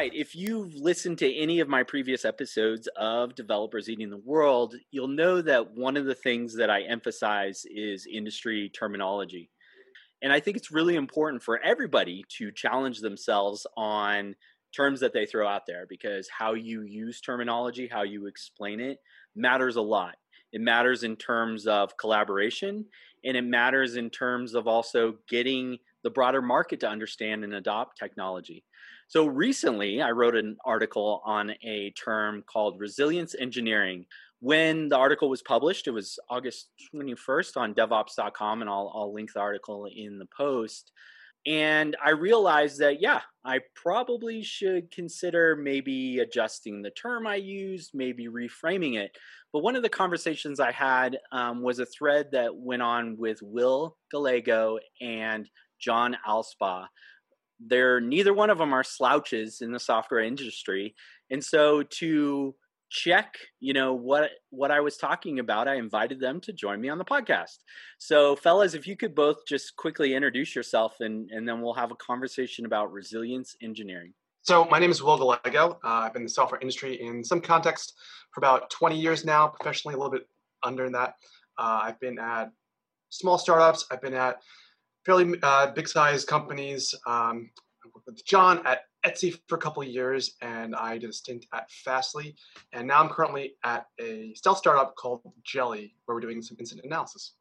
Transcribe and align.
right. 0.00 0.14
If 0.14 0.34
you've 0.34 0.74
listened 0.76 1.18
to 1.18 1.30
any 1.34 1.60
of 1.60 1.68
my 1.68 1.82
previous 1.82 2.24
episodes 2.24 2.88
of 2.96 3.34
Developers 3.34 3.90
Eating 3.90 4.08
the 4.08 4.16
World, 4.16 4.74
you'll 4.90 5.08
know 5.08 5.42
that 5.42 5.76
one 5.76 5.98
of 5.98 6.06
the 6.06 6.14
things 6.14 6.56
that 6.56 6.70
I 6.70 6.84
emphasize 6.84 7.66
is 7.66 8.06
industry 8.10 8.70
terminology. 8.70 9.50
And 10.22 10.32
I 10.32 10.40
think 10.40 10.56
it's 10.56 10.70
really 10.70 10.96
important 10.96 11.42
for 11.42 11.58
everybody 11.62 12.24
to 12.38 12.50
challenge 12.50 13.00
themselves 13.00 13.66
on 13.76 14.36
terms 14.74 15.00
that 15.00 15.12
they 15.12 15.26
throw 15.26 15.46
out 15.46 15.66
there 15.66 15.84
because 15.86 16.30
how 16.30 16.54
you 16.54 16.80
use 16.80 17.20
terminology, 17.20 17.86
how 17.86 18.02
you 18.02 18.26
explain 18.26 18.80
it, 18.80 19.00
matters 19.36 19.76
a 19.76 19.82
lot. 19.82 20.14
It 20.50 20.62
matters 20.62 21.02
in 21.02 21.16
terms 21.16 21.66
of 21.66 21.98
collaboration 21.98 22.86
and 23.22 23.36
it 23.36 23.44
matters 23.44 23.96
in 23.96 24.08
terms 24.08 24.54
of 24.54 24.66
also 24.66 25.16
getting 25.28 25.76
the 26.04 26.10
broader 26.10 26.40
market 26.40 26.80
to 26.80 26.88
understand 26.88 27.44
and 27.44 27.52
adopt 27.52 27.98
technology. 27.98 28.64
So 29.10 29.26
recently, 29.26 30.00
I 30.00 30.12
wrote 30.12 30.36
an 30.36 30.56
article 30.64 31.20
on 31.24 31.50
a 31.64 31.90
term 32.00 32.44
called 32.46 32.78
resilience 32.78 33.34
engineering. 33.34 34.06
When 34.38 34.88
the 34.88 34.96
article 34.96 35.28
was 35.28 35.42
published, 35.42 35.88
it 35.88 35.90
was 35.90 36.16
August 36.28 36.68
21st 36.94 37.56
on 37.56 37.74
devops.com, 37.74 38.60
and 38.60 38.70
I'll, 38.70 38.92
I'll 38.94 39.12
link 39.12 39.32
the 39.32 39.40
article 39.40 39.88
in 39.92 40.20
the 40.20 40.28
post. 40.36 40.92
And 41.44 41.96
I 42.00 42.10
realized 42.10 42.78
that, 42.78 43.02
yeah, 43.02 43.22
I 43.44 43.58
probably 43.74 44.44
should 44.44 44.92
consider 44.92 45.56
maybe 45.56 46.20
adjusting 46.20 46.80
the 46.80 46.92
term 46.92 47.26
I 47.26 47.34
used, 47.34 47.90
maybe 47.92 48.28
reframing 48.28 48.96
it. 48.96 49.10
But 49.52 49.64
one 49.64 49.74
of 49.74 49.82
the 49.82 49.88
conversations 49.88 50.60
I 50.60 50.70
had 50.70 51.18
um, 51.32 51.62
was 51.62 51.80
a 51.80 51.86
thread 51.86 52.28
that 52.30 52.54
went 52.54 52.82
on 52.82 53.16
with 53.18 53.42
Will 53.42 53.96
Gallego 54.12 54.78
and 55.00 55.50
John 55.80 56.16
Allspaw. 56.28 56.86
They're 57.64 58.00
neither 58.00 58.32
one 58.32 58.50
of 58.50 58.58
them 58.58 58.72
are 58.72 58.84
slouches 58.84 59.60
in 59.60 59.72
the 59.72 59.80
software 59.80 60.20
industry, 60.20 60.94
and 61.30 61.44
so 61.44 61.82
to 61.82 62.54
check 62.92 63.36
you 63.60 63.72
know 63.72 63.94
what 63.94 64.30
what 64.50 64.72
i 64.72 64.80
was 64.80 64.96
talking 64.96 65.38
about 65.38 65.68
i 65.68 65.76
invited 65.76 66.18
them 66.18 66.40
to 66.40 66.52
join 66.52 66.80
me 66.80 66.88
on 66.88 66.98
the 66.98 67.04
podcast. 67.04 67.58
So 67.98 68.34
fellas 68.34 68.74
if 68.74 68.86
you 68.86 68.96
could 68.96 69.14
both 69.14 69.46
just 69.46 69.76
quickly 69.76 70.14
introduce 70.14 70.56
yourself 70.56 70.96
and 70.98 71.30
and 71.30 71.48
then 71.48 71.62
we'll 71.62 71.74
have 71.74 71.92
a 71.92 71.96
conversation 71.96 72.66
about 72.66 72.92
resilience 72.92 73.54
engineering. 73.62 74.12
So 74.42 74.64
my 74.64 74.80
name 74.80 74.90
is 74.90 75.02
will 75.02 75.18
gallego. 75.18 75.78
Uh, 75.84 76.02
i've 76.04 76.12
been 76.12 76.22
in 76.22 76.26
the 76.26 76.32
software 76.32 76.60
industry 76.60 77.00
in 77.00 77.22
some 77.22 77.40
context 77.40 77.94
for 78.32 78.40
about 78.40 78.70
20 78.70 78.98
years 78.98 79.24
now 79.24 79.46
professionally 79.46 79.94
a 79.94 79.98
little 79.98 80.10
bit 80.10 80.26
under 80.64 80.90
that. 80.90 81.14
Uh, 81.58 81.82
i've 81.84 82.00
been 82.00 82.18
at 82.18 82.50
small 83.10 83.38
startups. 83.38 83.86
I've 83.90 84.00
been 84.00 84.14
at 84.14 84.40
fairly 85.04 85.34
uh, 85.42 85.70
big 85.72 85.88
size 85.88 86.24
companies 86.24 86.94
um, 87.06 87.50
I 87.84 87.88
worked 87.94 88.06
with 88.06 88.24
john 88.24 88.66
at 88.66 88.80
Etsy 89.04 89.38
for 89.48 89.56
a 89.56 89.58
couple 89.58 89.82
of 89.82 89.88
years, 89.88 90.36
and 90.42 90.74
I 90.74 90.98
did 90.98 91.10
a 91.10 91.12
stint 91.12 91.46
at 91.54 91.70
Fastly, 91.70 92.34
and 92.72 92.86
now 92.86 93.00
I'm 93.00 93.08
currently 93.08 93.54
at 93.64 93.86
a 93.98 94.34
stealth 94.34 94.58
startup 94.58 94.94
called 94.94 95.22
Jeli, 95.42 95.92
where 96.04 96.14
we're 96.14 96.20
doing 96.20 96.42
some 96.42 96.56
incident 96.60 96.86
analysis. 96.86 97.32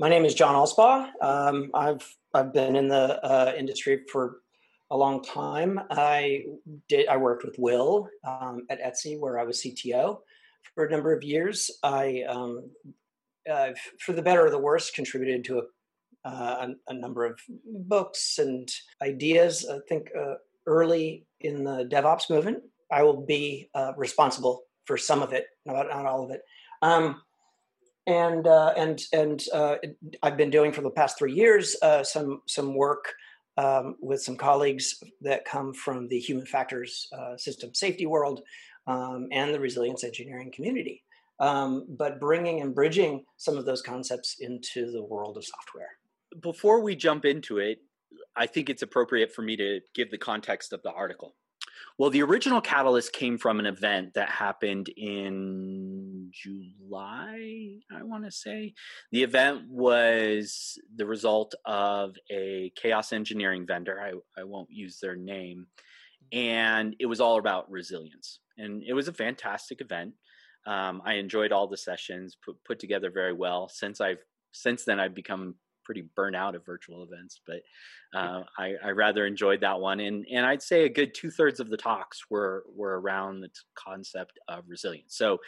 My 0.00 0.08
name 0.08 0.24
is 0.24 0.34
John 0.34 0.54
Allspaw. 0.54 1.08
Um, 1.22 1.70
I've 1.72 2.16
I've 2.34 2.52
been 2.52 2.74
in 2.74 2.88
the 2.88 3.24
uh, 3.24 3.52
industry 3.56 4.02
for 4.10 4.38
a 4.90 4.96
long 4.96 5.22
time. 5.22 5.80
I 5.90 6.44
did 6.88 7.06
I 7.06 7.16
worked 7.16 7.44
with 7.44 7.56
Will 7.58 8.08
um, 8.26 8.66
at 8.68 8.82
Etsy, 8.82 9.18
where 9.18 9.38
I 9.38 9.44
was 9.44 9.62
CTO 9.62 10.18
for 10.74 10.84
a 10.84 10.90
number 10.90 11.12
of 11.12 11.22
years. 11.22 11.70
I, 11.82 12.24
um, 12.28 12.70
for 14.00 14.14
the 14.14 14.22
better 14.22 14.46
or 14.46 14.50
the 14.50 14.58
worse, 14.58 14.90
contributed 14.90 15.44
to 15.44 15.58
a 15.58 15.62
uh, 16.24 16.68
a, 16.68 16.92
a, 16.92 16.94
number 16.94 17.24
of 17.24 17.38
books 17.66 18.38
and 18.38 18.68
ideas. 19.02 19.66
I 19.70 19.78
think 19.88 20.10
uh, 20.18 20.34
early 20.66 21.26
in 21.40 21.64
the 21.64 21.84
DevOps 21.90 22.30
movement. 22.30 22.62
I 22.90 23.02
will 23.02 23.24
be 23.24 23.68
uh, 23.74 23.92
responsible 23.96 24.64
for 24.84 24.96
some 24.96 25.22
of 25.22 25.32
it, 25.32 25.46
not, 25.66 25.88
not 25.88 26.06
all 26.06 26.24
of 26.24 26.30
it. 26.30 26.42
Um, 26.82 27.20
and 28.06 28.46
uh, 28.46 28.74
and 28.76 29.02
and 29.12 29.42
uh, 29.52 29.76
I've 30.22 30.36
been 30.36 30.50
doing 30.50 30.72
for 30.72 30.82
the 30.82 30.90
past 30.90 31.18
three 31.18 31.32
years 31.32 31.76
uh, 31.80 32.04
some 32.04 32.42
some 32.46 32.74
work 32.74 33.14
um, 33.56 33.96
with 34.00 34.22
some 34.22 34.36
colleagues 34.36 35.02
that 35.22 35.46
come 35.46 35.72
from 35.72 36.08
the 36.08 36.18
human 36.18 36.44
factors 36.44 37.08
system 37.36 37.72
safety 37.72 38.04
world 38.04 38.42
um, 38.86 39.28
and 39.32 39.54
the 39.54 39.60
resilience 39.60 40.04
engineering 40.04 40.50
community. 40.52 41.02
Um, 41.40 41.86
but 41.88 42.20
bringing 42.20 42.60
and 42.60 42.74
bridging 42.74 43.24
some 43.38 43.56
of 43.56 43.64
those 43.64 43.82
concepts 43.82 44.36
into 44.40 44.92
the 44.92 45.02
world 45.02 45.36
of 45.36 45.44
software. 45.44 45.98
Before 46.40 46.80
we 46.80 46.96
jump 46.96 47.24
into 47.24 47.58
it, 47.58 47.78
I 48.36 48.46
think 48.46 48.68
it's 48.68 48.82
appropriate 48.82 49.32
for 49.32 49.42
me 49.42 49.56
to 49.56 49.80
give 49.94 50.10
the 50.10 50.18
context 50.18 50.72
of 50.72 50.82
the 50.82 50.92
article. 50.92 51.36
Well, 51.98 52.10
the 52.10 52.22
original 52.22 52.60
catalyst 52.60 53.12
came 53.12 53.38
from 53.38 53.60
an 53.60 53.66
event 53.66 54.14
that 54.14 54.28
happened 54.28 54.88
in 54.96 56.30
July, 56.32 57.78
I 57.92 58.02
want 58.02 58.24
to 58.24 58.32
say. 58.32 58.74
The 59.12 59.22
event 59.22 59.68
was 59.68 60.78
the 60.96 61.06
result 61.06 61.54
of 61.64 62.16
a 62.30 62.72
chaos 62.74 63.12
engineering 63.12 63.66
vendor. 63.66 64.00
I, 64.00 64.40
I 64.40 64.44
won't 64.44 64.70
use 64.70 64.98
their 64.98 65.14
name. 65.14 65.66
And 66.32 66.96
it 66.98 67.06
was 67.06 67.20
all 67.20 67.38
about 67.38 67.70
resilience. 67.70 68.40
And 68.58 68.82
it 68.84 68.92
was 68.92 69.06
a 69.06 69.12
fantastic 69.12 69.80
event. 69.80 70.14
Um, 70.66 71.02
I 71.04 71.14
enjoyed 71.14 71.52
all 71.52 71.68
the 71.68 71.76
sessions, 71.76 72.36
put, 72.44 72.56
put 72.64 72.78
together 72.78 73.10
very 73.10 73.32
well. 73.32 73.68
Since 73.68 74.00
I've 74.00 74.24
since 74.52 74.84
then, 74.84 75.00
I've 75.00 75.14
become 75.14 75.56
pretty 75.84 76.04
burnt 76.16 76.36
out 76.36 76.54
of 76.54 76.64
virtual 76.64 77.02
events, 77.02 77.40
but 77.46 77.62
uh, 78.14 78.42
I, 78.58 78.74
I, 78.84 78.90
rather 78.90 79.26
enjoyed 79.26 79.60
that 79.60 79.80
one. 79.80 80.00
And 80.00 80.26
and 80.32 80.46
I'd 80.46 80.62
say 80.62 80.84
a 80.84 80.88
good 80.88 81.14
two 81.14 81.30
thirds 81.30 81.60
of 81.60 81.70
the 81.70 81.76
talks 81.76 82.24
were 82.30 82.64
were 82.74 83.00
around 83.00 83.40
the 83.40 83.50
concept 83.74 84.38
of 84.48 84.64
resilience. 84.68 85.16
So 85.16 85.38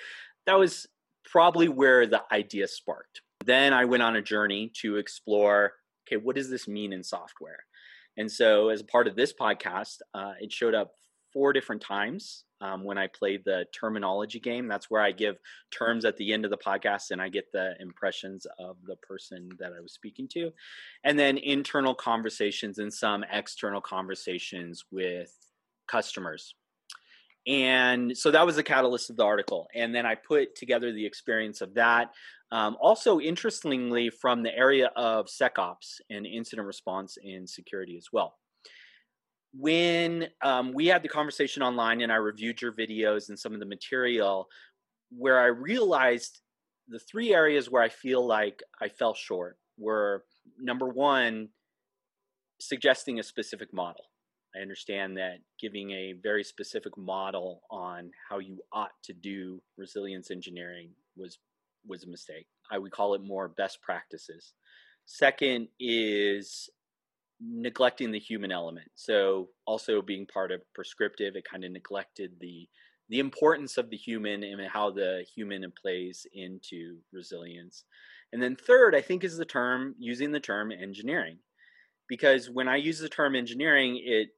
that 0.47 0.59
was 0.59 0.87
probably 1.25 1.69
where 1.69 2.07
the 2.07 2.23
idea 2.33 2.69
sparked. 2.69 3.23
Then 3.45 3.73
I 3.73 3.85
went 3.85 4.03
on 4.03 4.17
a 4.17 4.23
journey 4.23 4.73
to 4.81 4.97
explore. 4.97 5.73
Okay, 6.07 6.17
what 6.17 6.37
does 6.37 6.51
this 6.51 6.69
mean 6.69 6.93
in 6.93 7.03
software? 7.03 7.65
And 8.17 8.31
so, 8.31 8.71
as 8.71 8.83
part 8.83 9.07
of 9.09 9.17
this 9.17 9.33
podcast, 9.33 9.99
uh, 10.15 10.33
it 10.41 10.53
showed 10.53 10.75
up 10.75 10.95
four 11.37 11.53
different 11.53 11.83
times 11.83 12.45
um, 12.63 12.83
when 12.83 12.97
I 12.97 13.09
played 13.09 13.45
the 13.45 13.67
terminology 13.71 14.41
game. 14.41 14.69
That's 14.69 14.91
where 14.91 15.03
I 15.03 15.13
give 15.13 15.37
terms 15.71 16.07
at 16.07 16.17
the 16.17 16.33
end 16.33 16.47
of 16.47 16.51
the 16.51 16.57
podcast 16.57 17.11
and 17.11 17.21
I 17.21 17.29
get 17.29 17.53
the 17.53 17.75
impressions 17.79 18.47
of 18.59 18.79
the 18.87 18.97
person 18.97 19.51
that 19.59 19.75
I 19.77 19.81
was 19.83 19.93
speaking 19.93 20.29
to. 20.29 20.51
And 21.05 21.19
then 21.19 21.37
internal 21.37 21.95
conversations 21.95 22.79
and 22.79 22.91
some 22.91 23.23
external 23.31 23.83
conversations 23.83 24.87
with 24.91 25.31
customers. 25.87 26.55
And 27.47 28.17
so 28.17 28.31
that 28.31 28.47
was 28.47 28.57
the 28.57 28.63
catalyst 28.63 29.11
of 29.11 29.19
the 29.19 29.25
article. 29.25 29.69
And 29.75 29.95
then 29.95 30.07
I 30.07 30.15
put 30.15 30.55
together 30.55 30.91
the 30.91 31.05
experience 31.05 31.61
of 31.61 31.75
that. 31.75 32.13
Um, 32.51 32.79
also, 32.81 33.21
interestingly, 33.21 34.09
from 34.09 34.43
the 34.43 34.57
area 34.57 34.91
of 34.97 35.27
SecOps 35.27 36.01
and 36.09 36.25
incident 36.25 36.67
response 36.67 37.19
and 37.23 37.47
security 37.47 37.99
as 37.99 38.07
well 38.11 38.37
when 39.59 40.29
um, 40.43 40.73
we 40.73 40.87
had 40.87 41.03
the 41.03 41.09
conversation 41.09 41.63
online 41.63 42.01
and 42.01 42.13
I 42.13 42.17
reviewed 42.17 42.61
your 42.61 42.73
videos 42.73 43.29
and 43.29 43.39
some 43.39 43.55
of 43.55 43.61
the 43.61 43.67
material, 43.67 44.49
where 45.11 45.39
I 45.39 45.47
realized 45.47 46.41
the 46.89 46.99
three 46.99 47.35
areas 47.35 47.71
where 47.71 47.83
I 47.83 47.89
feel 47.89 48.25
like 48.27 48.63
I 48.81 48.89
fell 48.89 49.15
short 49.15 49.59
were 49.79 50.25
number 50.59 50.87
one, 50.87 51.49
suggesting 52.61 53.19
a 53.19 53.23
specific 53.23 53.73
model. 53.73 54.05
I 54.55 54.61
understand 54.61 55.17
that 55.19 55.39
giving 55.61 55.91
a 55.91 56.15
very 56.23 56.43
specific 56.43 56.97
model 56.97 57.63
on 57.71 58.11
how 58.29 58.39
you 58.39 58.59
ought 58.73 58.93
to 59.05 59.13
do 59.13 59.61
resilience 59.77 60.31
engineering 60.31 60.91
was 61.17 61.39
was 61.87 62.05
a 62.05 62.09
mistake. 62.09 62.47
I 62.71 62.79
would 62.79 62.91
call 62.91 63.15
it 63.15 63.23
more 63.23 63.49
best 63.49 63.81
practices. 63.81 64.55
Second 65.05 65.69
is 65.79 66.69
neglecting 67.41 68.11
the 68.11 68.19
human 68.19 68.51
element. 68.51 68.89
So 68.95 69.49
also 69.67 70.03
being 70.03 70.27
part 70.27 70.53
of 70.53 70.63
prescriptive, 70.75 71.37
it 71.37 71.45
kind 71.51 71.65
of 71.65 71.73
neglected 71.73 72.33
the 72.41 72.69
the 73.09 73.19
importance 73.21 73.79
of 73.79 73.89
the 73.89 73.97
human 73.97 74.43
and 74.43 74.61
how 74.69 74.91
the 74.91 75.25
human 75.35 75.65
plays 75.81 76.27
into 76.35 76.97
resilience. 77.13 77.85
And 78.33 78.43
then 78.43 78.57
third, 78.57 78.95
I 78.95 79.01
think 79.01 79.23
is 79.23 79.37
the 79.37 79.45
term 79.45 79.95
using 79.99 80.33
the 80.33 80.41
term 80.41 80.73
engineering. 80.73 81.39
Because 82.09 82.51
when 82.51 82.69
I 82.69 82.77
use 82.77 82.99
the 82.99 83.09
term 83.09 83.37
engineering, 83.37 84.01
it 84.05 84.31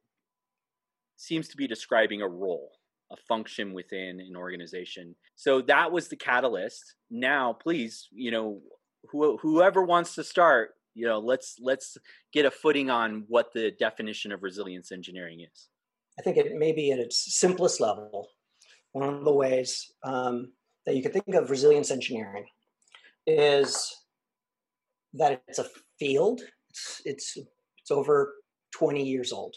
seems 1.17 1.47
to 1.49 1.57
be 1.57 1.67
describing 1.67 2.21
a 2.21 2.27
role, 2.27 2.71
a 3.11 3.17
function 3.27 3.73
within 3.73 4.19
an 4.19 4.35
organization. 4.35 5.15
So 5.35 5.61
that 5.63 5.91
was 5.91 6.07
the 6.07 6.15
catalyst. 6.15 6.95
Now, 7.09 7.53
please, 7.53 8.07
you 8.11 8.31
know, 8.31 8.61
whoever 9.11 9.83
wants 9.83 10.15
to 10.15 10.23
start, 10.23 10.75
you 10.93 11.07
know 11.07 11.19
let's 11.19 11.57
let's 11.61 11.97
get 12.33 12.45
a 12.45 12.51
footing 12.51 12.89
on 12.89 13.25
what 13.27 13.53
the 13.53 13.71
definition 13.71 14.31
of 14.31 14.43
resilience 14.43 14.91
engineering 14.91 15.41
is. 15.41 15.69
I 16.17 16.21
think 16.21 16.37
it 16.37 16.55
may 16.55 16.71
be 16.71 16.91
at 16.91 16.99
its 16.99 17.35
simplest 17.35 17.79
level 17.79 18.29
one 18.91 19.13
of 19.13 19.23
the 19.23 19.33
ways 19.33 19.91
um, 20.03 20.51
that 20.85 20.95
you 20.95 21.03
could 21.03 21.13
think 21.13 21.35
of 21.35 21.49
resilience 21.49 21.91
engineering 21.91 22.45
is 23.27 23.95
that 25.13 25.43
it's 25.47 25.59
a 25.59 25.65
field. 25.99 26.41
It's 26.69 27.01
it's 27.05 27.37
it's 27.77 27.91
over 27.91 28.33
20 28.75 29.03
years 29.03 29.31
old. 29.31 29.55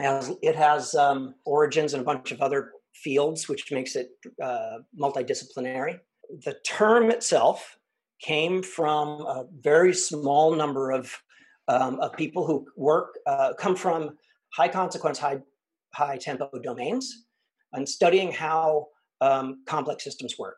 It 0.00 0.54
has, 0.54 0.94
um, 0.94 1.34
origins 1.44 1.92
in 1.92 2.00
a 2.00 2.04
bunch 2.04 2.30
of 2.30 2.40
other 2.40 2.72
fields, 2.94 3.48
which 3.48 3.72
makes 3.72 3.96
it 3.96 4.10
uh, 4.40 4.78
multidisciplinary. 4.96 5.98
The 6.44 6.56
term 6.64 7.10
itself 7.10 7.77
came 8.20 8.62
from 8.62 9.20
a 9.22 9.46
very 9.60 9.94
small 9.94 10.54
number 10.54 10.90
of, 10.90 11.14
um, 11.68 12.00
of 12.00 12.12
people 12.14 12.46
who 12.46 12.66
work, 12.76 13.18
uh, 13.26 13.52
come 13.54 13.76
from 13.76 14.16
high 14.52 14.68
consequence, 14.68 15.18
high, 15.18 15.40
high 15.94 16.16
tempo 16.16 16.50
domains 16.62 17.26
and 17.72 17.88
studying 17.88 18.32
how 18.32 18.88
um, 19.20 19.62
complex 19.66 20.04
systems 20.04 20.38
work. 20.38 20.56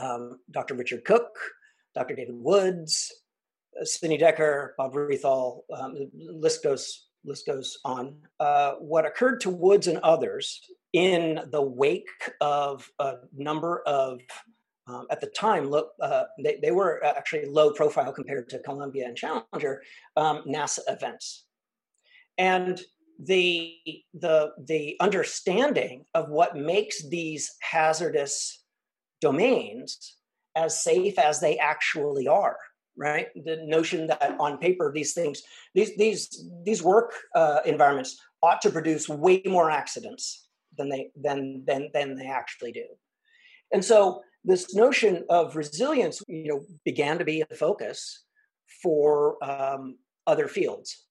Um, 0.00 0.38
Dr. 0.50 0.74
Richard 0.74 1.04
Cook, 1.04 1.36
Dr. 1.94 2.14
David 2.14 2.34
Woods, 2.34 3.12
uh, 3.80 3.84
Sidney 3.84 4.18
Dekker, 4.18 4.70
Bob 4.78 4.94
Rethall, 4.94 5.60
um, 5.76 5.96
list 6.14 6.62
goes 6.62 7.08
list 7.24 7.46
goes 7.46 7.78
on. 7.84 8.16
Uh, 8.40 8.72
what 8.80 9.06
occurred 9.06 9.40
to 9.40 9.50
Woods 9.50 9.86
and 9.86 9.98
others 9.98 10.60
in 10.92 11.40
the 11.50 11.62
wake 11.62 12.08
of 12.40 12.88
a 12.98 13.14
number 13.32 13.82
of 13.86 14.20
um, 14.86 15.06
at 15.10 15.20
the 15.20 15.28
time, 15.28 15.72
uh, 16.00 16.24
they, 16.42 16.58
they 16.60 16.72
were 16.72 17.04
actually 17.04 17.46
low 17.46 17.72
profile 17.72 18.12
compared 18.12 18.48
to 18.48 18.58
Columbia 18.60 19.06
and 19.06 19.16
Challenger 19.16 19.82
um, 20.16 20.42
NASA 20.46 20.80
events, 20.88 21.44
and 22.36 22.80
the 23.22 23.76
the 24.14 24.52
the 24.66 24.96
understanding 25.00 26.04
of 26.14 26.28
what 26.30 26.56
makes 26.56 27.08
these 27.08 27.54
hazardous 27.60 28.64
domains 29.20 30.16
as 30.56 30.82
safe 30.82 31.18
as 31.18 31.40
they 31.40 31.58
actually 31.58 32.26
are 32.26 32.58
right? 32.96 33.28
The 33.44 33.64
notion 33.64 34.06
that 34.08 34.36
on 34.38 34.58
paper 34.58 34.92
these 34.92 35.14
things 35.14 35.42
these 35.74 35.96
these 35.96 36.44
these 36.64 36.82
work 36.82 37.12
uh, 37.34 37.60
environments 37.64 38.20
ought 38.42 38.60
to 38.62 38.70
produce 38.70 39.08
way 39.08 39.42
more 39.46 39.70
accidents 39.70 40.48
than 40.76 40.88
they 40.88 41.10
than 41.16 41.64
than 41.66 41.90
than 41.94 42.16
they 42.16 42.26
actually 42.26 42.72
do. 42.72 42.84
And 43.72 43.84
so 43.84 44.22
this 44.44 44.74
notion 44.74 45.24
of 45.28 45.56
resilience 45.56 46.22
you 46.28 46.48
know 46.48 46.60
began 46.84 47.18
to 47.18 47.24
be 47.24 47.42
a 47.42 47.54
focus 47.54 48.24
for 48.82 49.42
um, 49.44 49.96
other 50.26 50.48
fields. 50.48 51.06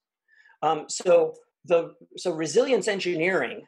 Um, 0.62 0.86
so 0.88 1.34
the 1.66 1.94
so 2.18 2.32
resilience 2.32 2.88
engineering 2.88 3.62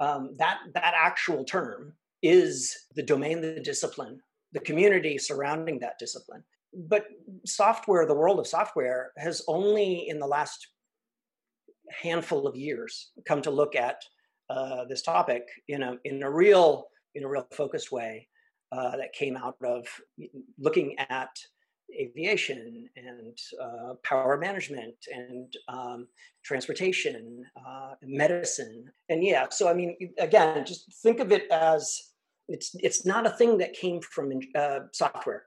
um, 0.00 0.34
that 0.38 0.58
that 0.74 0.94
actual 0.96 1.44
term 1.44 1.94
is 2.22 2.76
the 2.94 3.02
domain 3.02 3.40
the 3.40 3.60
discipline 3.60 4.20
the 4.52 4.60
community 4.60 5.18
surrounding 5.18 5.78
that 5.80 5.98
discipline. 5.98 6.42
But 6.74 7.06
software 7.46 8.06
the 8.06 8.14
world 8.14 8.38
of 8.38 8.46
software 8.46 9.12
has 9.16 9.42
only 9.48 10.08
in 10.08 10.18
the 10.18 10.26
last 10.26 10.68
handful 12.02 12.46
of 12.46 12.56
years 12.56 13.10
come 13.26 13.42
to 13.42 13.50
look 13.50 13.74
at 13.74 14.00
uh, 14.48 14.84
this 14.84 15.02
topic 15.02 15.42
in 15.68 15.82
a 15.82 15.96
in 16.04 16.22
a 16.22 16.30
real 16.30 16.86
in 17.14 17.24
a 17.24 17.28
real 17.28 17.46
focused 17.52 17.90
way 17.90 18.28
uh, 18.72 18.96
that 18.96 19.12
came 19.12 19.36
out 19.36 19.56
of 19.64 19.86
looking 20.58 20.96
at 20.98 21.30
aviation 21.98 22.88
and 22.96 23.38
uh, 23.60 23.94
power 24.04 24.38
management 24.38 24.94
and 25.12 25.52
um, 25.68 26.06
transportation, 26.44 27.44
uh, 27.66 27.94
medicine, 28.02 28.84
and 29.08 29.24
yeah. 29.24 29.46
So 29.50 29.68
I 29.68 29.74
mean, 29.74 29.96
again, 30.18 30.64
just 30.64 30.92
think 31.02 31.20
of 31.20 31.32
it 31.32 31.50
as 31.50 32.00
it's 32.48 32.74
it's 32.80 33.04
not 33.04 33.26
a 33.26 33.30
thing 33.30 33.58
that 33.58 33.72
came 33.72 34.00
from 34.00 34.32
uh, 34.54 34.80
software. 34.92 35.44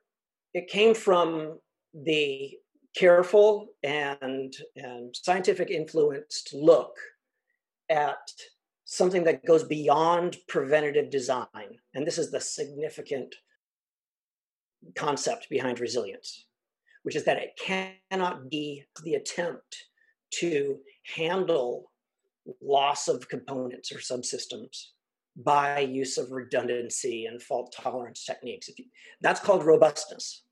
It 0.53 0.67
came 0.67 0.93
from 0.93 1.59
the 1.93 2.57
careful 2.95 3.67
and 3.83 4.53
and 4.75 5.15
scientific 5.15 5.69
influenced 5.69 6.53
look 6.53 6.95
at 7.89 8.17
something 8.85 9.23
that 9.23 9.45
goes 9.45 9.63
beyond 9.63 10.37
preventative 10.47 11.09
design, 11.09 11.77
and 11.93 12.05
this 12.05 12.17
is 12.17 12.31
the 12.31 12.41
significant 12.41 13.35
concept 14.95 15.49
behind 15.49 15.79
resilience, 15.79 16.45
which 17.03 17.15
is 17.15 17.23
that 17.25 17.37
it 17.37 17.59
cannot 17.59 18.49
be 18.49 18.83
the 19.03 19.15
attempt 19.15 19.85
to 20.31 20.77
handle 21.15 21.91
loss 22.61 23.07
of 23.07 23.29
components 23.29 23.91
or 23.91 23.99
subsystems 23.99 24.87
by 25.37 25.79
use 25.79 26.17
of 26.17 26.31
redundancy 26.31 27.25
and 27.25 27.41
fault 27.41 27.73
tolerance 27.75 28.25
techniques. 28.25 28.69
You, 28.77 28.85
that's 29.21 29.39
called 29.39 29.65
robustness 29.65 30.43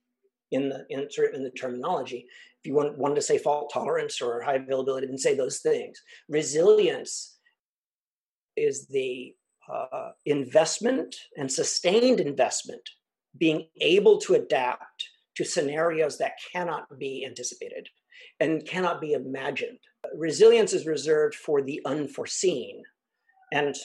in 0.52 0.70
the 0.70 0.86
in, 0.90 1.08
in 1.34 1.44
the 1.44 1.52
terminology. 1.52 2.26
If 2.64 2.68
you 2.68 2.76
want, 2.76 2.98
wanted 2.98 3.16
to 3.16 3.22
say 3.22 3.38
fault 3.38 3.72
tolerance 3.74 4.22
or 4.22 4.42
high 4.42 4.56
availability, 4.56 5.08
then 5.08 5.18
say 5.18 5.36
those 5.36 5.60
things. 5.60 6.02
Resilience 6.30 7.40
is 8.56 8.88
the 8.88 9.36
uh, 9.72 10.12
investment 10.26 11.16
and 11.38 11.52
sustained 11.52 12.20
investment 12.20 12.82
being 13.38 13.68
able 13.80 14.18
to 14.20 14.34
adapt 14.34 15.10
to 15.36 15.46
scenarios 15.46 16.18
that 16.18 16.34
cannot 16.52 17.00
be 17.00 17.26
anticipated 17.26 17.88
and 18.40 18.66
cannot 18.66 19.00
be 19.00 19.14
imagined. 19.14 19.78
Resilience 20.16 20.74
is 20.74 20.86
reserved 20.86 21.36
for 21.36 21.62
the 21.62 21.82
unforeseen. 21.86 22.84
And 23.54 23.76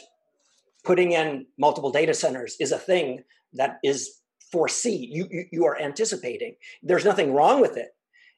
putting 0.85 1.13
in 1.13 1.47
multiple 1.59 1.91
data 1.91 2.15
centers 2.15 2.57
is 2.59 2.73
a 2.73 2.79
thing 2.79 3.23
that 3.53 3.79
is 3.85 4.21
foresee. 4.51 5.09
You, 5.11 5.29
you, 5.31 5.45
you 5.53 5.65
are 5.67 5.81
anticipating. 5.81 6.57
There's 6.83 7.05
nothing 7.05 7.33
wrong 7.33 7.61
with 7.61 7.77
it. 7.77 7.89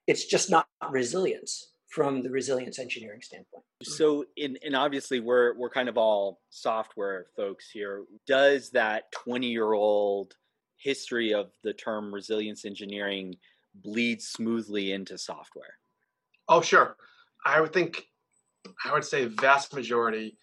It's 0.07 0.25
just 0.25 0.51
not 0.51 0.67
resilience 0.91 1.73
from 1.89 2.23
the 2.23 2.31
resilience 2.31 2.79
engineering 2.79 3.21
standpoint. 3.23 3.65
Mm-hmm. 3.83 3.93
So, 3.93 4.25
in, 4.37 4.59
and 4.65 4.77
obviously, 4.77 5.21
we're 5.21 5.57
we're 5.57 5.71
kind 5.71 5.89
of 5.89 5.97
all 5.97 6.41
software 6.51 7.27
folks 7.37 7.71
here. 7.71 8.05
Does 8.27 8.71
that 8.71 9.05
twenty 9.13 9.49
year 9.49 9.73
old 9.73 10.35
history 10.77 11.35
of 11.35 11.51
the 11.65 11.73
term 11.73 12.15
resilience 12.15 12.65
engineering 12.65 13.35
bleed 13.75 14.23
smoothly 14.23 14.93
into 14.93 15.19
software? 15.19 15.75
Oh, 16.49 16.61
sure. 16.61 16.97
I 17.45 17.61
would 17.61 17.73
think, 17.73 18.05
I 18.85 18.93
would 18.93 19.05
say, 19.05 19.27
vast 19.27 19.75
majority, 19.75 20.37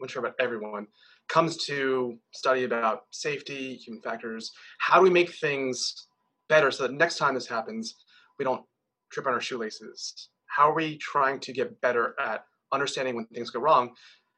I'm 0.00 0.08
sure 0.08 0.20
about 0.20 0.34
everyone, 0.40 0.86
comes 1.28 1.56
to 1.66 2.18
study 2.32 2.64
about 2.64 3.02
safety, 3.10 3.74
human 3.74 4.02
factors. 4.02 4.52
How 4.78 4.98
do 4.98 5.02
we 5.02 5.10
make 5.10 5.34
things 5.34 6.08
better 6.48 6.70
so 6.70 6.84
that 6.84 6.92
next 6.92 7.16
time 7.18 7.34
this 7.34 7.46
happens, 7.46 7.94
we 8.38 8.44
don't 8.44 8.64
trip 9.10 9.26
on 9.26 9.34
our 9.34 9.40
shoelaces? 9.40 10.30
How 10.46 10.70
are 10.70 10.74
we 10.74 10.96
trying 10.98 11.40
to 11.40 11.52
get 11.52 11.80
better 11.80 12.14
at 12.20 12.44
understanding 12.72 13.16
when 13.16 13.26
things 13.26 13.50
go 13.50 13.60
wrong? 13.60 13.90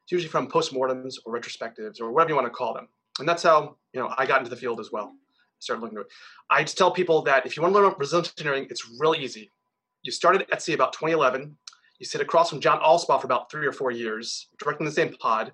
It's 0.03 0.11
usually 0.11 0.29
from 0.29 0.49
postmortems 0.49 1.15
or 1.25 1.39
retrospectives 1.39 2.01
or 2.01 2.11
whatever 2.11 2.29
you 2.29 2.35
want 2.35 2.47
to 2.47 2.51
call 2.51 2.73
them. 2.73 2.87
And 3.19 3.27
that's 3.27 3.43
how 3.43 3.77
you 3.93 3.99
know 3.99 4.13
I 4.17 4.25
got 4.25 4.39
into 4.39 4.49
the 4.49 4.55
field 4.55 4.79
as 4.79 4.91
well. 4.91 5.13
Started 5.59 5.81
looking 5.81 5.97
at 5.97 6.05
it. 6.05 6.11
I 6.49 6.63
just 6.63 6.77
tell 6.77 6.91
people 6.91 7.21
that 7.23 7.45
if 7.45 7.55
you 7.55 7.61
want 7.61 7.73
to 7.73 7.79
learn 7.79 7.87
about 7.87 7.99
resilience 7.99 8.33
engineering, 8.37 8.67
it's 8.69 8.89
really 8.99 9.19
easy. 9.19 9.51
You 10.03 10.11
started 10.11 10.47
Etsy 10.49 10.73
about 10.73 10.93
2011. 10.93 11.57
You 11.99 12.05
sit 12.05 12.21
across 12.21 12.49
from 12.49 12.61
John 12.61 12.79
Allspaw 12.79 13.19
for 13.19 13.27
about 13.27 13.51
three 13.51 13.67
or 13.67 13.73
four 13.73 13.91
years, 13.91 14.47
directing 14.57 14.85
the 14.85 14.91
same 14.91 15.13
pod. 15.19 15.51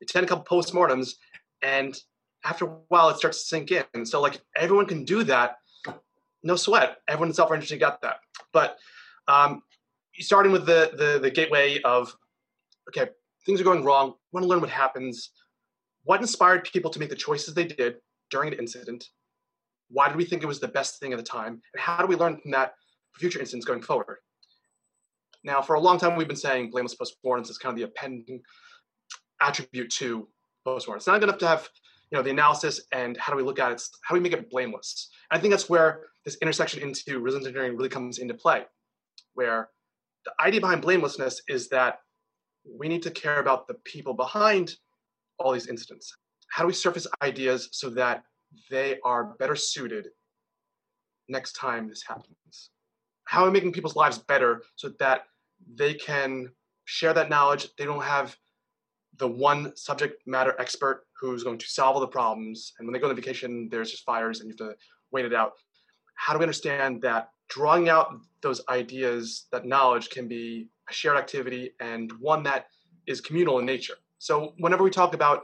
You 0.00 0.04
attend 0.04 0.24
a 0.24 0.28
couple 0.28 0.44
postmortems, 0.44 1.14
and 1.62 2.00
after 2.44 2.64
a 2.64 2.68
while, 2.88 3.08
it 3.10 3.18
starts 3.18 3.40
to 3.42 3.44
sink 3.44 3.72
in. 3.72 3.84
And 3.94 4.08
So, 4.08 4.20
like, 4.20 4.40
everyone 4.56 4.86
can 4.86 5.04
do 5.04 5.24
that. 5.24 5.58
No 6.42 6.56
sweat. 6.56 6.98
Everyone 7.08 7.34
in 7.36 7.54
industry 7.54 7.76
got 7.76 8.00
that. 8.02 8.20
But 8.52 8.78
um, 9.28 9.62
starting 10.20 10.52
with 10.52 10.66
the, 10.66 10.92
the 10.96 11.18
the 11.20 11.30
gateway 11.30 11.80
of, 11.82 12.14
okay, 12.88 13.10
things 13.46 13.60
are 13.60 13.64
going 13.64 13.84
wrong. 13.84 14.14
Want 14.32 14.44
to 14.44 14.48
learn 14.48 14.60
what 14.60 14.70
happens. 14.70 15.30
What 16.04 16.20
inspired 16.20 16.64
people 16.64 16.90
to 16.90 16.98
make 16.98 17.10
the 17.10 17.16
choices 17.16 17.54
they 17.54 17.64
did 17.64 17.96
during 18.30 18.52
an 18.52 18.58
incident? 18.58 19.04
Why 19.88 20.08
did 20.08 20.16
we 20.16 20.24
think 20.24 20.42
it 20.42 20.46
was 20.46 20.60
the 20.60 20.68
best 20.68 21.00
thing 21.00 21.12
at 21.12 21.18
the 21.18 21.24
time? 21.24 21.60
And 21.74 21.82
how 21.82 21.98
do 21.98 22.06
we 22.06 22.16
learn 22.16 22.40
from 22.40 22.52
that 22.52 22.74
for 23.12 23.20
future 23.20 23.40
incidents 23.40 23.66
going 23.66 23.82
forward? 23.82 24.18
Now, 25.42 25.62
for 25.62 25.74
a 25.74 25.80
long 25.80 25.98
time, 25.98 26.16
we've 26.16 26.28
been 26.28 26.36
saying 26.36 26.70
blameless 26.70 26.96
postmortems 26.96 27.50
is 27.50 27.58
kind 27.58 27.72
of 27.72 27.78
the 27.78 27.84
appending 27.84 28.40
attribute 29.40 29.90
to 29.90 30.28
postmortem. 30.64 30.98
It's 30.98 31.06
not 31.06 31.22
enough 31.22 31.38
to 31.38 31.48
have 31.48 31.68
you 32.10 32.18
know 32.18 32.22
the 32.22 32.30
analysis 32.30 32.80
and 32.92 33.16
how 33.16 33.32
do 33.32 33.36
we 33.36 33.42
look 33.42 33.58
at 33.58 33.72
it? 33.72 33.82
How 34.02 34.14
do 34.14 34.20
we 34.20 34.22
make 34.22 34.32
it 34.32 34.50
blameless? 34.50 35.10
And 35.30 35.38
I 35.38 35.40
think 35.40 35.52
that's 35.52 35.68
where 35.68 36.06
this 36.24 36.36
intersection 36.42 36.82
into 36.82 37.20
resilience 37.20 37.46
engineering 37.46 37.76
really 37.76 37.88
comes 37.88 38.18
into 38.18 38.34
play, 38.34 38.64
where 39.34 39.68
the 40.24 40.32
idea 40.40 40.60
behind 40.60 40.82
blamelessness 40.82 41.42
is 41.48 41.68
that 41.68 42.00
we 42.64 42.88
need 42.88 43.02
to 43.02 43.10
care 43.10 43.40
about 43.40 43.66
the 43.66 43.74
people 43.84 44.14
behind 44.14 44.76
all 45.38 45.52
these 45.52 45.68
incidents. 45.68 46.14
How 46.50 46.62
do 46.62 46.66
we 46.66 46.72
surface 46.72 47.06
ideas 47.22 47.68
so 47.72 47.90
that 47.90 48.24
they 48.70 48.98
are 49.04 49.36
better 49.38 49.56
suited 49.56 50.08
next 51.28 51.52
time 51.52 51.88
this 51.88 52.02
happens? 52.06 52.70
How 53.24 53.42
are 53.42 53.46
we 53.46 53.52
making 53.52 53.72
people's 53.72 53.96
lives 53.96 54.18
better 54.18 54.62
so 54.76 54.90
that 54.98 55.22
they 55.74 55.94
can 55.94 56.50
share 56.84 57.14
that 57.14 57.30
knowledge? 57.30 57.68
They 57.78 57.84
don't 57.84 58.02
have 58.02 58.36
the 59.16 59.28
one 59.28 59.74
subject 59.76 60.26
matter 60.26 60.54
expert 60.58 61.04
who's 61.18 61.44
going 61.44 61.58
to 61.58 61.66
solve 61.66 61.94
all 61.94 62.00
the 62.00 62.08
problems. 62.08 62.72
And 62.78 62.86
when 62.86 62.92
they 62.92 62.98
go 62.98 63.08
on 63.08 63.14
vacation, 63.14 63.68
there's 63.70 63.90
just 63.90 64.04
fires 64.04 64.40
and 64.40 64.48
you 64.48 64.56
have 64.58 64.70
to 64.70 64.76
wait 65.12 65.24
it 65.24 65.34
out. 65.34 65.52
How 66.14 66.32
do 66.32 66.38
we 66.38 66.44
understand 66.44 67.02
that 67.02 67.28
drawing 67.50 67.88
out 67.88 68.14
those 68.42 68.62
ideas, 68.68 69.46
that 69.52 69.66
knowledge 69.66 70.08
can 70.08 70.26
be 70.26 70.68
a 70.88 70.92
shared 70.92 71.18
activity 71.18 71.72
and 71.80 72.10
one 72.20 72.42
that 72.44 72.66
is 73.06 73.20
communal 73.20 73.58
in 73.58 73.66
nature. 73.66 73.94
So 74.18 74.54
whenever 74.58 74.82
we 74.82 74.90
talk 74.90 75.14
about 75.14 75.42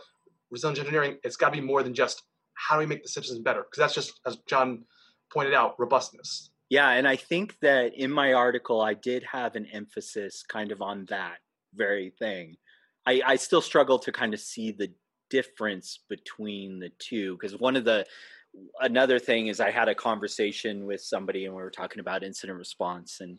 resilient 0.50 0.78
engineering, 0.78 1.18
it's 1.25 1.36
got 1.36 1.50
to 1.50 1.60
be 1.60 1.66
more 1.66 1.82
than 1.82 1.94
just 1.94 2.22
how 2.54 2.76
do 2.76 2.80
we 2.80 2.86
make 2.86 3.02
the 3.02 3.08
systems 3.08 3.40
better? 3.40 3.62
Because 3.62 3.78
that's 3.78 3.94
just, 3.94 4.20
as 4.26 4.38
John 4.48 4.84
pointed 5.32 5.52
out, 5.52 5.78
robustness. 5.78 6.50
Yeah, 6.70 6.90
and 6.90 7.06
I 7.06 7.16
think 7.16 7.58
that 7.60 7.94
in 7.94 8.10
my 8.10 8.32
article, 8.32 8.80
I 8.80 8.94
did 8.94 9.22
have 9.30 9.54
an 9.54 9.66
emphasis 9.66 10.42
kind 10.42 10.72
of 10.72 10.82
on 10.82 11.06
that 11.10 11.38
very 11.75 12.12
thing. 12.18 12.56
I, 13.06 13.22
I 13.25 13.36
still 13.36 13.60
struggle 13.60 13.98
to 14.00 14.10
kind 14.10 14.34
of 14.34 14.40
see 14.40 14.72
the 14.72 14.92
difference 15.30 16.00
between 16.08 16.78
the 16.78 16.90
two 16.98 17.36
because 17.38 17.58
one 17.58 17.76
of 17.76 17.84
the 17.84 18.06
another 18.80 19.18
thing 19.18 19.48
is 19.48 19.60
I 19.60 19.70
had 19.70 19.88
a 19.88 19.94
conversation 19.94 20.86
with 20.86 21.00
somebody 21.00 21.44
and 21.44 21.54
we 21.54 21.62
were 21.62 21.70
talking 21.70 22.00
about 22.00 22.22
incident 22.22 22.58
response 22.58 23.18
and 23.20 23.38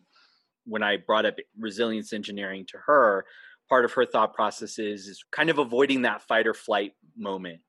when 0.67 0.83
I 0.83 0.97
brought 0.97 1.25
up 1.25 1.35
resilience 1.57 2.13
engineering 2.13 2.65
to 2.69 2.77
her, 2.85 3.25
part 3.69 3.85
of 3.85 3.93
her 3.93 4.05
thought 4.05 4.33
process 4.33 4.77
is, 4.77 5.07
is 5.07 5.23
kind 5.31 5.49
of 5.49 5.57
avoiding 5.57 6.03
that 6.03 6.21
fight 6.21 6.45
or 6.45 6.53
flight 6.53 6.91
moment 7.17 7.61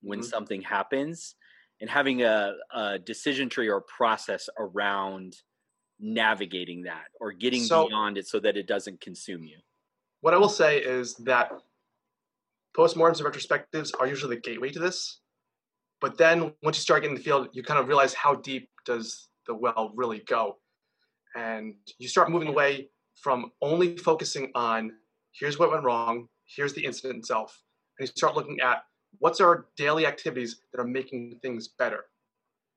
when 0.00 0.20
mm-hmm. 0.20 0.28
something 0.28 0.62
happens 0.62 1.34
and 1.80 1.90
having 1.90 2.22
a, 2.22 2.54
a, 2.74 2.98
decision 2.98 3.48
tree 3.48 3.68
or 3.68 3.82
process 3.82 4.48
around 4.58 5.36
navigating 6.00 6.84
that 6.84 7.04
or 7.20 7.32
getting 7.32 7.62
so, 7.62 7.86
beyond 7.88 8.16
it 8.16 8.26
so 8.26 8.40
that 8.40 8.56
it 8.56 8.66
doesn't 8.66 9.00
consume 9.00 9.44
you. 9.44 9.58
What 10.22 10.34
I 10.34 10.38
will 10.38 10.48
say 10.48 10.78
is 10.78 11.14
that 11.16 11.52
postmortems 12.76 13.22
and 13.22 13.32
retrospectives 13.32 13.92
are 13.98 14.06
usually 14.06 14.36
the 14.36 14.40
gateway 14.42 14.70
to 14.70 14.78
this. 14.78 15.20
But 16.06 16.18
then 16.18 16.52
once 16.62 16.76
you 16.76 16.82
start 16.82 17.02
getting 17.02 17.16
in 17.16 17.20
the 17.20 17.24
field, 17.24 17.48
you 17.52 17.64
kind 17.64 17.80
of 17.80 17.88
realize 17.88 18.14
how 18.14 18.36
deep 18.36 18.68
does 18.84 19.26
the 19.48 19.54
well 19.56 19.90
really 19.96 20.20
go. 20.20 20.58
And 21.34 21.74
you 21.98 22.06
start 22.06 22.30
moving 22.30 22.46
away 22.46 22.90
from 23.16 23.50
only 23.60 23.96
focusing 23.96 24.52
on 24.54 24.92
here's 25.32 25.58
what 25.58 25.72
went 25.72 25.82
wrong, 25.82 26.28
here's 26.44 26.72
the 26.74 26.84
incident 26.84 27.18
itself. 27.18 27.60
And 27.98 28.06
you 28.06 28.12
start 28.16 28.36
looking 28.36 28.60
at 28.60 28.84
what's 29.18 29.40
our 29.40 29.66
daily 29.76 30.06
activities 30.06 30.60
that 30.70 30.80
are 30.80 30.86
making 30.86 31.40
things 31.42 31.70
better? 31.76 32.04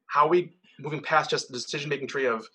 How 0.08 0.26
are 0.26 0.30
we 0.30 0.56
moving 0.80 1.00
past 1.00 1.30
just 1.30 1.50
the 1.50 1.54
decision 1.54 1.88
making 1.88 2.08
tree 2.08 2.26
of, 2.26 2.48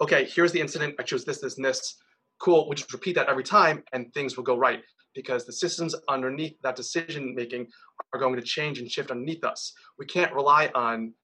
okay, 0.00 0.26
here's 0.26 0.52
the 0.52 0.60
incident, 0.60 0.94
I 1.00 1.02
chose 1.02 1.24
this, 1.24 1.40
this, 1.40 1.56
and 1.56 1.64
this. 1.64 1.96
Cool, 2.40 2.68
we 2.68 2.76
just 2.76 2.92
repeat 2.92 3.16
that 3.16 3.28
every 3.28 3.42
time 3.42 3.82
and 3.92 4.14
things 4.14 4.36
will 4.36 4.44
go 4.44 4.56
right 4.56 4.84
because 5.14 5.44
the 5.44 5.52
systems 5.52 5.94
underneath 6.08 6.56
that 6.62 6.76
decision 6.76 7.34
making 7.34 7.66
are 8.12 8.20
going 8.20 8.36
to 8.36 8.42
change 8.42 8.78
and 8.78 8.90
shift 8.90 9.10
underneath 9.10 9.44
us. 9.44 9.72
We 9.98 10.06
can't 10.06 10.32
rely 10.32 10.70
on 10.74 11.14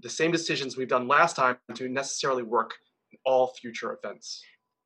the 0.00 0.10
same 0.10 0.30
decisions 0.30 0.76
we've 0.76 0.88
done 0.88 1.08
last 1.08 1.36
time 1.36 1.56
to 1.74 1.88
necessarily 1.88 2.42
work 2.42 2.74
in 3.12 3.18
all 3.24 3.54
future 3.60 3.98
events. 4.02 4.42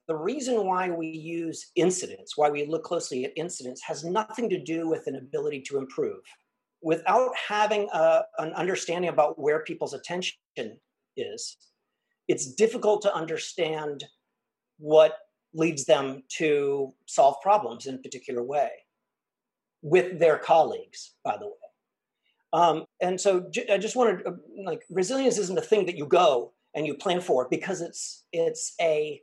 The 0.08 0.16
reason 0.16 0.66
why 0.66 0.90
we 0.90 1.06
use 1.06 1.70
incidents, 1.76 2.36
why 2.36 2.50
we 2.50 2.66
look 2.66 2.84
closely 2.84 3.24
at 3.24 3.32
incidents, 3.36 3.82
has 3.82 4.04
nothing 4.04 4.48
to 4.50 4.62
do 4.62 4.88
with 4.88 5.06
an 5.06 5.16
ability 5.16 5.62
to 5.68 5.78
improve. 5.78 6.20
Without 6.82 7.30
having 7.36 7.88
a, 7.92 8.22
an 8.38 8.52
understanding 8.54 9.10
about 9.10 9.38
where 9.38 9.60
people's 9.60 9.94
attention 9.94 10.36
is, 11.16 11.56
it's 12.26 12.54
difficult 12.54 13.02
to 13.02 13.14
understand 13.14 14.04
what 14.78 15.16
leads 15.54 15.84
them 15.84 16.22
to 16.38 16.92
solve 17.06 17.36
problems 17.42 17.86
in 17.86 17.96
a 17.96 17.98
particular 17.98 18.42
way 18.42 18.70
with 19.82 20.18
their 20.18 20.38
colleagues, 20.38 21.12
by 21.24 21.36
the 21.36 21.46
way. 21.46 21.52
Um, 22.52 22.84
and 23.00 23.20
so 23.20 23.46
j- 23.50 23.68
I 23.70 23.78
just 23.78 23.96
wanted, 23.96 24.26
uh, 24.26 24.32
like, 24.64 24.82
resilience 24.90 25.38
isn't 25.38 25.58
a 25.58 25.62
thing 25.62 25.86
that 25.86 25.96
you 25.96 26.06
go 26.06 26.52
and 26.74 26.86
you 26.86 26.94
plan 26.94 27.20
for 27.20 27.48
because 27.50 27.80
it's 27.80 28.24
it's 28.32 28.74
a 28.80 29.20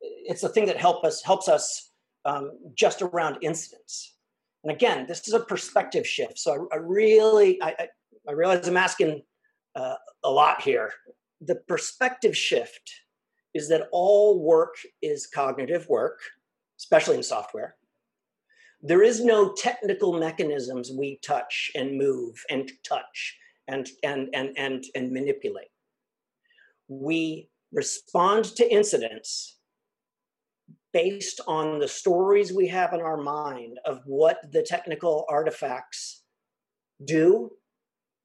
it's 0.00 0.42
a 0.42 0.48
thing 0.48 0.66
that 0.66 0.76
help 0.76 1.04
us 1.04 1.22
helps 1.22 1.48
us 1.48 1.92
um, 2.24 2.52
just 2.74 3.02
around 3.02 3.38
incidents. 3.42 4.16
And 4.62 4.72
again, 4.72 5.06
this 5.06 5.26
is 5.28 5.34
a 5.34 5.40
perspective 5.40 6.06
shift. 6.06 6.38
So 6.38 6.68
I, 6.72 6.76
I 6.76 6.78
really 6.78 7.62
I, 7.62 7.88
I, 8.28 8.32
realize 8.32 8.66
I'm 8.66 8.76
asking 8.76 9.22
uh, 9.74 9.96
a 10.22 10.30
lot 10.30 10.62
here. 10.62 10.92
The 11.40 11.56
perspective 11.56 12.36
shift 12.36 12.90
is 13.54 13.68
that 13.68 13.88
all 13.92 14.40
work 14.40 14.74
is 15.00 15.26
cognitive 15.26 15.88
work, 15.88 16.20
especially 16.78 17.16
in 17.16 17.22
software. 17.22 17.76
There 18.82 19.02
is 19.02 19.24
no 19.24 19.54
technical 19.54 20.18
mechanisms 20.18 20.90
we 20.92 21.18
touch 21.22 21.70
and 21.74 21.96
move 21.96 22.34
and 22.50 22.70
touch 22.86 23.36
and, 23.68 23.88
and, 24.02 24.28
and, 24.34 24.50
and, 24.58 24.84
and 24.94 25.12
manipulate. 25.12 25.68
We 26.88 27.48
respond 27.72 28.44
to 28.56 28.70
incidents 28.70 29.58
based 30.92 31.40
on 31.48 31.78
the 31.78 31.88
stories 31.88 32.52
we 32.52 32.68
have 32.68 32.92
in 32.92 33.00
our 33.00 33.16
mind 33.16 33.78
of 33.84 34.00
what 34.04 34.38
the 34.52 34.62
technical 34.62 35.24
artifacts 35.28 36.22
do, 37.04 37.50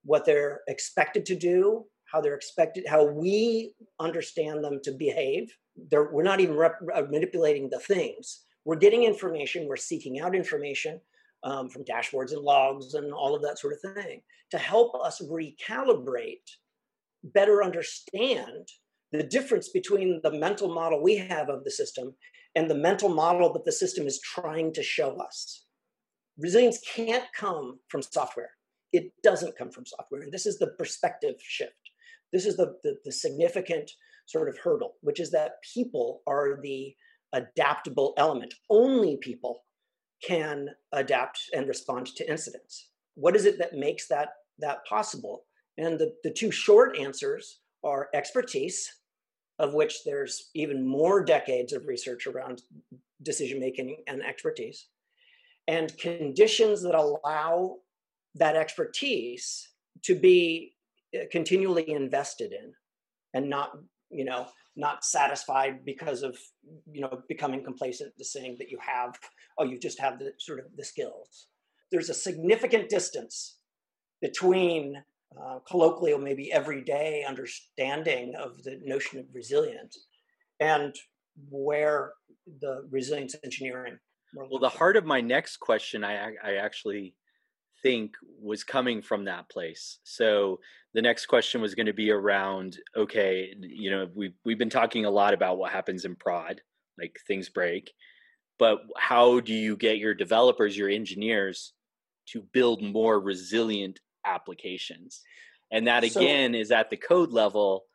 what 0.03 0.25
they're 0.25 0.61
expected 0.67 1.25
to 1.25 1.35
do, 1.35 1.85
how 2.11 2.21
they're 2.21 2.35
expected, 2.35 2.85
how 2.87 3.05
we 3.05 3.73
understand 3.99 4.63
them 4.63 4.79
to 4.83 4.91
behave. 4.91 5.51
They're, 5.89 6.11
we're 6.11 6.23
not 6.23 6.39
even 6.39 6.55
rep- 6.55 6.81
uh, 6.93 7.03
manipulating 7.09 7.69
the 7.69 7.79
things. 7.79 8.43
We're 8.65 8.75
getting 8.75 9.03
information, 9.03 9.67
we're 9.67 9.77
seeking 9.77 10.19
out 10.19 10.35
information 10.35 10.99
um, 11.43 11.69
from 11.69 11.85
dashboards 11.85 12.33
and 12.33 12.41
logs 12.41 12.93
and 12.93 13.13
all 13.13 13.35
of 13.35 13.41
that 13.43 13.59
sort 13.59 13.73
of 13.73 13.93
thing 13.95 14.21
to 14.51 14.57
help 14.57 14.95
us 14.95 15.21
recalibrate, 15.21 16.49
better 17.23 17.63
understand 17.63 18.67
the 19.11 19.23
difference 19.23 19.69
between 19.69 20.19
the 20.23 20.31
mental 20.31 20.73
model 20.73 21.01
we 21.01 21.17
have 21.17 21.49
of 21.49 21.63
the 21.63 21.71
system 21.71 22.13
and 22.55 22.69
the 22.69 22.75
mental 22.75 23.09
model 23.09 23.53
that 23.53 23.65
the 23.65 23.71
system 23.71 24.07
is 24.07 24.19
trying 24.19 24.73
to 24.73 24.83
show 24.83 25.17
us. 25.17 25.65
Resilience 26.37 26.79
can't 26.79 27.25
come 27.35 27.79
from 27.89 28.01
software. 28.01 28.51
It 28.91 29.11
doesn't 29.23 29.57
come 29.57 29.71
from 29.71 29.85
software. 29.85 30.21
And 30.21 30.31
this 30.31 30.45
is 30.45 30.57
the 30.57 30.73
perspective 30.77 31.35
shift. 31.39 31.88
This 32.31 32.45
is 32.45 32.57
the, 32.57 32.77
the, 32.83 32.97
the 33.05 33.11
significant 33.11 33.91
sort 34.25 34.49
of 34.49 34.57
hurdle, 34.57 34.95
which 35.01 35.19
is 35.19 35.31
that 35.31 35.53
people 35.73 36.21
are 36.27 36.59
the 36.61 36.95
adaptable 37.33 38.13
element. 38.17 38.53
Only 38.69 39.17
people 39.17 39.63
can 40.25 40.67
adapt 40.91 41.39
and 41.53 41.67
respond 41.67 42.07
to 42.15 42.29
incidents. 42.29 42.89
What 43.15 43.35
is 43.35 43.45
it 43.45 43.57
that 43.59 43.73
makes 43.73 44.07
that 44.07 44.29
that 44.59 44.85
possible? 44.85 45.45
And 45.77 45.97
the, 45.97 46.13
the 46.23 46.31
two 46.31 46.51
short 46.51 46.97
answers 46.97 47.59
are 47.83 48.09
expertise, 48.13 48.91
of 49.57 49.73
which 49.73 50.03
there's 50.03 50.49
even 50.53 50.85
more 50.85 51.23
decades 51.23 51.73
of 51.73 51.87
research 51.87 52.27
around 52.27 52.61
decision 53.21 53.59
making 53.59 54.03
and 54.07 54.21
expertise, 54.23 54.87
and 55.67 55.97
conditions 55.97 56.81
that 56.83 56.95
allow 56.95 57.77
that 58.35 58.55
expertise 58.55 59.69
to 60.03 60.15
be 60.15 60.73
continually 61.31 61.89
invested 61.89 62.51
in 62.51 62.73
and 63.33 63.49
not 63.49 63.71
you 64.09 64.25
know 64.25 64.47
not 64.75 65.03
satisfied 65.03 65.83
because 65.85 66.23
of 66.23 66.37
you 66.91 67.01
know 67.01 67.21
becoming 67.27 67.63
complacent 67.63 68.15
to 68.17 68.25
saying 68.25 68.55
that 68.59 68.69
you 68.69 68.77
have 68.81 69.17
oh 69.57 69.63
you 69.63 69.77
just 69.79 69.99
have 69.99 70.19
the 70.19 70.31
sort 70.37 70.59
of 70.59 70.65
the 70.75 70.83
skills. 70.83 71.47
There's 71.91 72.09
a 72.09 72.13
significant 72.13 72.89
distance 72.89 73.57
between 74.21 75.03
uh, 75.39 75.59
colloquially 75.67 76.13
or 76.13 76.19
maybe 76.19 76.51
everyday 76.51 77.23
understanding 77.27 78.35
of 78.35 78.63
the 78.63 78.79
notion 78.83 79.19
of 79.19 79.25
resilience 79.33 80.05
and 80.59 80.95
where 81.49 82.13
the 82.61 82.87
resilience 82.89 83.35
engineering 83.43 83.97
well 84.33 84.59
the 84.59 84.67
heart 84.67 84.97
of 84.97 85.05
my 85.05 85.21
next 85.21 85.57
question 85.57 86.03
i 86.03 86.33
i 86.43 86.55
actually 86.55 87.13
think 87.81 88.13
was 88.41 88.63
coming 88.63 89.01
from 89.01 89.25
that 89.25 89.49
place. 89.49 89.99
So 90.03 90.59
the 90.93 91.01
next 91.01 91.27
question 91.27 91.61
was 91.61 91.75
going 91.75 91.85
to 91.85 91.93
be 91.93 92.11
around 92.11 92.77
okay, 92.95 93.53
you 93.59 93.91
know, 93.91 94.07
we 94.15 94.33
we've 94.45 94.57
been 94.57 94.69
talking 94.69 95.05
a 95.05 95.11
lot 95.11 95.33
about 95.33 95.57
what 95.57 95.71
happens 95.71 96.05
in 96.05 96.15
prod, 96.15 96.61
like 96.97 97.17
things 97.27 97.49
break, 97.49 97.91
but 98.57 98.79
how 98.97 99.39
do 99.39 99.53
you 99.53 99.75
get 99.77 99.97
your 99.97 100.13
developers, 100.13 100.77
your 100.77 100.89
engineers 100.89 101.73
to 102.27 102.41
build 102.53 102.81
more 102.81 103.19
resilient 103.19 103.99
applications? 104.25 105.21
And 105.71 105.87
that 105.87 106.03
again 106.03 106.53
so, 106.53 106.59
is 106.59 106.71
at 106.71 106.89
the 106.89 106.97
code 106.97 107.31
level 107.31 107.85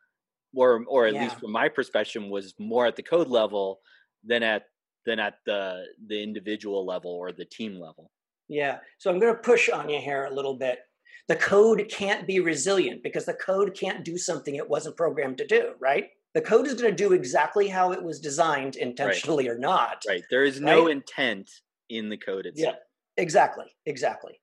or 0.55 0.83
or 0.87 1.07
at 1.07 1.13
yeah. 1.13 1.23
least 1.23 1.39
from 1.39 1.51
my 1.51 1.69
perspective 1.69 2.23
was 2.23 2.53
more 2.57 2.85
at 2.85 2.95
the 2.95 3.03
code 3.03 3.27
level 3.27 3.79
than 4.23 4.43
at 4.43 4.63
than 5.05 5.19
at 5.19 5.35
the 5.45 5.85
the 6.07 6.21
individual 6.21 6.85
level 6.85 7.11
or 7.11 7.31
the 7.31 7.45
team 7.45 7.79
level. 7.79 8.11
Yeah. 8.47 8.77
So 8.97 9.11
I'm 9.11 9.19
going 9.19 9.33
to 9.33 9.41
push 9.41 9.69
on 9.69 9.89
you 9.89 9.99
here 9.99 10.25
a 10.25 10.33
little 10.33 10.55
bit. 10.55 10.79
The 11.27 11.35
code 11.35 11.87
can't 11.89 12.27
be 12.27 12.39
resilient 12.39 13.01
because 13.01 13.25
the 13.25 13.33
code 13.33 13.75
can't 13.75 14.05
do 14.05 14.17
something 14.17 14.55
it 14.55 14.69
wasn't 14.69 14.97
programmed 14.97 15.39
to 15.39 15.47
do, 15.47 15.73
right? 15.79 16.09
The 16.35 16.41
code 16.41 16.67
is 16.67 16.73
going 16.75 16.95
to 16.95 17.03
do 17.03 17.13
exactly 17.13 17.67
how 17.67 17.91
it 17.93 18.03
was 18.03 18.19
designed 18.19 18.75
intentionally 18.75 19.47
right. 19.47 19.55
or 19.55 19.59
not. 19.59 20.03
Right. 20.07 20.23
There 20.29 20.43
is 20.43 20.59
no 20.59 20.85
right? 20.85 20.91
intent 20.91 21.49
in 21.89 22.09
the 22.09 22.17
code 22.17 22.45
itself. 22.45 22.75
Yeah. 22.75 23.23
Exactly. 23.23 23.65
Exactly. 23.85 24.39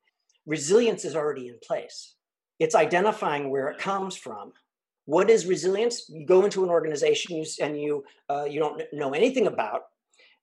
Resilience 0.47 1.05
is 1.05 1.15
already 1.15 1.49
in 1.49 1.59
place. 1.63 2.17
It's 2.59 2.75
identifying 2.75 3.51
where 3.51 3.69
it 3.69 3.79
comes 3.79 4.17
from. 4.17 4.53
What 5.05 5.31
is 5.31 5.47
resilience? 5.47 6.09
You 6.09 6.27
go 6.27 6.45
into 6.45 6.65
an 6.65 6.71
organization 6.71 7.45
and 7.61 7.81
you 7.81 8.05
uh, 8.29 8.45
you 8.45 8.61
don't 8.61 8.83
know 8.93 9.15
anything 9.15 9.49
about, 9.49 9.83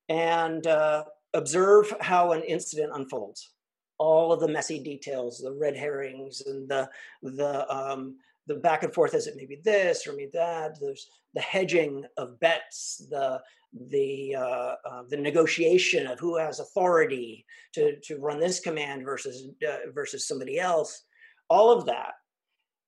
and 0.10 0.66
uh, 0.68 1.06
observe 1.34 1.94
how 2.02 2.32
an 2.32 2.44
incident 2.44 2.92
unfolds. 2.94 3.52
All 3.98 4.32
of 4.32 4.40
the 4.40 4.48
messy 4.48 4.82
details 4.82 5.40
the 5.40 5.54
red 5.54 5.76
herrings 5.76 6.42
and 6.46 6.70
the 6.70 6.90
the 7.22 7.70
um, 7.74 8.18
the 8.48 8.56
back 8.56 8.84
and 8.84 8.94
forth 8.94 9.14
as 9.14 9.28
it 9.28 9.36
may 9.36 9.46
be 9.46 9.60
this 9.64 10.08
or 10.08 10.14
maybe 10.14 10.32
that? 10.34 10.80
There's 10.80 11.08
the 11.34 11.42
hedging 11.42 12.06
of 12.18 12.40
bets 12.40 13.06
the 13.10 13.42
the 13.90 14.36
uh, 14.36 14.76
uh, 14.90 15.04
the 15.10 15.18
negotiation 15.18 16.08
of 16.08 16.20
who 16.20 16.38
has 16.38 16.60
authority 16.60 17.46
to 17.74 18.00
to 18.02 18.18
run 18.18 18.40
this 18.40 18.60
command 18.60 19.06
versus 19.06 19.50
uh, 19.68 19.92
versus 19.94 20.28
somebody 20.28 20.60
else. 20.60 21.04
All 21.50 21.72
of 21.72 21.86
that. 21.86 22.14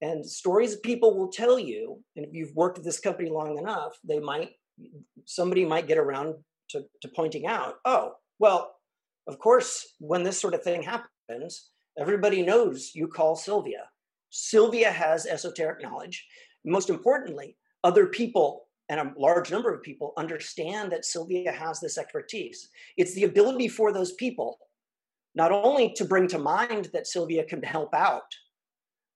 And 0.03 0.25
stories 0.25 0.77
people 0.77 1.15
will 1.15 1.29
tell 1.29 1.59
you 1.59 2.01
and 2.15 2.25
if 2.25 2.33
you've 2.33 2.55
worked 2.55 2.79
at 2.79 2.83
this 2.83 2.99
company 2.99 3.29
long 3.29 3.59
enough 3.59 3.93
they 4.03 4.19
might 4.19 4.49
somebody 5.25 5.63
might 5.63 5.87
get 5.87 5.99
around 5.99 6.33
to, 6.71 6.83
to 7.03 7.07
pointing 7.15 7.45
out 7.45 7.75
oh 7.85 8.13
well 8.41 8.75
of 9.27 9.39
course 9.39 9.93
when 9.99 10.23
this 10.23 10.39
sort 10.39 10.53
of 10.53 10.63
thing 10.63 10.81
happens 10.81 11.69
everybody 11.97 12.41
knows 12.41 12.91
you 12.93 13.07
call 13.07 13.35
sylvia. 13.35 13.83
Sylvia 14.33 14.89
has 14.89 15.25
esoteric 15.25 15.83
knowledge. 15.83 16.25
Most 16.65 16.89
importantly 16.89 17.55
other 17.83 18.07
people 18.07 18.67
and 18.89 18.99
a 18.99 19.13
large 19.17 19.51
number 19.51 19.73
of 19.73 19.81
people 19.81 20.13
understand 20.17 20.91
that 20.91 21.05
sylvia 21.05 21.51
has 21.51 21.79
this 21.79 21.97
expertise. 21.97 22.69
It's 22.97 23.13
the 23.13 23.25
ability 23.25 23.67
for 23.67 23.93
those 23.93 24.13
people 24.13 24.57
not 25.33 25.51
only 25.51 25.93
to 25.93 26.03
bring 26.03 26.27
to 26.29 26.39
mind 26.39 26.89
that 26.93 27.07
sylvia 27.07 27.43
can 27.45 27.61
help 27.63 27.93
out 27.93 28.31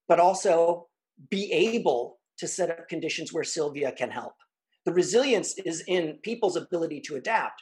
but 0.07 0.19
also 0.19 0.87
be 1.29 1.51
able 1.51 2.19
to 2.37 2.47
set 2.47 2.69
up 2.69 2.89
conditions 2.89 3.33
where 3.33 3.43
Sylvia 3.43 3.91
can 3.91 4.11
help. 4.11 4.33
The 4.85 4.93
resilience 4.93 5.57
is 5.57 5.83
in 5.87 6.19
people's 6.21 6.57
ability 6.57 7.01
to 7.01 7.15
adapt, 7.15 7.61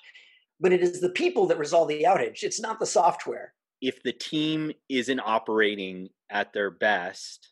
but 0.63 0.71
it 0.71 0.81
is 0.81 1.01
the 1.01 1.09
people 1.09 1.45
that 1.47 1.59
resolve 1.59 1.89
the 1.89 2.05
outage. 2.07 2.41
It's 2.41 2.61
not 2.61 2.79
the 2.79 2.85
software. 2.85 3.53
If 3.81 4.01
the 4.01 4.13
team 4.13 4.71
isn't 4.87 5.19
operating 5.19 6.07
at 6.29 6.53
their 6.53 6.71
best, 6.71 7.49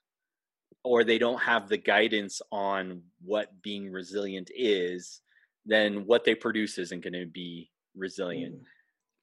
or 0.86 1.03
they 1.03 1.18
don't 1.18 1.41
have 1.41 1.68
the 1.68 1.77
guidance 1.77 2.41
on 2.51 3.01
what 3.22 3.62
being 3.62 3.91
resilient 3.91 4.50
is, 4.56 5.22
then 5.65 6.06
what 6.06 6.24
they 6.24 6.34
produce 6.34 6.77
isn't 6.77 7.03
going 7.03 7.13
to 7.13 7.25
be 7.25 7.70
resilient. 7.96 8.56
Mm. 8.56 8.63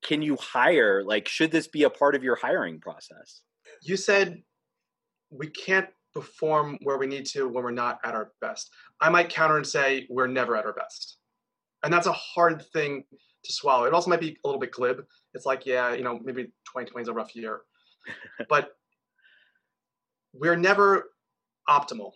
Can 0.04 0.22
you 0.22 0.36
hire, 0.36 1.02
like, 1.02 1.26
should 1.26 1.50
this 1.50 1.66
be 1.66 1.82
a 1.82 1.90
part 1.90 2.14
of 2.14 2.22
your 2.22 2.36
hiring 2.36 2.80
process? 2.80 3.40
You 3.82 3.96
said 3.96 4.42
we 5.30 5.48
can't 5.48 5.88
perform 6.14 6.78
where 6.82 6.98
we 6.98 7.06
need 7.06 7.24
to 7.26 7.48
when 7.48 7.64
we're 7.64 7.70
not 7.70 8.00
at 8.04 8.14
our 8.14 8.32
best. 8.42 8.70
I 9.00 9.08
might 9.08 9.30
counter 9.30 9.56
and 9.56 9.66
say 9.66 10.06
we're 10.10 10.26
never 10.26 10.56
at 10.56 10.66
our 10.66 10.74
best. 10.74 11.16
And 11.82 11.92
that's 11.92 12.06
a 12.06 12.12
hard 12.12 12.64
thing 12.72 13.04
to 13.48 13.54
swallow. 13.54 13.84
It 13.84 13.94
also 13.94 14.10
might 14.10 14.20
be 14.20 14.36
a 14.44 14.46
little 14.46 14.60
bit 14.60 14.70
glib. 14.70 15.04
It's 15.34 15.46
like, 15.46 15.66
yeah, 15.66 15.94
you 15.94 16.04
know, 16.04 16.20
maybe 16.22 16.44
2020 16.44 17.02
is 17.02 17.08
a 17.08 17.12
rough 17.12 17.34
year. 17.34 17.62
but 18.48 18.76
we're 20.32 20.56
never 20.56 21.10
optimal. 21.68 22.12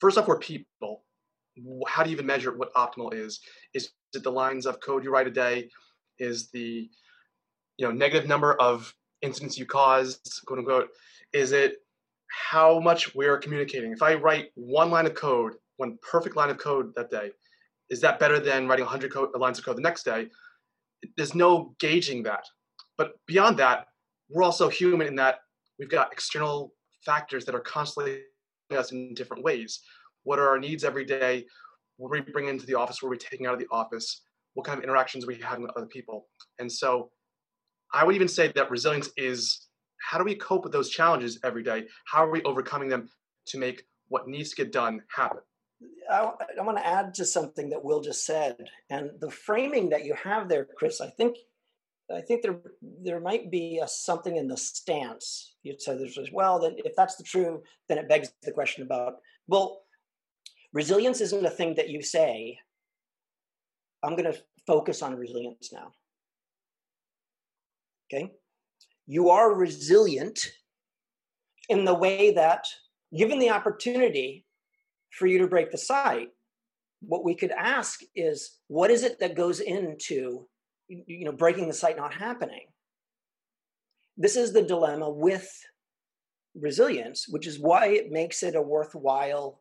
First 0.00 0.18
off, 0.18 0.28
we're 0.28 0.38
people. 0.38 1.02
How 1.86 2.02
do 2.02 2.10
you 2.10 2.14
even 2.14 2.26
measure 2.26 2.56
what 2.56 2.72
optimal 2.74 3.14
is? 3.14 3.40
Is 3.74 3.90
it 4.14 4.22
the 4.22 4.30
lines 4.30 4.66
of 4.66 4.80
code 4.80 5.04
you 5.04 5.10
write 5.10 5.26
a 5.26 5.30
day? 5.30 5.70
Is 6.18 6.50
the 6.50 6.88
you 7.76 7.86
know 7.86 7.92
negative 7.92 8.28
number 8.28 8.54
of 8.60 8.92
incidents 9.22 9.58
you 9.58 9.66
cause, 9.66 10.20
quote 10.46 10.58
unquote? 10.58 10.88
Is 11.32 11.52
it 11.52 11.76
how 12.28 12.80
much 12.80 13.14
we're 13.14 13.38
communicating? 13.38 13.92
If 13.92 14.02
I 14.02 14.14
write 14.14 14.48
one 14.54 14.90
line 14.90 15.06
of 15.06 15.14
code, 15.14 15.54
one 15.76 15.98
perfect 16.08 16.36
line 16.36 16.50
of 16.50 16.58
code 16.58 16.92
that 16.96 17.10
day, 17.10 17.30
is 17.90 18.00
that 18.00 18.18
better 18.18 18.40
than 18.40 18.66
writing 18.66 18.84
100 18.84 19.12
co- 19.12 19.30
lines 19.38 19.58
of 19.58 19.64
code 19.64 19.76
the 19.76 19.82
next 19.82 20.04
day? 20.04 20.28
There's 21.16 21.34
no 21.34 21.74
gauging 21.78 22.22
that. 22.24 22.44
But 22.96 23.12
beyond 23.26 23.58
that, 23.58 23.88
we're 24.30 24.42
also 24.42 24.68
human 24.68 25.06
in 25.06 25.16
that 25.16 25.40
we've 25.78 25.90
got 25.90 26.12
external 26.12 26.72
factors 27.04 27.44
that 27.44 27.54
are 27.54 27.60
constantly 27.60 28.22
us 28.76 28.92
in 28.92 29.14
different 29.14 29.44
ways. 29.44 29.80
What 30.22 30.38
are 30.38 30.48
our 30.48 30.58
needs 30.58 30.84
every 30.84 31.04
day? 31.04 31.44
What 31.96 32.08
are 32.08 32.22
we 32.24 32.32
bringing 32.32 32.50
into 32.50 32.66
the 32.66 32.74
office? 32.74 33.02
What 33.02 33.08
are 33.08 33.10
we 33.10 33.18
taking 33.18 33.46
out 33.46 33.54
of 33.54 33.60
the 33.60 33.68
office? 33.70 34.22
What 34.54 34.66
kind 34.66 34.78
of 34.78 34.84
interactions 34.84 35.24
are 35.24 35.28
we 35.28 35.36
having 35.36 35.62
with 35.62 35.76
other 35.76 35.86
people? 35.86 36.26
And 36.58 36.70
so 36.70 37.10
I 37.92 38.04
would 38.04 38.14
even 38.14 38.28
say 38.28 38.50
that 38.54 38.70
resilience 38.70 39.10
is 39.16 39.68
how 40.00 40.18
do 40.18 40.24
we 40.24 40.34
cope 40.34 40.64
with 40.64 40.72
those 40.72 40.90
challenges 40.90 41.38
every 41.44 41.62
day? 41.62 41.84
How 42.06 42.24
are 42.24 42.30
we 42.30 42.42
overcoming 42.42 42.88
them 42.88 43.08
to 43.46 43.58
make 43.58 43.84
what 44.08 44.28
needs 44.28 44.50
to 44.50 44.56
get 44.56 44.72
done 44.72 45.02
happen? 45.14 45.38
I, 46.10 46.30
I 46.58 46.62
want 46.62 46.78
to 46.78 46.86
add 46.86 47.14
to 47.14 47.24
something 47.24 47.70
that 47.70 47.84
Will 47.84 48.00
just 48.00 48.26
said, 48.26 48.56
and 48.90 49.10
the 49.20 49.30
framing 49.30 49.90
that 49.90 50.04
you 50.04 50.14
have 50.14 50.48
there, 50.48 50.66
Chris. 50.76 51.00
I 51.00 51.08
think, 51.08 51.36
I 52.14 52.20
think 52.20 52.42
there 52.42 52.60
there 53.02 53.20
might 53.20 53.50
be 53.50 53.80
a, 53.82 53.88
something 53.88 54.36
in 54.36 54.48
the 54.48 54.56
stance. 54.56 55.54
You 55.62 55.74
said 55.78 55.98
there's 55.98 56.18
well, 56.32 56.58
then 56.60 56.76
if 56.78 56.94
that's 56.96 57.16
the 57.16 57.24
true, 57.24 57.62
then 57.88 57.98
it 57.98 58.08
begs 58.08 58.32
the 58.42 58.52
question 58.52 58.82
about 58.82 59.14
well, 59.46 59.82
resilience 60.72 61.20
isn't 61.20 61.46
a 61.46 61.50
thing 61.50 61.74
that 61.74 61.90
you 61.90 62.02
say. 62.02 62.58
I'm 64.02 64.16
going 64.16 64.30
to 64.30 64.38
focus 64.66 65.02
on 65.02 65.16
resilience 65.16 65.72
now. 65.72 65.92
Okay, 68.06 68.32
you 69.06 69.30
are 69.30 69.54
resilient 69.54 70.52
in 71.70 71.86
the 71.86 71.94
way 71.94 72.32
that, 72.32 72.66
given 73.16 73.38
the 73.38 73.50
opportunity 73.50 74.43
for 75.14 75.26
you 75.26 75.38
to 75.38 75.46
break 75.46 75.70
the 75.70 75.78
site, 75.78 76.28
what 77.00 77.24
we 77.24 77.34
could 77.34 77.50
ask 77.52 78.00
is 78.14 78.58
what 78.68 78.90
is 78.90 79.04
it 79.04 79.20
that 79.20 79.36
goes 79.36 79.60
into 79.60 80.46
you 80.88 81.24
know 81.24 81.32
breaking 81.32 81.68
the 81.68 81.74
site 81.74 81.96
not 81.96 82.14
happening? 82.14 82.66
This 84.16 84.36
is 84.36 84.52
the 84.52 84.62
dilemma 84.62 85.10
with 85.10 85.48
resilience 86.54 87.26
which 87.28 87.46
is 87.46 87.58
why 87.58 87.86
it 87.88 88.12
makes 88.12 88.42
it 88.42 88.54
a 88.54 88.62
worthwhile 88.62 89.60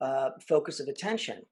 uh, 0.00 0.30
focus 0.48 0.80
of 0.80 0.88
attention. 0.88 1.42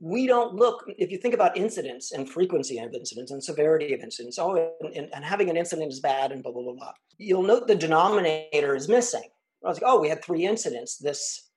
We 0.00 0.26
don't 0.26 0.54
look 0.54 0.84
if 0.98 1.10
you 1.10 1.18
think 1.18 1.34
about 1.34 1.56
incidents 1.56 2.12
and 2.12 2.28
frequency 2.28 2.78
of 2.78 2.92
incidents 2.92 3.30
and 3.30 3.42
severity 3.42 3.94
of 3.94 4.00
incidents 4.00 4.38
oh 4.38 4.70
and, 4.94 5.08
and, 5.14 5.24
having 5.24 5.50
an 5.50 5.56
incident 5.56 5.92
is 5.92 6.00
bad 6.00 6.32
and 6.32 6.42
blah 6.42 6.52
blah 6.52 6.62
blah 6.62 6.74
blah 6.74 6.92
you'll 7.16 7.42
note 7.42 7.66
the 7.66 7.74
denominator 7.74 8.74
is 8.74 8.88
missing. 8.88 9.28
I 9.64 9.68
was 9.68 9.80
like 9.80 9.90
oh 9.90 10.00
we 10.00 10.08
had 10.08 10.22
three 10.22 10.44
incidents 10.44 10.98
this 10.98 11.48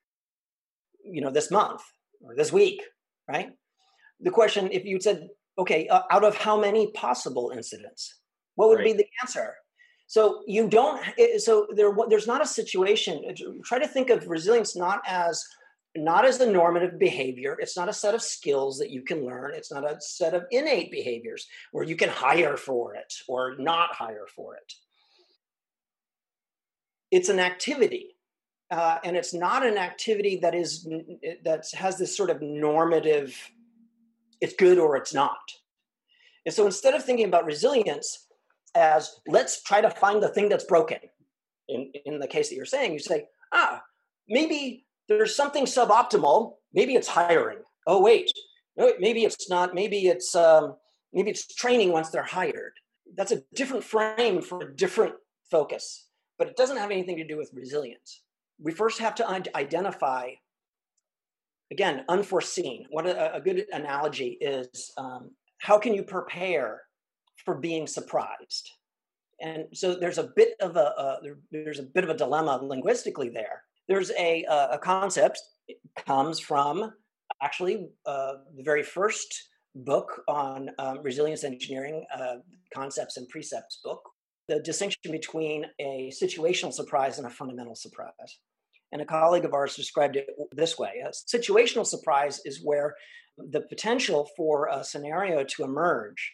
you 1.11 1.21
know 1.21 1.31
this 1.31 1.51
month 1.51 1.81
or 2.21 2.35
this 2.35 2.51
week 2.51 2.81
right 3.27 3.51
the 4.19 4.31
question 4.31 4.69
if 4.71 4.85
you 4.85 4.99
said 4.99 5.27
okay 5.57 5.87
uh, 5.87 6.01
out 6.11 6.23
of 6.23 6.35
how 6.35 6.59
many 6.59 6.91
possible 6.91 7.51
incidents 7.55 8.19
what 8.55 8.69
would 8.69 8.79
right. 8.79 8.85
be 8.85 8.93
the 8.93 9.07
answer 9.21 9.55
so 10.07 10.41
you 10.47 10.67
don't 10.67 11.01
so 11.37 11.67
there 11.75 11.91
there's 12.09 12.27
not 12.27 12.41
a 12.41 12.47
situation 12.47 13.23
try 13.63 13.79
to 13.79 13.87
think 13.87 14.09
of 14.09 14.27
resilience 14.27 14.75
not 14.75 15.01
as 15.05 15.45
not 15.97 16.25
as 16.25 16.39
a 16.39 16.51
normative 16.51 16.99
behavior. 16.99 17.57
It's 17.59 17.75
not 17.75 17.89
a 17.89 17.93
set 17.93 18.13
of 18.13 18.21
skills 18.21 18.77
that 18.79 18.91
you 18.91 19.01
can 19.01 19.25
learn. 19.25 19.53
It's 19.55 19.71
not 19.71 19.83
a 19.83 19.99
set 19.99 20.33
of 20.33 20.45
innate 20.51 20.91
behaviors 20.91 21.47
where 21.71 21.83
you 21.83 21.95
can 21.95 22.09
hire 22.09 22.57
for 22.57 22.95
it 22.95 23.13
or 23.27 23.55
not 23.57 23.93
hire 23.93 24.27
for 24.35 24.55
it. 24.55 24.73
It's 27.09 27.29
an 27.29 27.39
activity. 27.39 28.16
Uh, 28.69 28.97
and 29.03 29.15
it's 29.15 29.33
not 29.33 29.65
an 29.65 29.77
activity 29.77 30.39
that 30.41 30.53
is 30.53 30.87
that 31.45 31.65
has 31.73 31.97
this 31.97 32.15
sort 32.15 32.29
of 32.29 32.41
normative 32.41 33.35
it's 34.41 34.53
good 34.55 34.77
or 34.77 34.97
it's 34.97 35.13
not 35.13 35.39
and 36.45 36.53
so 36.53 36.65
instead 36.65 36.93
of 36.93 37.03
thinking 37.03 37.25
about 37.25 37.45
resilience 37.45 38.27
as 38.75 39.21
let's 39.25 39.63
try 39.63 39.79
to 39.79 39.89
find 39.89 40.21
the 40.21 40.27
thing 40.27 40.49
that's 40.49 40.65
broken 40.65 40.99
in, 41.69 41.91
in 42.05 42.19
the 42.19 42.27
case 42.27 42.49
that 42.49 42.55
you're 42.55 42.65
saying 42.65 42.91
you 42.91 42.99
say 42.99 43.25
ah 43.53 43.81
maybe 44.27 44.85
there's 45.07 45.35
something 45.35 45.65
suboptimal. 45.65 46.53
Maybe 46.73 46.95
it's 46.95 47.07
hiring. 47.07 47.59
Oh 47.85 48.01
wait, 48.01 48.31
maybe 48.75 49.23
it's 49.23 49.49
not. 49.49 49.73
Maybe 49.73 50.07
it's 50.07 50.35
um, 50.35 50.75
maybe 51.13 51.29
it's 51.29 51.53
training 51.55 51.91
once 51.91 52.09
they're 52.09 52.23
hired. 52.23 52.73
That's 53.15 53.31
a 53.31 53.41
different 53.55 53.83
frame 53.83 54.41
for 54.41 54.61
a 54.61 54.75
different 54.75 55.15
focus, 55.49 56.07
but 56.37 56.47
it 56.47 56.57
doesn't 56.57 56.77
have 56.77 56.91
anything 56.91 57.17
to 57.17 57.27
do 57.27 57.37
with 57.37 57.51
resilience. 57.53 58.21
We 58.59 58.71
first 58.71 58.99
have 58.99 59.15
to 59.15 59.27
identify. 59.55 60.31
Again, 61.69 62.05
unforeseen. 62.07 62.85
What 62.91 63.05
a, 63.05 63.35
a 63.35 63.41
good 63.41 63.65
analogy 63.73 64.37
is: 64.39 64.91
um, 64.97 65.31
how 65.59 65.77
can 65.77 65.93
you 65.93 66.03
prepare 66.03 66.81
for 67.43 67.55
being 67.55 67.87
surprised? 67.87 68.71
And 69.41 69.65
so 69.73 69.93
there's 69.93 70.17
a 70.17 70.31
bit 70.35 70.53
of 70.61 70.77
a 70.77 70.97
uh, 70.97 71.17
there's 71.51 71.79
a 71.79 71.83
bit 71.83 72.03
of 72.03 72.09
a 72.09 72.17
dilemma 72.17 72.59
linguistically 72.63 73.29
there 73.29 73.63
there's 73.87 74.11
a, 74.11 74.43
a 74.71 74.77
concept 74.77 75.41
it 75.67 75.77
comes 76.05 76.39
from 76.39 76.93
actually 77.41 77.89
uh, 78.05 78.33
the 78.55 78.63
very 78.63 78.83
first 78.83 79.49
book 79.75 80.23
on 80.27 80.69
um, 80.79 80.99
resilience 81.01 81.43
engineering 81.43 82.05
uh, 82.15 82.35
concepts 82.73 83.17
and 83.17 83.27
precepts 83.29 83.79
book 83.83 84.01
the 84.47 84.59
distinction 84.59 85.11
between 85.11 85.65
a 85.79 86.11
situational 86.11 86.73
surprise 86.73 87.17
and 87.17 87.27
a 87.27 87.31
fundamental 87.31 87.75
surprise 87.75 88.39
and 88.91 89.01
a 89.01 89.05
colleague 89.05 89.45
of 89.45 89.53
ours 89.53 89.75
described 89.75 90.15
it 90.15 90.27
this 90.51 90.77
way 90.77 91.03
a 91.05 91.09
situational 91.09 91.85
surprise 91.85 92.41
is 92.45 92.63
where 92.63 92.95
the 93.37 93.61
potential 93.61 94.29
for 94.35 94.69
a 94.71 94.83
scenario 94.83 95.43
to 95.43 95.63
emerge 95.63 96.33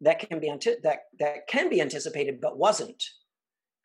that 0.00 0.18
can 0.18 0.38
be 0.38 0.48
anti- 0.48 0.76
that 0.82 1.00
that 1.18 1.46
can 1.48 1.68
be 1.68 1.80
anticipated 1.80 2.40
but 2.40 2.58
wasn't. 2.58 3.02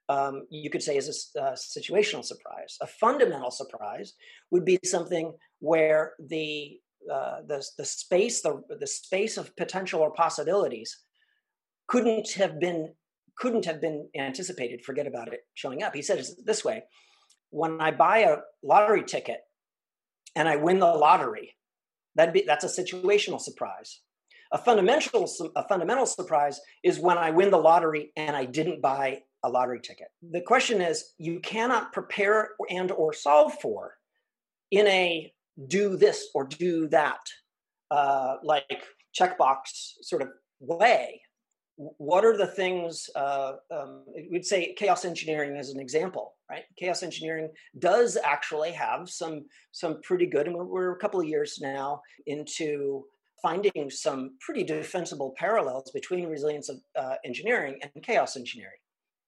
Um, 0.09 0.47
you 0.49 0.69
could 0.69 0.81
say 0.81 0.97
is 0.97 1.31
a, 1.35 1.39
a 1.39 1.51
situational 1.53 2.25
surprise. 2.25 2.77
A 2.81 2.87
fundamental 2.87 3.51
surprise 3.51 4.13
would 4.49 4.65
be 4.65 4.79
something 4.83 5.33
where 5.59 6.13
the 6.19 6.79
uh, 7.11 7.37
the 7.47 7.63
the 7.77 7.85
space 7.85 8.41
the 8.41 8.61
the 8.79 8.87
space 8.87 9.37
of 9.37 9.55
potential 9.55 10.01
or 10.01 10.11
possibilities 10.11 10.97
couldn't 11.87 12.31
have 12.33 12.59
been 12.59 12.93
couldn't 13.39 13.65
have 13.65 13.81
been 13.81 14.09
anticipated. 14.15 14.83
Forget 14.83 15.07
about 15.07 15.33
it 15.33 15.41
showing 15.53 15.81
up. 15.81 15.95
He 15.95 16.01
said 16.01 16.19
it 16.19 16.27
this 16.45 16.63
way: 16.63 16.83
when 17.49 17.81
I 17.81 17.91
buy 17.91 18.19
a 18.19 18.37
lottery 18.61 19.03
ticket 19.03 19.39
and 20.35 20.47
I 20.47 20.57
win 20.57 20.79
the 20.79 20.85
lottery, 20.85 21.55
that 22.15 22.33
be 22.33 22.43
that's 22.45 22.65
a 22.65 22.83
situational 22.83 23.39
surprise. 23.39 24.01
A 24.51 24.57
fundamental 24.57 25.29
a 25.55 25.67
fundamental 25.67 26.05
surprise 26.05 26.59
is 26.83 26.99
when 26.99 27.17
I 27.17 27.31
win 27.31 27.51
the 27.51 27.57
lottery 27.57 28.11
and 28.15 28.35
I 28.35 28.45
didn't 28.45 28.81
buy 28.81 29.21
a 29.43 29.49
lottery 29.49 29.79
ticket. 29.79 30.07
The 30.21 30.41
question 30.41 30.81
is 30.81 31.13
you 31.17 31.39
cannot 31.39 31.93
prepare 31.93 32.51
and 32.69 32.91
or 32.91 33.13
solve 33.13 33.53
for 33.61 33.93
in 34.71 34.85
a 34.87 35.31
do 35.67 35.97
this 35.97 36.27
or 36.33 36.45
do 36.45 36.87
that 36.89 37.19
uh, 37.91 38.35
like 38.43 38.83
checkbox 39.17 39.59
sort 40.01 40.21
of 40.21 40.29
way 40.59 41.21
what 41.79 42.25
are 42.25 42.35
the 42.35 42.47
things 42.47 43.09
uh, 43.15 43.53
um, 43.71 44.03
we'd 44.29 44.45
say 44.45 44.73
chaos 44.77 45.05
engineering 45.05 45.55
as 45.57 45.69
an 45.69 45.79
example 45.79 46.33
right? 46.49 46.63
Chaos 46.77 47.03
engineering 47.03 47.49
does 47.77 48.17
actually 48.23 48.71
have 48.71 49.09
some 49.09 49.45
some 49.71 50.01
pretty 50.01 50.25
good 50.25 50.47
and 50.47 50.55
we're, 50.55 50.91
a 50.91 50.99
couple 50.99 51.19
of 51.19 51.27
years 51.27 51.59
now 51.61 52.01
into 52.25 53.05
finding 53.41 53.89
some 53.89 54.31
pretty 54.41 54.63
defensible 54.63 55.33
parallels 55.37 55.91
between 55.91 56.27
resilience 56.27 56.69
of 56.69 56.77
uh, 56.97 57.15
engineering 57.23 57.79
and 57.81 58.03
chaos 58.03 58.35
engineering. 58.35 58.79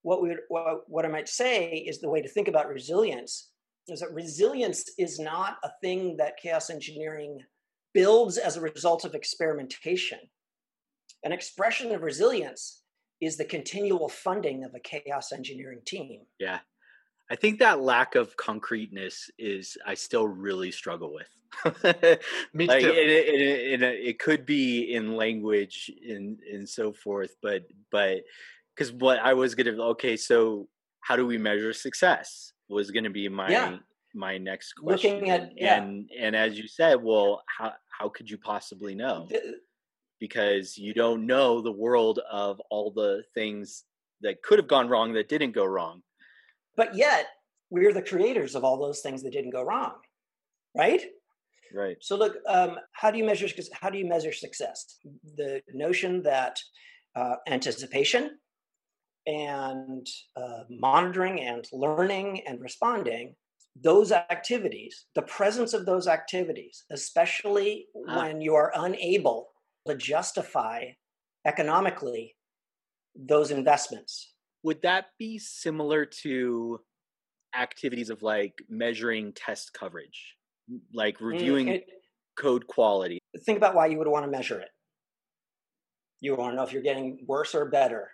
What 0.02 0.22
we 0.22 0.36
what, 0.50 0.82
what 0.88 1.06
i 1.06 1.10
might 1.10 1.30
say 1.30 1.70
is 1.76 2.02
the 2.02 2.10
way 2.10 2.22
to 2.22 2.28
think 2.28 2.48
about 2.48 2.68
resilience 2.68 3.50
is 3.88 4.00
that 4.00 4.14
resilience 4.14 4.86
is 4.98 5.20
not 5.20 5.58
a 5.64 5.70
thing 5.82 6.18
that 6.18 6.38
chaos 6.42 6.70
engineering 6.70 7.40
builds 7.94 8.38
as 8.38 8.58
a 8.58 8.62
result 8.62 9.06
of 9.06 9.14
experimentation 9.14 10.20
an 11.24 11.32
expression 11.32 11.92
of 11.92 12.02
resilience 12.02 12.82
is 13.22 13.38
the 13.38 13.46
continual 13.46 14.10
funding 14.10 14.64
of 14.64 14.74
a 14.74 14.80
chaos 14.80 15.32
engineering 15.32 15.82
team. 15.86 16.22
Yeah. 16.40 16.60
I 17.30 17.36
think 17.36 17.60
that 17.60 17.80
lack 17.82 18.16
of 18.16 18.36
concreteness 18.36 19.30
is 19.40 19.78
I 19.86 19.94
still 19.94 20.28
really 20.28 20.72
struggle 20.72 21.14
with. 21.14 21.30
Me 22.54 22.68
like, 22.68 22.82
too. 22.82 22.90
It, 22.90 23.10
it, 23.10 23.82
it, 23.82 23.84
it, 23.84 24.20
could 24.20 24.46
be 24.46 24.94
in 24.94 25.16
language 25.16 25.92
and 26.08 26.40
and 26.52 26.68
so 26.68 26.92
forth, 26.92 27.36
but 27.42 27.64
but 27.92 28.24
because 28.76 28.92
what 28.92 29.20
I 29.20 29.34
was 29.34 29.56
gonna 29.56 29.72
okay, 29.92 30.18
so 30.18 30.68
how 31.02 31.16
do 31.16 31.26
we 31.26 31.38
measure 31.38 31.74
success 31.74 32.54
was 32.70 32.92
gonna 32.92 33.10
be 33.10 33.28
my 33.30 33.50
yeah. 33.50 33.78
my 34.14 34.38
next 34.38 34.74
question. 34.74 35.14
Looking 35.14 35.30
at 35.30 35.52
yeah. 35.56 35.82
and 35.82 36.10
and 36.18 36.36
as 36.36 36.58
you 36.58 36.68
said, 36.68 37.02
well, 37.02 37.44
how 37.48 37.74
how 37.88 38.10
could 38.10 38.30
you 38.30 38.38
possibly 38.38 38.96
know? 38.96 39.28
The, 39.30 39.60
because 40.22 40.78
you 40.78 40.94
don't 40.94 41.26
know 41.26 41.62
the 41.62 41.72
world 41.72 42.20
of 42.32 42.62
all 42.70 42.92
the 42.92 43.24
things 43.34 43.84
that 44.22 44.42
could 44.44 44.60
have 44.60 44.68
gone 44.68 44.88
wrong 44.88 45.14
that 45.14 45.28
didn't 45.28 45.52
go 45.52 45.66
wrong. 45.66 46.04
But 46.78 46.96
yet, 46.96 47.26
we're 47.72 47.92
the 47.92 48.04
creators 48.04 48.54
of 48.54 48.64
all 48.64 48.78
those 48.78 49.02
things 49.02 49.24
that 49.24 49.34
didn't 49.34 49.50
go 49.50 49.64
wrong, 49.64 49.96
right? 50.78 51.02
Right. 51.74 51.98
So 52.02 52.16
look, 52.18 52.38
um, 52.48 52.78
how 52.94 53.12
do 53.12 53.18
you 53.18 53.24
measure? 53.24 53.48
How 53.74 53.90
do 53.90 53.98
you 53.98 54.08
measure 54.08 54.32
success? 54.32 55.00
The 55.38 55.62
notion 55.74 56.22
that 56.24 56.60
uh, 57.16 57.36
anticipation 57.48 58.38
and 59.26 60.08
uh, 60.36 60.64
monitoring 60.70 61.42
and 61.42 61.66
learning 61.74 62.42
and 62.48 62.62
responding 62.62 63.36
those 63.82 64.12
activities 64.12 65.06
the 65.16 65.22
presence 65.22 65.74
of 65.74 65.86
those 65.86 66.06
activities 66.06 66.84
especially 66.92 67.86
ah. 68.10 68.18
when 68.18 68.42
you 68.42 68.54
are 68.54 68.74
unable 68.76 69.51
to 69.88 69.96
justify 69.96 70.86
economically 71.46 72.36
those 73.16 73.52
investments. 73.52 74.34
Would 74.64 74.82
that 74.84 75.08
be 75.18 75.40
similar 75.40 76.06
to 76.24 76.80
activities 77.56 78.10
of 78.10 78.22
like 78.22 78.54
measuring 78.70 79.34
test 79.34 79.74
coverage, 79.74 80.36
like 80.94 81.18
mm, 81.18 81.26
reviewing 81.26 81.68
it, 81.70 81.86
code 82.38 82.68
quality? 82.68 83.20
Think 83.46 83.58
about 83.58 83.76
why 83.76 83.88
you 83.88 83.98
would 83.98 84.08
want 84.08 84.26
to 84.26 84.32
measure 84.32 84.60
it. 84.60 84.70
You 86.20 86.36
want 86.36 86.52
to 86.52 86.56
know 86.56 86.64
if 86.64 86.72
you're 86.72 86.84
getting 86.84 87.26
worse 87.28 87.56
or 87.56 87.66
better. 87.70 88.12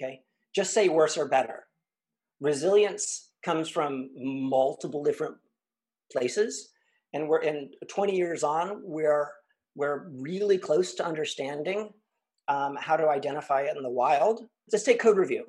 Okay. 0.00 0.20
Just 0.54 0.72
say 0.72 0.88
worse 0.88 1.16
or 1.16 1.28
better. 1.28 1.64
Resilience 2.40 3.30
comes 3.44 3.68
from 3.68 4.10
multiple 4.16 5.02
different 5.02 5.36
places. 6.12 6.70
And 7.12 7.28
we're 7.28 7.42
in 7.42 7.70
20 7.88 8.14
years 8.14 8.42
on, 8.42 8.80
we're 8.84 9.30
we're 9.76 10.08
really 10.08 10.58
close 10.58 10.94
to 10.94 11.06
understanding 11.06 11.90
um, 12.48 12.76
how 12.80 12.96
to 12.96 13.08
identify 13.08 13.62
it 13.62 13.76
in 13.76 13.82
the 13.82 13.90
wild. 13.90 14.40
Let's 14.72 14.84
take 14.84 15.00
code 15.00 15.18
review 15.18 15.44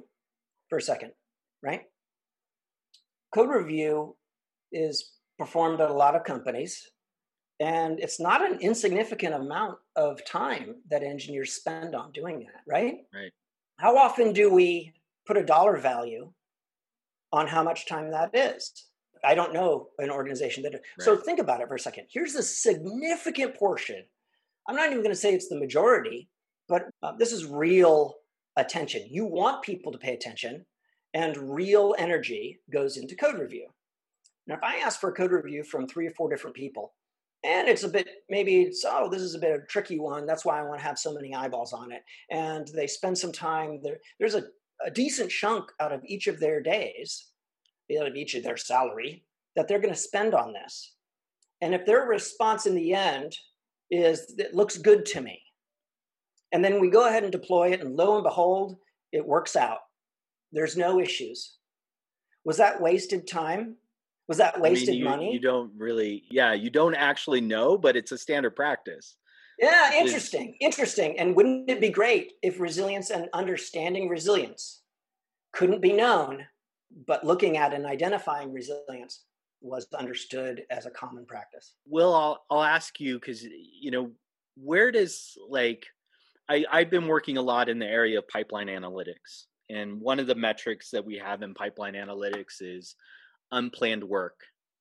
for 0.69 0.77
a 0.77 0.81
second, 0.81 1.11
right? 1.63 1.83
Code 3.33 3.49
review 3.49 4.15
is 4.71 5.13
performed 5.39 5.81
at 5.81 5.89
a 5.89 5.93
lot 5.93 6.15
of 6.15 6.23
companies, 6.23 6.89
and 7.59 7.99
it's 7.99 8.19
not 8.19 8.45
an 8.45 8.59
insignificant 8.59 9.33
amount 9.33 9.77
of 9.95 10.23
time 10.25 10.75
that 10.89 11.03
engineers 11.03 11.53
spend 11.53 11.95
on 11.95 12.11
doing 12.11 12.39
that, 12.39 12.61
right? 12.67 12.97
Right. 13.13 13.31
How 13.77 13.97
often 13.97 14.33
do 14.33 14.53
we 14.53 14.93
put 15.25 15.37
a 15.37 15.43
dollar 15.43 15.77
value 15.77 16.31
on 17.31 17.47
how 17.47 17.63
much 17.63 17.87
time 17.87 18.11
that 18.11 18.31
is? 18.33 18.87
I 19.23 19.35
don't 19.35 19.53
know 19.53 19.89
an 19.99 20.09
organization 20.09 20.63
that. 20.63 20.73
Right. 20.73 20.81
So 20.99 21.15
think 21.15 21.39
about 21.39 21.61
it 21.61 21.67
for 21.67 21.75
a 21.75 21.79
second. 21.79 22.05
Here's 22.09 22.35
a 22.35 22.43
significant 22.43 23.55
portion 23.55 24.03
I'm 24.67 24.75
not 24.75 24.87
even 24.87 24.99
going 24.99 25.09
to 25.09 25.15
say 25.15 25.33
it's 25.33 25.49
the 25.49 25.59
majority, 25.59 26.29
but 26.67 26.85
uh, 27.01 27.13
this 27.17 27.31
is 27.31 27.45
real 27.45 28.15
attention. 28.57 29.07
You 29.09 29.25
want 29.25 29.63
people 29.63 29.91
to 29.91 29.97
pay 29.97 30.13
attention, 30.13 30.65
and 31.13 31.37
real 31.55 31.95
energy 31.97 32.59
goes 32.71 32.97
into 32.97 33.15
code 33.15 33.39
review. 33.39 33.67
Now, 34.45 34.55
if 34.55 34.63
I 34.63 34.77
ask 34.77 34.99
for 34.99 35.09
a 35.09 35.13
code 35.13 35.31
review 35.31 35.63
from 35.63 35.87
three 35.87 36.07
or 36.07 36.11
four 36.11 36.29
different 36.29 36.55
people, 36.55 36.93
and 37.43 37.67
it's 37.67 37.83
a 37.83 37.89
bit 37.89 38.07
maybe 38.29 38.71
so 38.71 38.89
oh 38.93 39.09
this 39.09 39.21
is 39.21 39.35
a 39.35 39.39
bit 39.39 39.55
of 39.55 39.61
a 39.61 39.65
tricky 39.67 39.99
one 39.99 40.25
that's 40.25 40.43
why 40.43 40.59
i 40.59 40.63
want 40.63 40.79
to 40.79 40.85
have 40.85 40.97
so 40.97 41.13
many 41.13 41.33
eyeballs 41.33 41.73
on 41.73 41.91
it 41.91 42.03
and 42.31 42.67
they 42.69 42.87
spend 42.87 43.17
some 43.17 43.31
time 43.31 43.79
there 43.83 43.97
there's 44.19 44.35
a, 44.35 44.43
a 44.85 44.91
decent 44.91 45.29
chunk 45.29 45.71
out 45.79 45.91
of 45.91 46.01
each 46.05 46.27
of 46.27 46.39
their 46.39 46.61
days 46.61 47.27
out 47.99 48.07
of 48.07 48.15
each 48.15 48.35
of 48.35 48.43
their 48.43 48.57
salary 48.57 49.23
that 49.55 49.67
they're 49.67 49.79
going 49.79 49.93
to 49.93 49.99
spend 49.99 50.33
on 50.33 50.51
this 50.51 50.95
and 51.61 51.73
if 51.73 51.85
their 51.85 52.05
response 52.05 52.65
in 52.65 52.75
the 52.75 52.93
end 52.93 53.35
is 53.89 54.33
it 54.37 54.53
looks 54.53 54.77
good 54.77 55.05
to 55.07 55.21
me. 55.21 55.41
And 56.51 56.63
then 56.63 56.79
we 56.79 56.89
go 56.89 57.07
ahead 57.07 57.23
and 57.23 57.31
deploy 57.31 57.71
it, 57.71 57.81
and 57.81 57.95
lo 57.95 58.15
and 58.15 58.23
behold, 58.23 58.77
it 59.11 59.25
works 59.25 59.55
out. 59.55 59.79
There's 60.51 60.77
no 60.77 60.99
issues. 60.99 61.57
Was 62.45 62.57
that 62.57 62.81
wasted 62.81 63.27
time? 63.27 63.75
Was 64.27 64.37
that 64.37 64.59
wasted 64.59 64.89
I 64.89 64.91
mean, 64.91 64.99
you, 64.99 65.05
money? 65.05 65.33
You 65.33 65.39
don't 65.39 65.71
really, 65.77 66.23
yeah, 66.29 66.53
you 66.53 66.69
don't 66.69 66.95
actually 66.95 67.41
know, 67.41 67.77
but 67.77 67.95
it's 67.95 68.11
a 68.11 68.17
standard 68.17 68.55
practice. 68.55 69.15
Yeah, 69.59 69.93
interesting, 69.95 70.55
interesting. 70.61 71.17
And 71.17 71.35
wouldn't 71.35 71.69
it 71.69 71.81
be 71.81 71.89
great 71.89 72.33
if 72.43 72.59
resilience 72.59 73.09
and 73.09 73.27
understanding 73.33 74.07
resilience 74.07 74.81
couldn't 75.51 75.81
be 75.81 75.93
known, 75.93 76.45
but 77.07 77.25
looking 77.25 77.57
at 77.57 77.73
and 77.73 77.85
identifying 77.85 78.53
resilience 78.53 79.23
was 79.61 79.87
understood 79.97 80.63
as 80.69 80.85
a 80.85 80.91
common 80.91 81.25
practice. 81.25 81.73
Will, 81.85 82.13
I'll, 82.13 82.45
I'll 82.49 82.63
ask 82.63 82.99
you 82.99 83.19
because, 83.19 83.43
you 83.43 83.91
know, 83.91 84.11
where 84.55 84.91
does 84.91 85.37
like, 85.49 85.85
I, 86.49 86.65
I've 86.71 86.89
been 86.89 87.07
working 87.07 87.37
a 87.37 87.41
lot 87.41 87.69
in 87.69 87.79
the 87.79 87.85
area 87.85 88.19
of 88.19 88.27
pipeline 88.27 88.67
analytics. 88.67 89.45
And 89.69 89.99
one 89.99 90.19
of 90.19 90.27
the 90.27 90.35
metrics 90.35 90.91
that 90.91 91.05
we 91.05 91.17
have 91.17 91.41
in 91.41 91.53
pipeline 91.53 91.93
analytics 91.93 92.61
is 92.61 92.95
unplanned 93.51 94.03
work. 94.03 94.39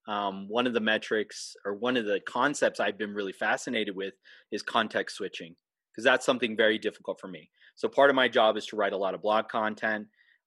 Um, 0.08 0.48
one 0.48 0.68
of 0.68 0.74
the 0.74 0.80
metrics 0.80 1.56
or 1.64 1.74
one 1.74 1.96
of 1.96 2.04
the 2.04 2.20
concepts 2.20 2.78
I've 2.78 2.98
been 2.98 3.14
really 3.14 3.32
fascinated 3.32 3.96
with 3.96 4.14
is 4.52 4.62
context 4.62 5.16
switching 5.16 5.56
because 5.90 6.04
that's 6.04 6.24
something 6.24 6.56
very 6.56 6.78
difficult 6.78 7.18
for 7.20 7.26
me. 7.26 7.50
So 7.74 7.88
part 7.88 8.10
of 8.10 8.16
my 8.16 8.28
job 8.28 8.56
is 8.56 8.66
to 8.66 8.76
write 8.76 8.92
a 8.92 8.96
lot 8.96 9.14
of 9.14 9.22
blog 9.22 9.48
content 9.48 10.06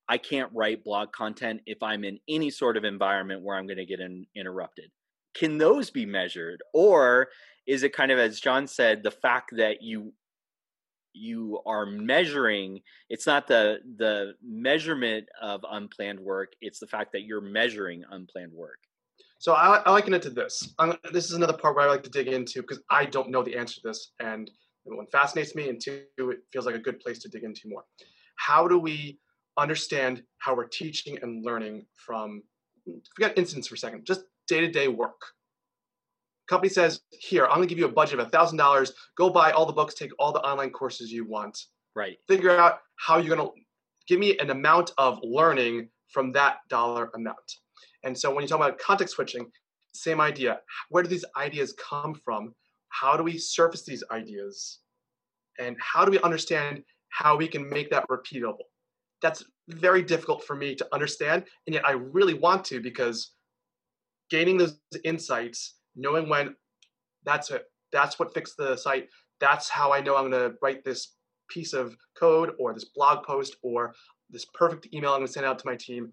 I 0.10 0.18
can't 0.18 0.52
write 0.54 0.84
blog 0.84 1.12
content 1.12 1.62
if 1.68 1.84
I'm 1.84 2.04
in 2.04 2.20
any 2.28 2.50
sort 2.50 2.78
of 2.78 2.84
environment 2.84 3.44
where 3.44 3.56
I'm 3.56 3.68
going 3.68 3.78
to 3.78 3.86
get 3.86 4.00
in, 4.00 4.26
interrupted. 4.36 4.90
Can 5.36 5.60
those 5.60 5.92
be 5.92 6.06
measured, 6.08 6.62
or 6.74 7.30
is 7.68 7.84
it 7.84 7.94
kind 7.94 8.12
of 8.12 8.18
as 8.18 8.40
John 8.40 8.66
said, 8.66 9.04
the 9.04 9.12
fact 9.12 9.52
that 9.56 9.84
you 9.84 10.12
you 11.14 11.62
are 11.68 11.86
measuring? 11.86 12.82
It's 13.12 13.28
not 13.28 13.48
the 13.48 13.78
the 13.98 14.34
measurement 14.44 15.28
of 15.40 15.64
unplanned 15.70 16.20
work; 16.20 16.54
it's 16.60 16.80
the 16.80 16.88
fact 16.88 17.12
that 17.12 17.22
you're 17.22 17.42
measuring 17.42 18.04
unplanned 18.10 18.52
work. 18.52 18.80
So 19.38 19.54
I, 19.54 19.78
I 19.86 19.92
liken 19.92 20.16
it 20.16 20.24
to 20.24 20.32
this. 20.32 20.74
I'm, 20.80 20.98
this 21.14 21.26
is 21.26 21.34
another 21.34 21.54
part 21.54 21.76
where 21.76 21.88
I 21.88 21.90
like 21.90 22.04
to 22.04 22.10
dig 22.10 22.28
into 22.28 22.62
because 22.62 22.82
I 22.90 23.06
don't 23.06 23.30
know 23.30 23.44
the 23.44 23.56
answer 23.56 23.76
to 23.76 23.88
this, 23.88 24.14
and 24.20 24.50
one 24.86 25.06
fascinates 25.12 25.54
me, 25.54 25.70
and 25.70 25.80
two, 25.80 26.02
it 26.18 26.40
feels 26.52 26.66
like 26.66 26.76
a 26.76 26.80
good 26.80 27.00
place 27.00 27.20
to 27.20 27.30
dig 27.30 27.44
into 27.44 27.62
more. 27.68 27.84
How 28.36 28.68
do 28.68 28.80
we 28.80 29.20
understand 29.60 30.24
how 30.38 30.56
we're 30.56 30.68
teaching 30.68 31.18
and 31.22 31.46
learning 31.46 31.86
from, 31.96 32.44
forget 33.16 33.38
incidents 33.38 33.68
for 33.68 33.76
a 33.76 33.78
second, 33.78 34.06
just 34.06 34.22
day 34.48 34.62
to 34.62 34.72
day 34.72 34.88
work? 34.88 35.22
Company 36.50 36.70
says, 36.70 37.02
here, 37.12 37.46
I'm 37.46 37.56
gonna 37.56 37.68
give 37.68 37.78
you 37.78 37.86
a 37.86 37.92
budget 37.92 38.20
of 38.20 38.32
$1,000, 38.32 38.92
go 39.18 39.30
buy 39.30 39.52
all 39.52 39.66
the 39.66 39.74
books, 39.74 39.94
take 39.94 40.12
all 40.18 40.32
the 40.32 40.40
online 40.42 40.72
courses 40.72 41.12
you 41.12 41.26
want. 41.26 41.58
Right. 41.96 42.18
Figure 42.28 42.52
out 42.52 42.80
how 42.96 43.18
you're 43.18 43.36
gonna 43.36 43.50
give 44.08 44.20
me 44.20 44.38
an 44.40 44.50
amount 44.50 44.92
of 44.98 45.20
learning 45.22 45.90
from 46.08 46.32
that 46.32 46.58
dollar 46.70 47.12
amount. 47.14 47.38
And 48.04 48.18
so 48.18 48.34
when 48.34 48.42
you 48.42 48.48
talk 48.48 48.60
about 48.60 48.80
context 48.80 49.16
switching, 49.16 49.52
same 49.94 50.22
idea. 50.22 50.60
Where 50.90 51.04
do 51.04 51.10
these 51.10 51.26
ideas 51.38 51.74
come 51.74 52.16
from? 52.26 52.56
How 52.90 53.16
do 53.16 53.24
we 53.24 53.38
surface 53.38 53.84
these 53.84 54.04
ideas? 54.12 54.80
And 55.60 55.76
how 55.80 56.06
do 56.06 56.12
we 56.12 56.20
understand 56.22 56.84
how 57.10 57.36
we 57.36 57.48
can 57.48 57.70
make 57.70 57.90
that 57.92 58.08
repeatable? 58.08 58.58
That's 59.22 59.44
very 59.68 60.02
difficult 60.02 60.44
for 60.44 60.56
me 60.56 60.76
to 60.76 60.88
understand. 60.94 61.46
And 61.68 61.74
yet 61.74 61.86
I 61.86 61.92
really 61.92 62.34
want 62.34 62.66
to 62.66 62.82
because 62.82 63.32
gaining 64.30 64.58
those 64.58 64.80
insights, 65.04 65.76
knowing 65.96 66.30
when 66.30 66.56
that's 67.26 67.52
it, 67.52 67.66
that's 67.92 68.20
what 68.20 68.34
fixed 68.34 68.58
the 68.58 68.76
site, 68.78 69.10
that's 69.40 69.70
how 69.70 69.92
I 69.92 70.02
know 70.02 70.16
I'm 70.16 70.30
going 70.30 70.52
to 70.52 70.56
write 70.62 70.84
this 70.84 71.16
piece 71.50 71.74
of 71.74 71.96
code 72.18 72.54
or 72.60 72.74
this 72.74 72.86
blog 72.86 73.26
post 73.26 73.56
or 73.64 73.94
this 74.30 74.46
perfect 74.54 74.88
email 74.94 75.12
I'm 75.12 75.20
going 75.20 75.28
to 75.28 75.34
send 75.34 75.46
out 75.46 75.60
to 75.60 75.68
my 75.68 75.76
team. 75.76 76.12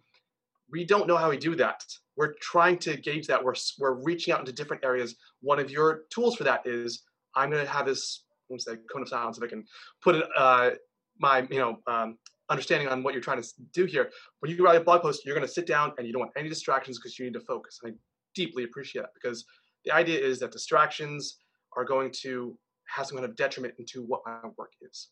We 0.71 0.85
don't 0.85 1.07
know 1.07 1.17
how 1.17 1.31
we 1.31 1.37
do 1.37 1.55
that. 1.57 1.85
We're 2.17 2.35
trying 2.41 2.79
to 2.79 2.97
gauge 2.97 3.27
that. 3.27 3.43
We're, 3.43 3.55
we're 3.79 4.03
reaching 4.03 4.33
out 4.33 4.41
into 4.41 4.53
different 4.53 4.85
areas. 4.85 5.17
One 5.43 5.59
of 5.59 5.71
your 5.71 6.03
tools 6.11 6.37
for 6.37 6.45
that 6.45 6.67
is 6.67 7.03
I'm 7.35 7.51
going 7.51 7.65
to 7.65 7.71
have 7.71 7.87
this, 7.87 8.25
let 8.49 8.55
me 8.55 8.59
say, 8.59 8.77
cone 8.91 9.03
of 9.03 9.09
silence 9.09 9.37
if 9.37 9.45
I 9.45 9.49
can 9.49 9.65
put 10.03 10.17
it, 10.17 10.25
uh, 10.37 10.71
my, 11.19 11.47
you 11.51 11.59
know, 11.59 11.79
um, 11.87 12.19
understanding 12.51 12.89
on 12.89 13.03
what 13.03 13.13
you're 13.13 13.23
trying 13.23 13.43
to 13.43 13.49
do 13.73 13.85
here. 13.85 14.11
When 14.41 14.51
you 14.51 14.65
write 14.65 14.77
a 14.77 14.85
blog 14.85 15.03
post, 15.03 15.25
you're 15.25 15.35
going 15.35 15.47
to 15.47 15.53
sit 15.53 15.67
down 15.67 15.93
and 15.99 16.07
you 16.07 16.13
don't 16.13 16.21
want 16.21 16.33
any 16.37 16.49
distractions 16.49 16.99
because 16.99 17.19
you 17.19 17.25
need 17.25 17.35
to 17.35 17.41
focus. 17.41 17.81
And 17.83 17.93
I 17.93 17.97
deeply 18.35 18.65
appreciate 18.65 19.03
that 19.03 19.11
because 19.21 19.45
the 19.85 19.93
idea 19.93 20.21
is 20.21 20.39
that 20.41 20.53
distractions 20.53 21.39
are 21.77 21.85
going 21.85 22.13
to 22.23 22.57
have 22.95 23.07
some 23.07 23.17
kind 23.17 23.29
of 23.29 23.37
detriment 23.37 23.75
into 23.79 24.03
what 24.03 24.21
my 24.25 24.39
work 24.57 24.73
is. 24.83 25.09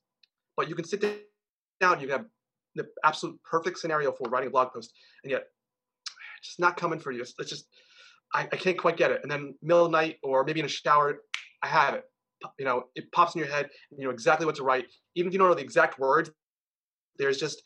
But 0.57 0.69
you 0.69 0.75
can 0.75 0.85
sit 0.85 1.01
down, 1.81 2.01
you 2.01 2.09
have 2.11 2.25
the 2.75 2.87
absolute 3.05 3.39
perfect 3.43 3.79
scenario 3.79 4.13
for 4.13 4.29
writing 4.29 4.49
a 4.49 4.51
blog 4.51 4.73
post, 4.73 4.93
and 5.23 5.31
yet 5.31 5.45
it's 6.39 6.49
just 6.49 6.61
not 6.61 6.77
coming 6.77 6.99
for 6.99 7.13
you. 7.13 7.23
It's, 7.23 7.35
just 7.51 7.67
I, 8.33 8.43
I, 8.43 8.57
can't 8.57 8.79
quite 8.79 8.97
get 8.97 9.11
it. 9.11 9.21
And 9.23 9.31
then 9.31 9.55
middle 9.63 9.85
of 9.85 9.91
the 9.91 9.97
night 9.97 10.17
or 10.23 10.45
maybe 10.45 10.61
in 10.61 10.67
a 10.67 10.69
shower, 10.69 11.21
I 11.63 11.67
have 11.67 11.95
it. 11.95 12.05
You 12.59 12.65
know, 12.65 12.85
it 12.95 13.11
pops 13.13 13.35
in 13.35 13.39
your 13.41 13.49
head, 13.49 13.71
you 13.97 14.05
know 14.05 14.11
exactly 14.11 14.45
what 14.45 14.55
to 14.57 14.65
write. 14.65 14.87
Even 15.15 15.29
if 15.29 15.33
you 15.33 15.39
don't 15.39 15.49
know 15.49 15.55
the 15.55 15.63
exact 15.63 15.99
words, 15.99 16.31
there's 17.19 17.39
just 17.39 17.63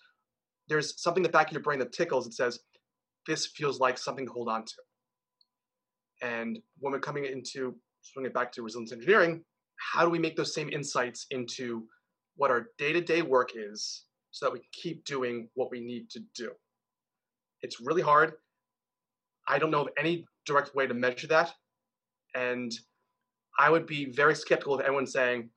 there's 0.68 1.00
something 1.00 1.22
in 1.22 1.28
the 1.30 1.32
back 1.32 1.46
of 1.48 1.52
your 1.52 1.62
brain 1.62 1.78
that 1.78 1.92
tickles 1.92 2.26
and 2.26 2.34
says, 2.34 2.60
"This 3.26 3.46
feels 3.46 3.80
like 3.80 3.98
something 3.98 4.26
to 4.26 4.32
hold 4.32 4.48
on 4.48 4.64
to." 4.64 4.74
And 6.22 6.58
when 6.78 6.92
we're 6.92 7.00
coming 7.00 7.24
into 7.24 7.74
swing 8.02 8.26
it 8.26 8.34
back 8.34 8.52
to 8.52 8.62
resilience 8.62 8.92
engineering, 8.92 9.44
how 9.76 10.04
do 10.04 10.10
we 10.10 10.18
make 10.18 10.36
those 10.36 10.54
same 10.54 10.68
insights 10.70 11.26
into 11.30 11.86
what 12.36 12.50
our 12.50 12.68
day-to-day 12.78 13.22
work 13.22 13.50
is 13.54 14.04
so 14.30 14.46
that 14.46 14.52
we 14.52 14.60
keep 14.72 15.04
doing 15.04 15.48
what 15.54 15.70
we 15.70 15.80
need 15.80 16.08
to 16.10 16.20
do. 16.34 16.52
It's 17.62 17.80
really 17.80 18.02
hard. 18.02 18.34
I 19.48 19.58
don't 19.58 19.70
know 19.70 19.82
of 19.82 19.88
any 19.98 20.24
direct 20.46 20.74
way 20.74 20.86
to 20.86 20.94
measure 20.94 21.26
that. 21.28 21.52
And 22.34 22.72
I 23.58 23.70
would 23.70 23.86
be 23.86 24.12
very 24.12 24.34
skeptical 24.34 24.74
of 24.74 24.80
anyone 24.80 25.06
saying, 25.06 25.50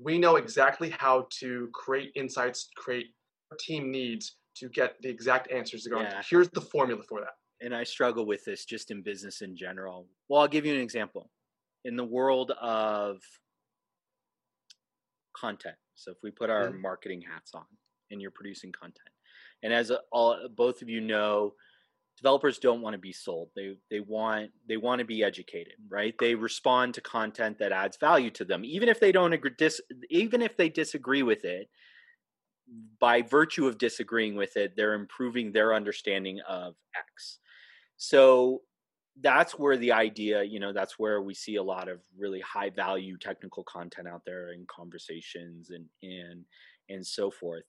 we 0.00 0.18
know 0.18 0.36
exactly 0.36 0.88
how 0.90 1.26
to 1.40 1.68
create 1.74 2.12
insights, 2.14 2.70
create 2.76 3.08
team 3.58 3.90
needs 3.90 4.36
to 4.56 4.68
get 4.68 4.96
the 5.00 5.08
exact 5.08 5.50
answers 5.50 5.84
to 5.84 5.90
go. 5.90 6.00
Yeah. 6.00 6.22
Here's 6.28 6.48
the 6.50 6.60
formula 6.60 7.02
for 7.08 7.20
that. 7.20 7.34
And 7.64 7.74
I 7.74 7.84
struggle 7.84 8.26
with 8.26 8.44
this 8.44 8.64
just 8.64 8.90
in 8.90 9.02
business 9.02 9.40
in 9.40 9.56
general. 9.56 10.06
Well, 10.28 10.42
I'll 10.42 10.48
give 10.48 10.66
you 10.66 10.74
an 10.74 10.80
example. 10.80 11.30
In 11.84 11.96
the 11.96 12.04
world 12.04 12.52
of 12.60 13.18
content, 15.36 15.76
so 15.94 16.12
if 16.12 16.18
we 16.22 16.30
put 16.30 16.50
our 16.50 16.68
mm-hmm. 16.68 16.80
marketing 16.80 17.22
hats 17.30 17.52
on 17.54 17.64
and 18.10 18.20
you're 18.20 18.30
producing 18.30 18.72
content, 18.72 19.08
and 19.62 19.72
as 19.72 19.92
all 20.12 20.38
both 20.56 20.82
of 20.82 20.88
you 20.88 21.00
know, 21.00 21.52
developers 22.16 22.58
don't 22.58 22.80
want 22.80 22.94
to 22.94 22.98
be 22.98 23.12
sold. 23.12 23.50
They 23.54 23.74
they 23.90 24.00
want 24.00 24.50
they 24.68 24.76
want 24.76 25.00
to 25.00 25.04
be 25.04 25.22
educated, 25.22 25.74
right? 25.90 26.14
They 26.18 26.34
respond 26.34 26.94
to 26.94 27.00
content 27.00 27.58
that 27.58 27.72
adds 27.72 27.98
value 27.98 28.30
to 28.30 28.44
them, 28.44 28.64
even 28.64 28.88
if 28.88 29.00
they 29.00 29.12
don't 29.12 29.32
agree. 29.32 29.52
Dis, 29.56 29.80
even 30.10 30.40
if 30.42 30.56
they 30.56 30.68
disagree 30.68 31.22
with 31.22 31.44
it. 31.44 31.68
By 32.98 33.22
virtue 33.22 33.66
of 33.66 33.78
disagreeing 33.78 34.36
with 34.36 34.56
it, 34.56 34.74
they're 34.76 34.94
improving 34.94 35.52
their 35.52 35.74
understanding 35.74 36.40
of 36.48 36.74
X. 36.96 37.38
So 37.96 38.62
that's 39.20 39.58
where 39.58 39.76
the 39.76 39.92
idea, 39.92 40.42
you 40.42 40.58
know, 40.58 40.72
that's 40.72 40.98
where 40.98 41.22
we 41.22 41.34
see 41.34 41.56
a 41.56 41.62
lot 41.62 41.88
of 41.88 42.00
really 42.16 42.40
high 42.40 42.70
value 42.70 43.16
technical 43.16 43.62
content 43.64 44.08
out 44.08 44.22
there 44.26 44.52
in 44.52 44.66
conversations 44.66 45.70
and 45.70 45.86
and 46.02 46.44
and 46.88 47.06
so 47.06 47.30
forth. 47.30 47.64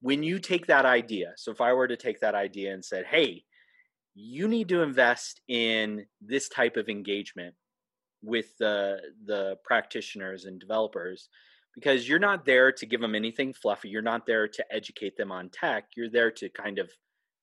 When 0.00 0.22
you 0.22 0.38
take 0.38 0.66
that 0.66 0.84
idea, 0.84 1.32
so 1.36 1.50
if 1.50 1.60
I 1.60 1.72
were 1.72 1.88
to 1.88 1.96
take 1.96 2.20
that 2.20 2.34
idea 2.34 2.72
and 2.74 2.84
said, 2.84 3.06
"Hey, 3.06 3.44
you 4.14 4.48
need 4.48 4.68
to 4.68 4.82
invest 4.82 5.40
in 5.48 6.06
this 6.20 6.48
type 6.48 6.76
of 6.76 6.88
engagement 6.88 7.54
with 8.22 8.56
the 8.58 9.00
the 9.24 9.56
practitioners 9.64 10.44
and 10.44 10.60
developers 10.60 11.28
because 11.74 12.08
you're 12.08 12.18
not 12.18 12.44
there 12.44 12.70
to 12.70 12.86
give 12.86 13.00
them 13.00 13.14
anything 13.14 13.52
fluffy 13.52 13.88
you're 13.88 14.02
not 14.02 14.26
there 14.26 14.46
to 14.46 14.64
educate 14.70 15.16
them 15.16 15.32
on 15.32 15.48
tech 15.50 15.84
you're 15.96 16.10
there 16.10 16.30
to 16.30 16.48
kind 16.50 16.78
of 16.78 16.90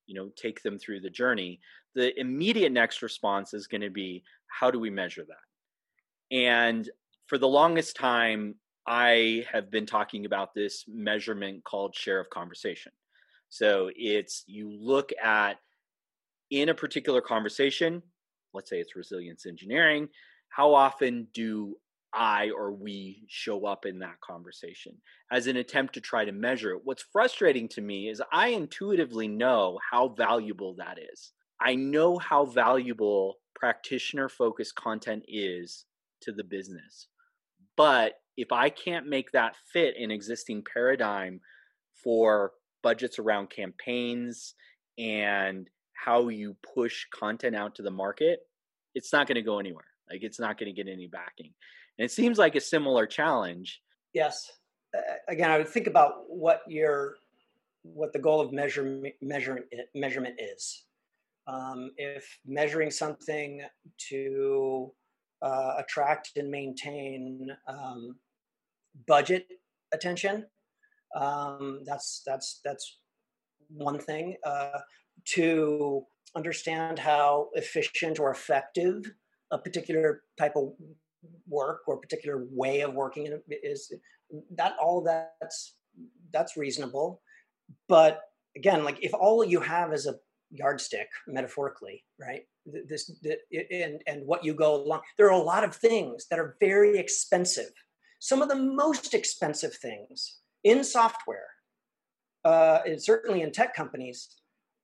you 0.09 0.15
know 0.15 0.29
take 0.35 0.61
them 0.63 0.77
through 0.77 0.99
the 0.99 1.09
journey. 1.09 1.61
The 1.95 2.19
immediate 2.19 2.71
next 2.71 3.01
response 3.01 3.53
is 3.53 3.67
going 3.67 3.81
to 3.81 3.91
be 3.91 4.23
how 4.47 4.71
do 4.71 4.79
we 4.79 4.89
measure 4.89 5.23
that? 5.25 6.35
And 6.35 6.89
for 7.27 7.37
the 7.37 7.47
longest 7.47 7.95
time 7.95 8.55
i 8.87 9.45
have 9.51 9.69
been 9.69 9.85
talking 9.85 10.25
about 10.25 10.55
this 10.55 10.85
measurement 10.87 11.63
called 11.63 11.95
share 11.95 12.19
of 12.19 12.29
conversation. 12.31 12.91
So 13.49 13.91
it's 13.95 14.43
you 14.47 14.71
look 14.71 15.11
at 15.23 15.59
in 16.49 16.69
a 16.69 16.73
particular 16.73 17.21
conversation 17.21 18.01
let's 18.53 18.69
say 18.71 18.79
it's 18.79 18.95
resilience 18.95 19.45
engineering 19.45 20.09
how 20.49 20.73
often 20.73 21.27
do 21.33 21.75
I 22.13 22.49
or 22.49 22.71
we 22.71 23.23
show 23.27 23.65
up 23.65 23.85
in 23.85 23.99
that 23.99 24.19
conversation 24.21 24.97
as 25.31 25.47
an 25.47 25.57
attempt 25.57 25.93
to 25.93 26.01
try 26.01 26.25
to 26.25 26.31
measure 26.31 26.71
it. 26.71 26.81
What's 26.83 27.05
frustrating 27.11 27.67
to 27.69 27.81
me 27.81 28.09
is 28.09 28.21
I 28.31 28.49
intuitively 28.49 29.27
know 29.27 29.79
how 29.91 30.09
valuable 30.09 30.75
that 30.77 30.97
is. 31.13 31.31
I 31.61 31.75
know 31.75 32.17
how 32.17 32.45
valuable 32.45 33.35
practitioner 33.55 34.29
focused 34.29 34.75
content 34.75 35.23
is 35.27 35.85
to 36.21 36.31
the 36.31 36.43
business. 36.43 37.07
But 37.75 38.13
if 38.37 38.51
I 38.51 38.69
can't 38.69 39.07
make 39.07 39.31
that 39.31 39.55
fit 39.71 39.95
in 39.97 40.11
existing 40.11 40.63
paradigm 40.73 41.41
for 42.03 42.51
budgets 42.81 43.19
around 43.19 43.49
campaigns 43.49 44.55
and 44.97 45.67
how 45.93 46.29
you 46.29 46.55
push 46.73 47.05
content 47.13 47.55
out 47.55 47.75
to 47.75 47.81
the 47.81 47.91
market, 47.91 48.39
it's 48.95 49.11
not 49.13 49.27
going 49.27 49.35
to 49.35 49.41
go 49.41 49.59
anywhere. 49.59 49.85
Like 50.09 50.23
it's 50.23 50.39
not 50.39 50.57
going 50.57 50.73
to 50.73 50.83
get 50.83 50.91
any 50.91 51.07
backing. 51.07 51.53
And 51.99 52.05
it 52.05 52.11
seems 52.11 52.37
like 52.37 52.55
a 52.55 52.61
similar 52.61 53.05
challenge. 53.05 53.81
Yes. 54.13 54.49
Uh, 54.97 55.01
again, 55.27 55.51
I 55.51 55.57
would 55.57 55.67
think 55.67 55.85
about 55.85 56.29
what 56.29 56.61
your 56.67 57.15
what 57.83 58.13
the 58.13 58.19
goal 58.19 58.39
of 58.39 58.51
measure, 58.53 59.01
measure, 59.21 59.59
measurement 59.93 60.39
is. 60.39 60.85
Um, 61.47 61.91
if 61.97 62.39
measuring 62.45 62.89
something 62.89 63.63
to 64.09 64.91
uh, 65.41 65.73
attract 65.79 66.31
and 66.37 66.49
maintain 66.49 67.47
um, 67.67 68.15
budget 69.05 69.47
attention, 69.91 70.45
um, 71.15 71.81
that's 71.85 72.21
that's 72.25 72.61
that's 72.63 72.99
one 73.69 73.99
thing. 73.99 74.37
Uh, 74.45 74.79
to 75.25 76.03
understand 76.35 76.97
how 76.97 77.49
efficient 77.55 78.19
or 78.19 78.31
effective 78.31 79.11
a 79.51 79.57
particular 79.57 80.21
type 80.37 80.53
of 80.55 80.73
work 81.47 81.81
or 81.87 81.97
particular 81.97 82.45
way 82.51 82.81
of 82.81 82.93
working 82.93 83.39
is 83.49 83.93
that 84.55 84.75
all 84.81 85.01
that's 85.03 85.75
that's 86.31 86.57
reasonable. 86.57 87.21
But 87.87 88.21
again 88.55 88.83
like 88.83 88.97
if 89.01 89.13
all 89.13 89.43
you 89.43 89.59
have 89.59 89.93
is 89.93 90.07
a 90.07 90.15
yardstick 90.51 91.07
metaphorically 91.27 92.03
right 92.19 92.41
this 92.65 93.11
and 93.71 94.01
and 94.07 94.25
what 94.25 94.43
you 94.43 94.55
go 94.55 94.75
along 94.75 95.01
there 95.17 95.27
are 95.27 95.39
a 95.39 95.43
lot 95.53 95.63
of 95.63 95.75
things 95.75 96.25
that 96.29 96.39
are 96.39 96.55
very 96.59 96.97
expensive. 96.97 97.71
Some 98.19 98.41
of 98.41 98.49
the 98.49 98.55
most 98.55 99.13
expensive 99.13 99.73
things 99.75 100.39
in 100.63 100.83
software 100.83 101.49
uh, 102.43 102.79
and 102.85 103.01
certainly 103.01 103.41
in 103.41 103.51
tech 103.51 103.75
companies 103.75 104.29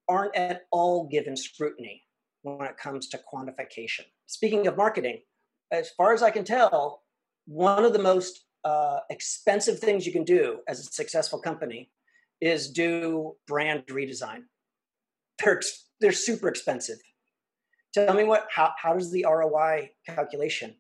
aren't 0.08 0.36
at 0.36 0.63
all 0.71 1.08
given 1.08 1.36
scrutiny 1.36 2.04
when 2.43 2.67
it 2.67 2.78
comes 2.78 3.08
to 3.10 3.19
quantification. 3.34 4.06
Speaking 4.28 4.67
of 4.67 4.78
marketing 4.78 5.21
as 5.71 5.89
far 5.91 6.13
as 6.13 6.23
I 6.23 6.32
can 6.32 6.43
tell, 6.43 7.04
one 7.45 7.86
of 7.86 7.93
the 7.93 7.99
most 8.01 8.45
uh, 8.63 8.99
expensive 9.10 9.80
things 9.80 10.06
you 10.06 10.12
can 10.12 10.23
do 10.23 10.60
as 10.67 10.80
a 10.80 10.84
successful 10.84 11.39
company 11.39 11.91
is 12.41 12.71
do 12.71 13.36
brand 13.47 13.86
redesign. 13.88 14.43
They're 15.43 15.62
they're 16.01 16.12
super 16.12 16.47
expensive. 16.47 16.97
Tell 17.93 18.13
me 18.13 18.23
what 18.23 18.47
how 18.49 18.71
how 18.78 18.93
does 18.93 19.12
the 19.12 19.25
ROI 19.28 19.91
calculation? 20.06 20.75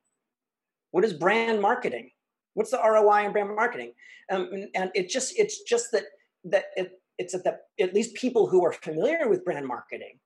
What 0.91 1.05
is 1.05 1.13
brand 1.13 1.61
marketing? 1.61 2.11
What's 2.53 2.71
the 2.71 2.81
ROI 2.81 3.25
in 3.25 3.31
brand 3.31 3.55
marketing? 3.55 3.93
Um, 4.31 4.49
and 4.73 4.91
it 4.95 5.09
just 5.09 5.37
it's 5.37 5.63
just 5.63 5.91
that 5.91 6.03
that 6.45 6.65
it, 6.75 6.99
it's 7.17 7.33
that 7.33 7.61
at 7.79 7.93
least 7.93 8.15
people 8.15 8.47
who 8.47 8.65
are 8.65 8.73
familiar 8.73 9.29
with 9.29 9.45
brand 9.45 9.67
marketing 9.67 10.19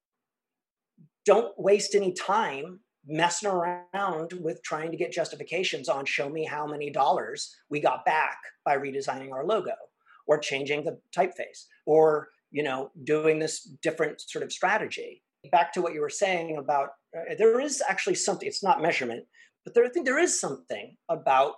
don't 1.26 1.54
waste 1.60 1.96
any 1.96 2.14
time 2.14 2.80
messing 3.10 3.50
around 3.50 4.34
with 4.40 4.62
trying 4.64 4.92
to 4.92 4.98
get 4.98 5.12
justifications 5.12 5.90
on 5.90 6.06
show 6.06 6.30
me 6.30 6.46
how 6.46 6.68
many 6.68 6.90
dollars 6.90 7.56
we 7.70 7.80
got 7.80 8.06
back 8.06 8.38
by 8.64 8.78
redesigning 8.78 9.32
our 9.32 9.46
logo 9.46 9.74
or 10.28 10.38
changing 10.38 10.84
the 10.84 10.98
typeface 11.16 11.66
or 11.86 12.30
you 12.52 12.64
know 12.64 12.92
doing 13.04 13.40
this 13.40 13.64
different 13.82 14.22
sort 14.22 14.44
of 14.44 14.52
strategy. 14.52 15.24
Back 15.52 15.74
to 15.74 15.82
what 15.82 15.94
you 15.94 16.02
were 16.02 16.10
saying 16.10 16.58
about 16.58 16.90
uh, 17.18 17.34
there 17.38 17.60
is 17.60 17.82
actually 17.88 18.16
something 18.16 18.48
it's 18.48 18.64
not 18.64 18.82
measurement 18.82 19.26
but 19.66 19.74
there, 19.74 19.86
i 19.86 19.90
think 19.90 20.06
there 20.06 20.20
is 20.20 20.40
something 20.40 20.96
about 21.10 21.56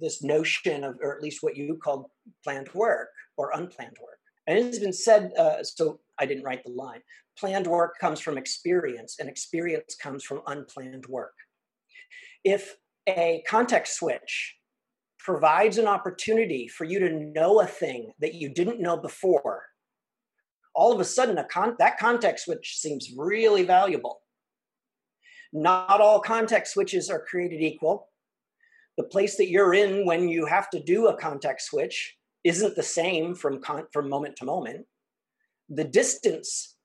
this 0.00 0.22
notion 0.22 0.84
of 0.84 0.96
or 1.02 1.14
at 1.14 1.22
least 1.22 1.42
what 1.42 1.56
you 1.56 1.78
called 1.82 2.06
planned 2.44 2.68
work 2.74 3.08
or 3.36 3.52
unplanned 3.52 3.96
work. 4.02 4.18
And 4.46 4.58
it 4.58 4.64
has 4.64 4.78
been 4.78 4.92
said 4.92 5.32
uh, 5.38 5.62
so 5.62 6.00
i 6.18 6.26
didn't 6.26 6.44
write 6.44 6.64
the 6.64 6.70
line 6.70 7.02
planned 7.38 7.66
work 7.66 7.98
comes 8.00 8.20
from 8.20 8.38
experience 8.38 9.16
and 9.20 9.28
experience 9.28 9.94
comes 9.94 10.24
from 10.24 10.42
unplanned 10.46 11.06
work. 11.06 11.34
If 12.44 12.76
a 13.08 13.42
context 13.46 13.96
switch 13.98 14.56
provides 15.18 15.78
an 15.78 15.86
opportunity 15.86 16.68
for 16.68 16.84
you 16.84 16.98
to 17.00 17.10
know 17.10 17.60
a 17.60 17.66
thing 17.66 18.12
that 18.20 18.34
you 18.34 18.48
didn't 18.48 18.80
know 18.80 18.96
before 18.96 19.64
all 20.78 20.92
of 20.92 21.00
a 21.00 21.04
sudden 21.04 21.38
a 21.38 21.44
con- 21.44 21.74
that 21.80 21.98
context 21.98 22.44
switch 22.44 22.78
seems 22.78 23.12
really 23.16 23.64
valuable. 23.64 24.20
Not 25.52 26.00
all 26.00 26.20
context 26.20 26.72
switches 26.72 27.10
are 27.10 27.18
created 27.18 27.60
equal. 27.60 28.08
The 28.96 29.02
place 29.02 29.36
that 29.38 29.48
you're 29.48 29.74
in 29.74 30.06
when 30.06 30.28
you 30.28 30.46
have 30.46 30.70
to 30.70 30.80
do 30.80 31.08
a 31.08 31.16
context 31.16 31.66
switch 31.66 32.16
isn't 32.44 32.76
the 32.76 32.82
same 32.84 33.34
from 33.34 33.60
con- 33.60 33.88
from 33.92 34.08
moment 34.08 34.36
to 34.36 34.44
moment. 34.44 34.86
The 35.68 35.82
distance 35.82 36.76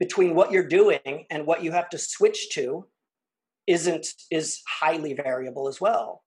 between 0.00 0.34
what 0.34 0.50
you're 0.50 0.66
doing 0.66 1.26
and 1.30 1.46
what 1.46 1.62
you 1.62 1.70
have 1.70 1.88
to 1.90 1.98
switch 1.98 2.48
to 2.54 2.86
isn't 3.66 4.08
is 4.30 4.60
highly 4.66 5.12
variable 5.12 5.68
as 5.68 5.80
well. 5.80 6.24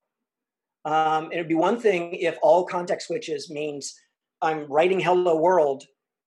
Um, 0.86 1.32
it'd 1.32 1.50
be 1.50 1.56
one 1.56 1.80
thing 1.80 2.14
if 2.14 2.38
all 2.42 2.66
context 2.66 3.08
switches 3.08 3.50
means 3.50 4.00
i'm 4.42 4.66
writing 4.70 5.00
hello 5.00 5.38
world 5.38 5.86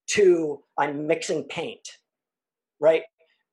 to 0.09 0.63
i'm 0.79 1.07
mixing 1.07 1.45
paint 1.45 1.87
right? 2.81 3.03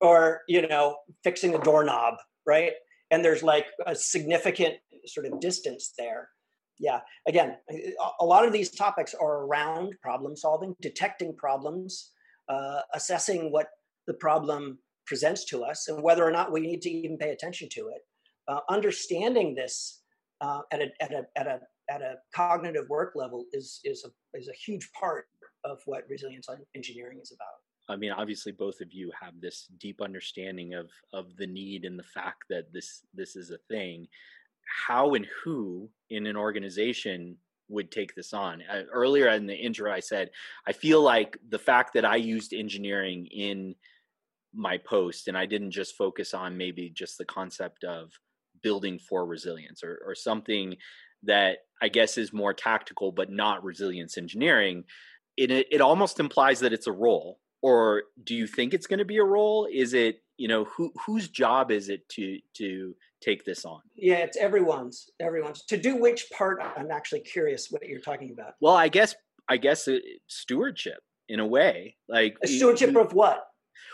Or 0.02 0.42
you 0.48 0.68
know 0.68 0.98
fixing 1.24 1.56
a 1.56 1.60
doorknob 1.60 2.16
right? 2.46 2.74
And 3.12 3.24
there's 3.24 3.44
like 3.44 3.68
a 3.86 3.96
significant 3.96 4.76
sort 5.06 5.26
of 5.26 5.40
distance 5.40 5.94
there. 5.98 6.30
Yeah 6.80 7.02
again 7.28 7.58
a 8.20 8.26
lot 8.26 8.46
of 8.46 8.54
these 8.54 8.72
topics 8.72 9.14
are 9.14 9.44
around 9.46 9.94
problem 10.02 10.36
solving 10.36 10.76
detecting 10.82 11.36
problems 11.36 12.12
uh, 12.50 12.82
assessing 12.94 13.52
what 13.52 13.68
the 14.08 14.14
problem 14.16 14.78
presents 15.06 15.46
to 15.46 15.64
us 15.64 15.88
and 15.88 16.02
whether 16.02 16.24
or 16.24 16.32
not 16.32 16.52
we 16.52 16.62
need 16.62 16.82
to 16.82 16.90
even 16.90 17.18
pay 17.18 17.32
attention 17.32 17.68
to 17.70 17.90
it. 17.90 18.02
Uh, 18.48 18.60
understanding 18.70 19.56
this 19.56 20.02
uh, 20.42 20.62
at, 20.72 20.82
a, 20.82 20.88
at, 21.02 21.12
a, 21.12 21.24
at, 21.38 21.48
a, 21.48 21.60
at 21.90 22.02
a 22.02 22.16
cognitive 22.36 22.88
work 22.90 23.14
level 23.16 23.46
is, 23.54 23.80
is, 23.84 24.06
a, 24.06 24.38
is 24.38 24.48
a 24.48 24.54
huge 24.54 24.90
part 25.00 25.26
of 25.64 25.80
what 25.86 26.04
resilience 26.10 26.48
engineering 26.76 27.20
is 27.22 27.32
about. 27.32 27.48
I 27.90 27.96
mean, 27.98 28.12
obviously, 28.12 28.52
both 28.52 28.80
of 28.82 28.94
you 28.94 29.12
have 29.20 29.34
this 29.42 29.68
deep 29.80 30.02
understanding 30.02 30.74
of 30.74 30.90
of 31.12 31.36
the 31.36 31.48
need 31.48 31.84
and 31.84 32.00
the 32.00 32.04
fact 32.04 32.44
that 32.50 32.72
this 32.72 33.02
this 33.14 33.36
is 33.36 33.52
a 33.52 33.58
thing. 33.70 34.08
How 34.88 35.16
and 35.16 35.28
who 35.44 35.90
in 36.10 36.26
an 36.26 36.38
organization 36.38 37.36
would 37.70 37.92
take 37.92 38.16
this 38.16 38.34
on. 38.34 38.64
Uh, 38.72 38.84
earlier 38.92 39.28
in 39.30 39.48
the 39.48 39.56
intro, 39.56 39.92
I 39.92 40.00
said, 40.00 40.30
I 40.68 40.72
feel 40.72 41.02
like 41.02 41.38
the 41.50 41.60
fact 41.60 41.94
that 41.94 42.06
I 42.06 42.18
used 42.18 42.54
engineering 42.54 43.26
in 43.28 43.76
my 44.54 44.78
post 44.78 45.28
and 45.28 45.38
I 45.38 45.46
didn't 45.46 45.72
just 45.72 45.96
focus 45.96 46.34
on 46.34 46.58
maybe 46.58 46.90
just 46.90 47.18
the 47.18 47.26
concept 47.26 47.84
of 47.84 48.12
building 48.62 49.00
for 49.00 49.26
resilience 49.26 49.84
or, 49.84 50.00
or 50.06 50.16
something 50.16 50.76
that 51.24 51.60
I 51.82 51.90
guess 51.90 52.18
is 52.18 52.34
more 52.34 52.54
tactical 52.54 53.12
but 53.12 53.32
not 53.32 53.64
resilience 53.64 54.18
engineering, 54.18 54.84
it, 55.38 55.52
it 55.52 55.82
almost 55.82 56.20
implies 56.20 56.60
that 56.60 56.74
it's 56.74 56.88
a 56.88 56.92
role. 56.92 57.40
Or 57.62 58.04
do 58.24 58.36
you 58.36 58.46
think 58.46 58.74
it's 58.74 58.88
going 58.88 59.00
to 59.00 59.06
be 59.06 59.18
a 59.18 59.24
role? 59.24 59.68
Is 59.72 59.94
it 59.94 60.24
you 60.38 60.48
know 60.48 60.66
who 60.66 60.92
whose 61.06 61.28
job 61.30 61.72
is 61.72 61.90
it 61.90 62.08
to 62.10 62.40
to 62.56 62.96
take 63.22 63.46
this 63.46 63.66
on 63.66 63.80
yeah 63.96 64.16
it's 64.16 64.38
everyone's 64.38 65.10
everyone's 65.20 65.64
to 65.66 65.78
do 65.78 65.96
which 65.96 66.28
part 66.36 66.60
i'm 66.76 66.92
actually 66.92 67.20
curious 67.20 67.70
what 67.70 67.88
you're 67.88 68.02
talking 68.02 68.32
about 68.32 68.54
well 68.60 68.76
i 68.76 68.88
guess 68.88 69.16
i 69.50 69.58
guess 69.58 69.88
stewardship 70.28 71.00
in 71.30 71.40
a 71.40 71.46
way 71.46 71.96
like 72.10 72.36
a 72.44 72.48
stewardship 72.48 72.92
you, 72.92 73.00
of 73.00 73.14
what 73.14 73.46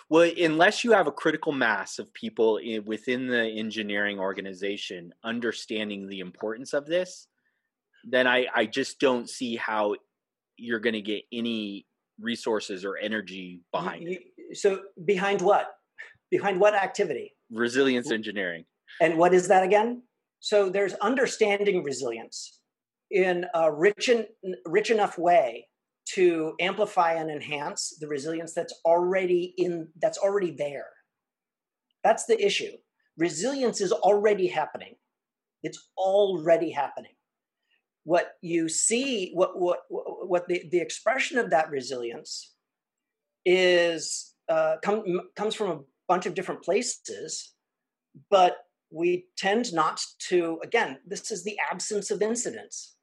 well 0.10 0.30
unless 0.40 0.84
you 0.84 0.92
have 0.92 1.08
a 1.08 1.12
critical 1.12 1.52
mass 1.52 2.00
of 2.00 2.14
people 2.14 2.58
in, 2.58 2.84
within 2.86 3.28
the 3.28 3.44
engineering 3.44 4.20
organization 4.20 5.14
understanding 5.24 6.08
the 6.08 6.20
importance 6.20 6.74
of 6.74 6.86
this 6.86 7.28
then 8.04 8.28
i 8.28 8.46
i 8.56 8.66
just 8.66 9.00
don't 9.00 9.30
see 9.30 9.56
how 9.56 9.96
you're 10.58 10.80
going 10.80 10.94
to 10.94 11.02
get 11.02 11.24
any 11.32 11.86
resources 12.20 12.84
or 12.84 12.98
energy 12.98 13.62
behind 13.72 14.04
you, 14.04 14.12
it 14.12 14.40
so 14.54 14.82
behind 15.06 15.42
what? 15.42 15.72
Behind 16.32 16.60
what 16.60 16.74
activity? 16.74 17.36
Resilience 17.52 18.12
engineering. 18.12 18.66
And 19.02 19.18
what 19.18 19.34
is 19.34 19.48
that 19.48 19.64
again? 19.64 20.04
So 20.40 20.70
there's 20.70 20.94
understanding 20.96 21.84
resilience 21.84 22.60
in 23.12 23.46
a 23.54 23.72
rich, 23.72 24.10
en- 24.10 24.28
rich 24.66 24.92
enough 24.92 25.18
way 25.18 25.68
to 26.16 26.54
amplify 26.60 27.14
and 27.14 27.30
enhance 27.30 27.96
the 28.00 28.08
resilience 28.08 28.54
that's 28.54 28.74
already 28.86 29.54
in 29.58 29.88
that's 30.02 30.18
already 30.18 30.52
there. 30.52 30.88
That's 32.04 32.26
the 32.26 32.44
issue. 32.44 32.72
Resilience 33.18 33.82
is 33.82 33.92
already 33.92 34.48
happening. 34.48 34.96
It's 35.62 35.90
already 35.98 36.72
happening. 36.72 37.12
What 38.06 38.32
you 38.42 38.70
see, 38.70 39.32
what 39.34 39.60
what 39.60 39.80
what 39.90 40.48
the, 40.48 40.64
the 40.72 40.80
expression 40.80 41.38
of 41.38 41.50
that 41.52 41.70
resilience 41.70 42.56
is 43.46 44.34
uh, 44.48 44.78
come, 44.82 45.04
comes 45.36 45.54
from 45.54 45.70
a 45.70 45.80
bunch 46.08 46.26
of 46.26 46.34
different 46.34 46.64
places, 46.64 47.54
but 48.30 48.58
we 48.92 49.26
tend 49.38 49.72
not 49.74 50.02
to 50.30 50.60
again 50.64 50.98
this 51.06 51.30
is 51.30 51.44
the 51.44 51.58
absence 51.72 52.10
of 52.10 52.24
incidents 52.24 52.96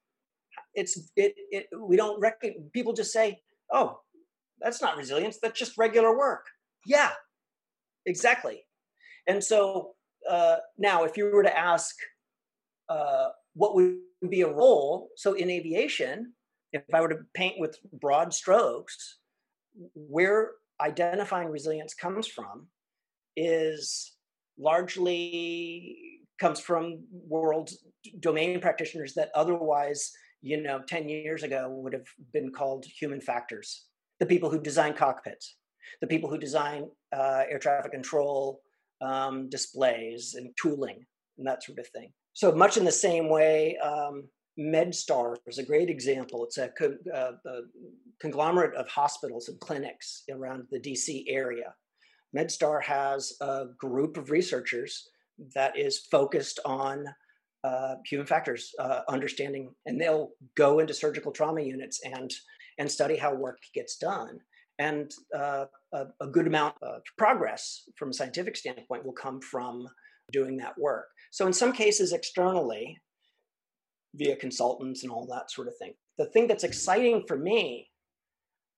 it's 0.77 1.11
it, 1.17 1.35
it 1.51 1.67
we 1.79 1.97
don't 1.97 2.21
reckon 2.21 2.71
people 2.73 2.93
just 2.93 3.13
say 3.13 3.41
oh 3.73 3.99
that's 4.61 4.81
not 4.81 4.97
resilience 4.97 5.39
that's 5.43 5.59
just 5.59 5.77
regular 5.77 6.17
work. 6.17 6.47
Yeah 6.87 7.11
exactly. 8.07 8.65
And 9.27 9.43
so 9.43 9.95
uh, 10.29 10.57
now 10.79 11.05
if 11.05 11.17
you 11.17 11.25
were 11.25 11.43
to 11.43 11.59
ask 11.59 11.95
uh, 12.89 13.29
what 13.55 13.75
would 13.75 13.97
be 14.29 14.43
a 14.43 14.53
role 14.53 15.11
so 15.17 15.35
in 15.35 15.51
aviation 15.51 16.33
if 16.73 16.83
i 16.95 17.01
were 17.01 17.09
to 17.09 17.19
paint 17.35 17.55
with 17.59 17.77
broad 17.93 18.33
strokes 18.33 19.19
where 19.95 20.53
identifying 20.81 21.49
resilience 21.49 21.95
comes 21.95 22.27
from 22.27 22.67
is 23.37 24.17
largely 24.59 25.97
comes 26.41 26.61
from 26.61 27.05
world 27.11 27.71
domain 28.21 28.59
practitioners 28.61 29.15
that 29.15 29.31
otherwise 29.35 30.13
you 30.43 30.63
know 30.63 30.81
10 30.87 31.09
years 31.09 31.43
ago 31.43 31.69
would 31.69 31.93
have 31.93 32.07
been 32.33 32.53
called 32.53 32.85
human 32.85 33.21
factors. 33.21 33.87
The 34.21 34.27
people 34.27 34.51
who 34.51 34.61
design 34.61 34.95
cockpits 34.95 35.57
the 36.01 36.07
people 36.07 36.29
who 36.29 36.39
design 36.39 36.89
uh, 37.17 37.45
air 37.49 37.59
traffic 37.59 37.93
control 37.93 38.61
um, 39.01 39.49
displays 39.49 40.35
and 40.35 40.51
tooling 40.61 41.05
and 41.39 41.47
that 41.47 41.63
sort 41.63 41.79
of 41.79 41.87
thing. 41.89 42.13
So 42.33 42.53
much 42.53 42.77
in 42.77 42.85
the 42.85 42.93
same 42.93 43.29
way 43.29 43.77
um, 43.79 44.29
medstar 44.59 45.37
is 45.47 45.59
a 45.59 45.63
great 45.63 45.91
example. 45.91 46.45
It's 46.45 46.59
a, 46.59 46.71
uh, 47.15 47.33
a 47.47 47.61
conglomerate 48.21 48.75
of 48.75 48.89
hospitals 48.89 49.49
and 49.49 49.61
clinics 49.61 50.23
around 50.31 50.65
the 50.71 50.81
dc 50.81 51.25
area. 51.29 51.75
MedStar 52.37 52.83
has 52.83 53.35
a 53.41 53.67
group 53.79 54.17
of 54.17 54.31
researchers 54.31 55.09
that 55.55 55.79
is 55.79 56.07
focused 56.11 56.61
on 56.65 57.07
uh, 57.65 57.97
human 58.05 58.27
factors 58.27 58.73
uh, 58.79 59.01
understanding, 59.09 59.71
and 59.87 60.01
they'll 60.01 60.31
go 60.57 60.79
into 60.79 60.95
surgical 60.95 61.33
trauma 61.33 61.63
units 61.63 62.01
and 62.05 62.33
and 62.79 62.91
study 62.91 63.17
how 63.17 63.35
work 63.35 63.59
gets 63.75 63.97
done. 63.97 64.39
And 64.79 65.11
uh, 65.35 65.65
a, 65.95 66.05
a, 66.21 66.27
good 66.27 66.47
amount 66.47 66.75
of 66.83 67.01
progress 67.17 67.85
from 67.97 68.11
a 68.11 68.13
scientific 68.13 68.55
standpoint 68.55 69.07
will 69.07 69.15
come 69.15 69.41
from 69.41 69.89
doing 70.31 70.59
that 70.59 70.79
work. 70.79 71.07
So 71.31 71.47
in 71.47 71.55
some 71.55 71.73
cases, 71.73 72.13
externally, 72.13 72.99
via 74.17 74.37
consultants 74.37 75.03
and 75.03 75.13
all 75.13 75.27
that 75.27 75.51
sort 75.51 75.69
of 75.69 75.77
thing. 75.79 75.95
The 76.19 76.27
thing 76.27 76.47
that's 76.47 76.65
exciting 76.65 77.25
for 77.27 77.37
me 77.37 77.89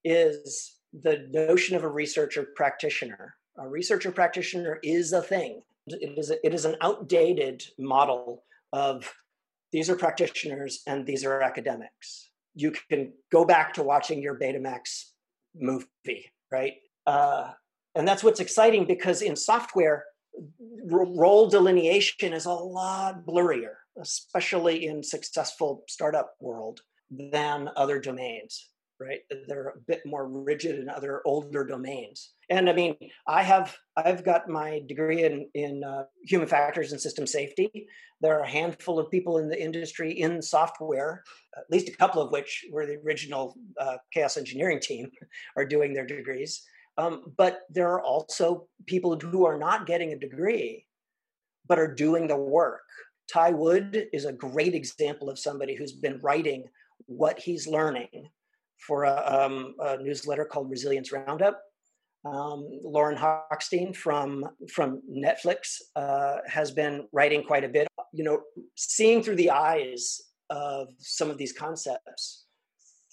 is 0.05 0.77
the 0.93 1.27
notion 1.31 1.77
of 1.77 1.85
a 1.85 1.89
researcher 1.89 2.47
practitioner. 2.57 3.35
A 3.59 3.69
researcher 3.69 4.13
practitioner 4.13 4.79
is 4.83 5.13
a 5.13 5.23
thing. 5.23 5.63
It 5.87 6.19
is 6.19 6.31
a, 6.31 6.47
it 6.47 6.55
is 6.55 6.65
an 6.65 6.77
outdated 6.81 7.63
model 7.79 8.45
of 8.73 9.13
these 9.73 9.91
are 9.91 9.97
practitioners 9.97 10.83
and 10.87 11.07
these 11.07 11.25
are 11.25 11.41
academics. 11.41 12.31
You 12.55 12.73
can 12.91 13.13
go 13.31 13.45
back 13.45 13.75
to 13.75 13.83
watching 13.83 14.23
your 14.23 14.39
Betamax 14.39 15.05
movie, 15.55 16.33
right? 16.51 16.75
Uh, 17.07 17.53
and 17.95 18.07
that's 18.07 18.25
what's 18.25 18.41
exciting 18.41 18.87
because 18.87 19.23
in 19.23 19.37
software, 19.37 20.05
role 20.87 21.49
delineation 21.49 22.33
is 22.33 22.47
a 22.47 22.53
lot 22.53 23.27
blurrier, 23.27 23.75
especially 24.01 24.87
in 24.87 25.03
successful 25.03 25.85
startup 25.89 26.35
world 26.41 26.81
than 27.11 27.71
other 27.77 27.99
domains 27.99 28.69
right? 29.01 29.21
They're 29.47 29.69
a 29.69 29.81
bit 29.87 30.03
more 30.05 30.29
rigid 30.29 30.79
in 30.79 30.89
other 30.89 31.23
older 31.25 31.65
domains. 31.65 32.35
And 32.51 32.69
i 32.69 32.73
mean 32.73 32.97
i 33.27 33.43
have 33.43 33.77
i've 33.97 34.25
got 34.25 34.49
my 34.49 34.83
degree 34.87 35.25
in 35.25 35.49
in 35.55 35.85
uh, 35.85 36.05
human 36.25 36.49
factors 36.49 36.93
and 36.93 37.01
system 37.01 37.27
safety. 37.27 37.87
There 38.21 38.37
are 38.37 38.43
a 38.43 38.51
handful 38.51 38.99
of 38.99 39.11
people 39.11 39.39
in 39.39 39.49
the 39.49 39.63
industry 39.63 40.13
in 40.13 40.43
software 40.43 41.23
at 41.57 41.71
least 41.71 41.89
a 41.89 41.97
couple 41.97 42.23
of 42.23 42.33
which 42.33 42.65
were 42.73 42.87
the 42.87 42.99
original 43.05 43.55
uh, 43.81 43.97
chaos 44.13 44.37
engineering 44.37 44.81
team 44.81 45.11
are 45.57 45.65
doing 45.65 45.93
their 45.93 46.07
degrees. 46.07 46.63
Um, 46.97 47.33
but 47.37 47.61
there 47.71 47.91
are 47.91 48.03
also 48.03 48.67
people 48.87 49.17
who 49.17 49.47
are 49.47 49.59
not 49.59 49.87
getting 49.87 50.13
a 50.13 50.19
degree 50.19 50.85
but 51.69 51.79
are 51.79 51.95
doing 51.95 52.27
the 52.27 52.37
work. 52.37 52.81
Thai 53.31 53.51
Wood 53.51 54.07
is 54.13 54.25
a 54.25 54.33
great 54.33 54.75
example 54.75 55.29
of 55.29 55.39
somebody 55.39 55.75
who's 55.75 55.93
been 55.93 56.19
writing 56.23 56.65
what 57.07 57.39
he's 57.39 57.67
learning 57.67 58.31
for 58.87 59.05
a, 59.05 59.23
um, 59.27 59.75
a 59.81 60.03
newsletter 60.03 60.45
called 60.45 60.71
Resilience 60.71 61.13
Roundup. 61.13 61.61
Um, 62.25 62.69
Lorin 62.83 63.17
Hochstein 63.17 63.95
from 63.95 64.45
from 64.73 65.01
Netflix 65.09 65.77
uh, 65.95 66.39
has 66.47 66.71
been 66.71 67.07
writing 67.13 67.43
quite 67.45 67.65
a 67.65 67.69
bit. 67.69 67.87
You 68.13 68.25
know, 68.25 68.41
seeing 68.77 69.23
through 69.23 69.37
the 69.37 69.51
eyes 69.51 70.21
of 70.51 70.89
some 70.99 71.31
of 71.31 71.39
these 71.39 71.53
concepts 71.53 72.47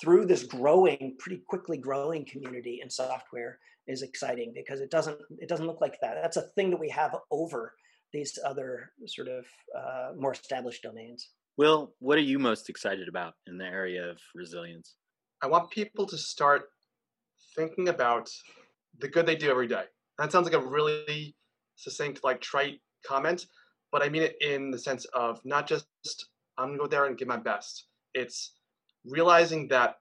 through 0.02 0.26
this 0.26 0.44
growing, 0.44 1.16
pretty 1.20 1.42
quickly 1.48 1.78
growing 1.78 2.26
community 2.26 2.80
in 2.84 2.90
software 2.90 3.60
is 3.88 4.02
exciting 4.02 4.52
because 4.56 4.82
it 4.82 4.90
doesn't 4.90 5.18
it 5.40 5.48
doesn't 5.48 5.68
look 5.68 5.82
like 5.82 6.00
that. 6.02 6.18
That's 6.22 6.38
a 6.38 6.50
thing 6.56 6.72
that 6.72 6.80
we 6.80 6.90
have 6.90 7.16
over 7.32 7.74
these 8.12 8.38
other 8.46 8.92
sort 9.06 9.28
of 9.28 9.46
uh, 9.78 10.12
more 10.18 10.32
established 10.32 10.84
domains. 10.84 11.30
Will, 11.58 11.94
what 12.00 12.18
are 12.18 12.22
you 12.22 12.40
most 12.40 12.70
excited 12.70 13.08
about 13.08 13.34
in 13.48 13.58
the 13.58 13.66
area 13.66 14.10
of 14.10 14.18
resilience? 14.34 14.96
I 15.42 15.48
want 15.48 15.72
people 15.72 16.06
to 16.06 16.18
start 16.18 16.70
thinking 17.56 17.90
about 17.90 18.30
the 19.00 19.08
good 19.08 19.26
they 19.26 19.36
do 19.36 19.50
every 19.50 19.68
day. 19.68 19.84
That 20.18 20.32
sounds 20.32 20.46
like 20.46 20.54
a 20.62 20.66
really 20.66 21.36
succinct, 21.76 22.24
like 22.24 22.42
trite 22.42 22.80
comment, 23.06 23.46
but 23.92 24.02
I 24.02 24.10
mean 24.10 24.24
it 24.24 24.38
in 24.42 24.72
the 24.72 24.80
sense 24.80 25.06
of 25.14 25.40
not 25.46 25.68
just 25.68 25.88
I'm 26.58 26.70
gonna 26.70 26.78
go 26.78 26.88
there 26.88 27.06
and 27.06 27.18
give 27.18 27.28
my 27.28 27.38
best. 27.38 27.88
It's 28.14 28.54
realizing 29.06 29.68
that 29.70 29.96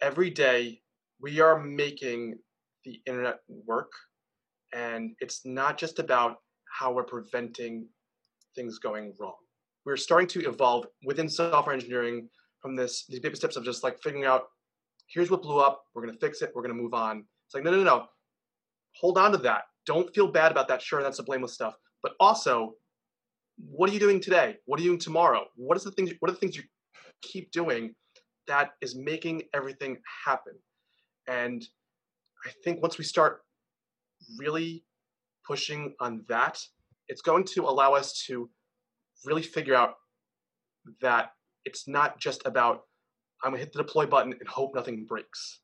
every 0.00 0.30
day 0.30 0.80
we 1.20 1.40
are 1.40 1.58
making 1.58 2.38
the 2.84 3.00
internet 3.06 3.40
work, 3.48 3.90
and 4.72 5.16
it's 5.20 5.44
not 5.44 5.76
just 5.76 5.98
about 5.98 6.36
how 6.78 6.92
we're 6.92 7.04
preventing 7.04 7.88
things 8.54 8.78
going 8.78 9.12
wrong. 9.18 9.34
We're 9.84 9.96
starting 9.96 10.28
to 10.28 10.48
evolve 10.48 10.86
within 11.04 11.28
software 11.28 11.74
engineering 11.74 12.28
from 12.60 12.76
this 12.76 13.06
these 13.08 13.20
baby 13.20 13.36
steps 13.36 13.56
of 13.56 13.64
just 13.64 13.82
like 13.82 14.00
figuring 14.00 14.24
out 14.24 14.44
here's 15.08 15.30
what 15.30 15.42
blew 15.42 15.58
up. 15.58 15.82
We're 15.94 16.02
going 16.02 16.14
to 16.14 16.20
fix 16.20 16.42
it. 16.42 16.52
We're 16.54 16.62
going 16.62 16.76
to 16.76 16.80
move 16.80 16.94
on. 16.94 17.24
It's 17.46 17.54
like, 17.54 17.64
no, 17.64 17.70
no, 17.70 17.82
no. 17.82 18.06
Hold 19.00 19.18
on 19.18 19.32
to 19.32 19.38
that. 19.38 19.62
Don't 19.86 20.14
feel 20.14 20.28
bad 20.28 20.52
about 20.52 20.68
that. 20.68 20.82
Sure, 20.82 21.02
that's 21.02 21.16
the 21.16 21.22
blameless 21.22 21.54
stuff. 21.54 21.74
But 22.02 22.12
also, 22.20 22.74
what 23.56 23.90
are 23.90 23.92
you 23.92 24.00
doing 24.00 24.20
today? 24.20 24.56
What 24.66 24.78
are 24.78 24.82
you 24.82 24.90
doing 24.90 25.00
tomorrow? 25.00 25.46
What 25.56 25.76
is 25.76 25.84
the 25.84 25.90
things? 25.90 26.12
What 26.20 26.30
are 26.30 26.34
the 26.34 26.40
things 26.40 26.56
you 26.56 26.62
keep 27.22 27.50
doing 27.50 27.94
that 28.46 28.70
is 28.80 28.96
making 28.96 29.42
everything 29.54 29.98
happen? 30.24 30.54
And 31.26 31.64
I 32.46 32.50
think 32.62 32.82
once 32.82 32.98
we 32.98 33.04
start 33.04 33.40
really 34.38 34.84
pushing 35.46 35.94
on 36.00 36.24
that, 36.28 36.60
it's 37.08 37.22
going 37.22 37.44
to 37.44 37.62
allow 37.62 37.94
us 37.94 38.24
to 38.26 38.50
really 39.24 39.42
figure 39.42 39.74
out 39.74 39.94
that 41.00 41.32
it's 41.64 41.88
not 41.88 42.20
just 42.20 42.42
about 42.44 42.82
I'm 43.42 43.52
gonna 43.52 43.58
hit 43.58 43.72
the 43.72 43.82
deploy 43.82 44.06
button 44.06 44.32
and 44.32 44.48
hope 44.48 44.74
nothing 44.74 45.04
breaks. 45.04 45.60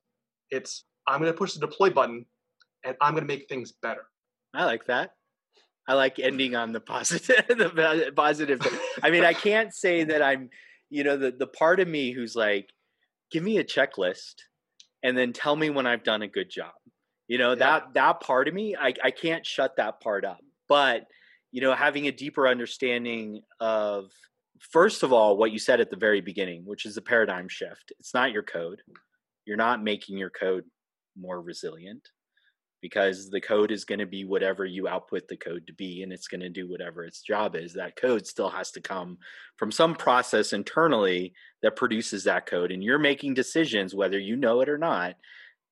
It's 0.50 0.84
I'm 1.06 1.20
gonna 1.20 1.32
push 1.32 1.54
the 1.54 1.60
deploy 1.60 1.90
button 1.90 2.26
and 2.84 2.96
I'm 3.00 3.14
gonna 3.14 3.26
make 3.26 3.48
things 3.48 3.72
better. 3.72 4.06
I 4.54 4.64
like 4.64 4.86
that. 4.86 5.14
I 5.86 5.94
like 5.94 6.18
ending 6.18 6.54
on 6.54 6.72
the 6.72 6.80
positive. 6.94 7.46
the 7.48 8.12
positive. 8.14 8.60
I 9.02 9.10
mean, 9.10 9.24
I 9.24 9.32
can't 9.32 9.74
say 9.74 10.04
that 10.04 10.22
I'm, 10.22 10.50
you 10.90 11.04
know, 11.04 11.16
the 11.16 11.30
the 11.30 11.46
part 11.46 11.80
of 11.80 11.88
me 11.88 12.12
who's 12.12 12.36
like, 12.36 12.68
give 13.30 13.42
me 13.42 13.58
a 13.58 13.64
checklist, 13.64 14.34
and 15.02 15.16
then 15.16 15.32
tell 15.32 15.56
me 15.56 15.70
when 15.70 15.86
I've 15.86 16.04
done 16.04 16.22
a 16.22 16.28
good 16.28 16.50
job. 16.50 16.72
You 17.28 17.38
know 17.38 17.50
yeah. 17.50 17.56
that 17.56 17.94
that 17.94 18.20
part 18.20 18.48
of 18.48 18.54
me, 18.54 18.76
I 18.76 18.94
I 19.02 19.10
can't 19.10 19.44
shut 19.46 19.76
that 19.76 20.00
part 20.00 20.24
up. 20.24 20.40
But 20.68 21.06
you 21.52 21.60
know, 21.60 21.74
having 21.74 22.06
a 22.06 22.12
deeper 22.12 22.48
understanding 22.48 23.42
of 23.60 24.10
first 24.70 25.02
of 25.02 25.12
all, 25.12 25.36
what 25.36 25.52
you 25.52 25.58
said 25.58 25.80
at 25.80 25.90
the 25.90 25.96
very 25.96 26.20
beginning, 26.20 26.62
which 26.64 26.86
is 26.86 26.96
a 26.96 27.02
paradigm 27.02 27.48
shift. 27.48 27.92
It's 27.98 28.14
not 28.14 28.32
your 28.32 28.42
code. 28.42 28.80
You're 29.44 29.56
not 29.56 29.82
making 29.82 30.18
your 30.18 30.30
code 30.30 30.64
more 31.16 31.40
resilient 31.40 32.08
because 32.80 33.30
the 33.30 33.40
code 33.40 33.70
is 33.70 33.84
going 33.84 33.98
to 33.98 34.06
be 34.06 34.24
whatever 34.24 34.66
you 34.66 34.86
output 34.86 35.26
the 35.28 35.36
code 35.36 35.66
to 35.66 35.72
be 35.72 36.02
and 36.02 36.12
it's 36.12 36.28
going 36.28 36.42
to 36.42 36.50
do 36.50 36.70
whatever 36.70 37.04
its 37.04 37.22
job 37.22 37.56
is. 37.56 37.72
That 37.72 37.96
code 37.96 38.26
still 38.26 38.50
has 38.50 38.70
to 38.72 38.80
come 38.80 39.16
from 39.56 39.72
some 39.72 39.94
process 39.94 40.52
internally 40.52 41.32
that 41.62 41.76
produces 41.76 42.24
that 42.24 42.44
code. 42.44 42.70
And 42.70 42.82
you're 42.82 42.98
making 42.98 43.34
decisions, 43.34 43.94
whether 43.94 44.18
you 44.18 44.36
know 44.36 44.60
it 44.60 44.68
or 44.68 44.76
not, 44.76 45.14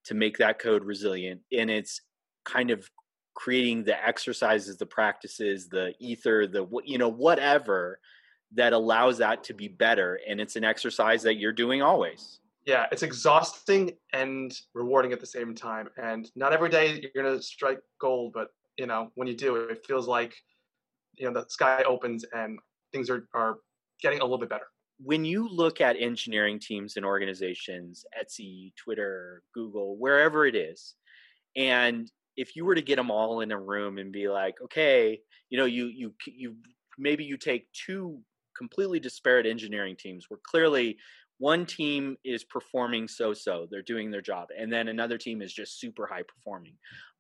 to 0.07 0.15
make 0.15 0.39
that 0.39 0.59
code 0.59 0.85
resilient. 0.85 1.43
And 1.57 1.71
it's 1.71 2.01
kind 2.47 2.71
of 2.71 2.89
creating 3.35 3.85
the 3.85 4.07
exercises, 4.07 4.79
the 4.79 4.87
practices, 4.87 5.69
the 5.69 5.93
ether, 6.01 6.47
the, 6.47 6.67
you 6.85 6.97
know, 6.97 7.11
whatever 7.11 7.99
that 8.55 8.73
allows 8.73 9.19
that 9.19 9.45
to 9.45 9.55
be 9.55 9.69
better 9.69 10.21
and 10.29 10.41
it's 10.41 10.57
an 10.57 10.65
exercise 10.65 11.23
that 11.23 11.37
you're 11.37 11.53
doing 11.53 11.83
always. 11.83 12.41
Yeah 12.67 12.87
it's 12.93 13.03
exhausting 13.03 13.93
and 14.13 14.57
rewarding 14.75 15.13
at 15.13 15.21
the 15.21 15.27
same 15.27 15.55
time 15.55 15.89
and 15.97 16.31
not 16.37 16.53
every 16.53 16.69
day 16.69 17.01
you're 17.01 17.25
going 17.25 17.37
to 17.37 17.43
strike 17.43 17.81
gold 18.01 18.33
but 18.33 18.49
you 18.77 18.87
know 18.87 19.11
when 19.15 19.29
you 19.29 19.37
do 19.37 19.57
it 19.57 19.85
feels 19.87 20.07
like 20.07 20.35
you 21.17 21.27
know 21.27 21.33
the 21.33 21.49
sky 21.49 21.83
opens 21.87 22.25
and 22.33 22.59
things 22.93 23.11
are 23.11 23.29
are 23.35 23.59
getting 24.01 24.21
a 24.21 24.25
little 24.25 24.39
bit 24.39 24.49
better. 24.49 24.67
When 24.99 25.25
you 25.25 25.49
look 25.49 25.81
at 25.81 25.97
engineering 25.99 26.59
teams 26.61 26.97
and 26.97 27.05
organizations 27.05 28.05
etsy 28.21 28.73
twitter 28.77 29.43
google 29.55 29.97
wherever 29.97 30.47
it 30.47 30.55
is 30.55 30.95
and 31.57 32.11
if 32.37 32.57
you 32.57 32.65
were 32.65 32.75
to 32.75 32.83
get 32.83 32.97
them 32.97 33.11
all 33.11 33.41
in 33.41 33.53
a 33.53 33.61
room 33.61 33.99
and 33.99 34.13
be 34.13 34.29
like 34.29 34.55
okay 34.63 35.21
you 35.51 35.59
know 35.59 35.65
you 35.65 35.87
you 35.87 36.15
you 36.27 36.57
maybe 36.99 37.25
you 37.25 37.37
take 37.37 37.67
two 37.73 38.21
completely 38.63 39.01
disparate 39.01 39.45
engineering 39.45 39.97
teams 39.99 40.27
where 40.29 40.39
clearly 40.45 40.97
one 41.39 41.67
team 41.67 42.17
is 42.25 42.45
performing 42.45 43.09
so 43.09 43.35
so, 43.35 43.67
they're 43.69 43.83
doing 43.83 44.13
their 44.13 44.21
job, 44.21 44.51
and 44.57 44.73
then 44.73 44.87
another 44.87 45.19
team 45.19 45.43
is 45.43 45.53
just 45.53 45.81
super 45.81 46.07
high 46.07 46.23
performing. 46.23 46.75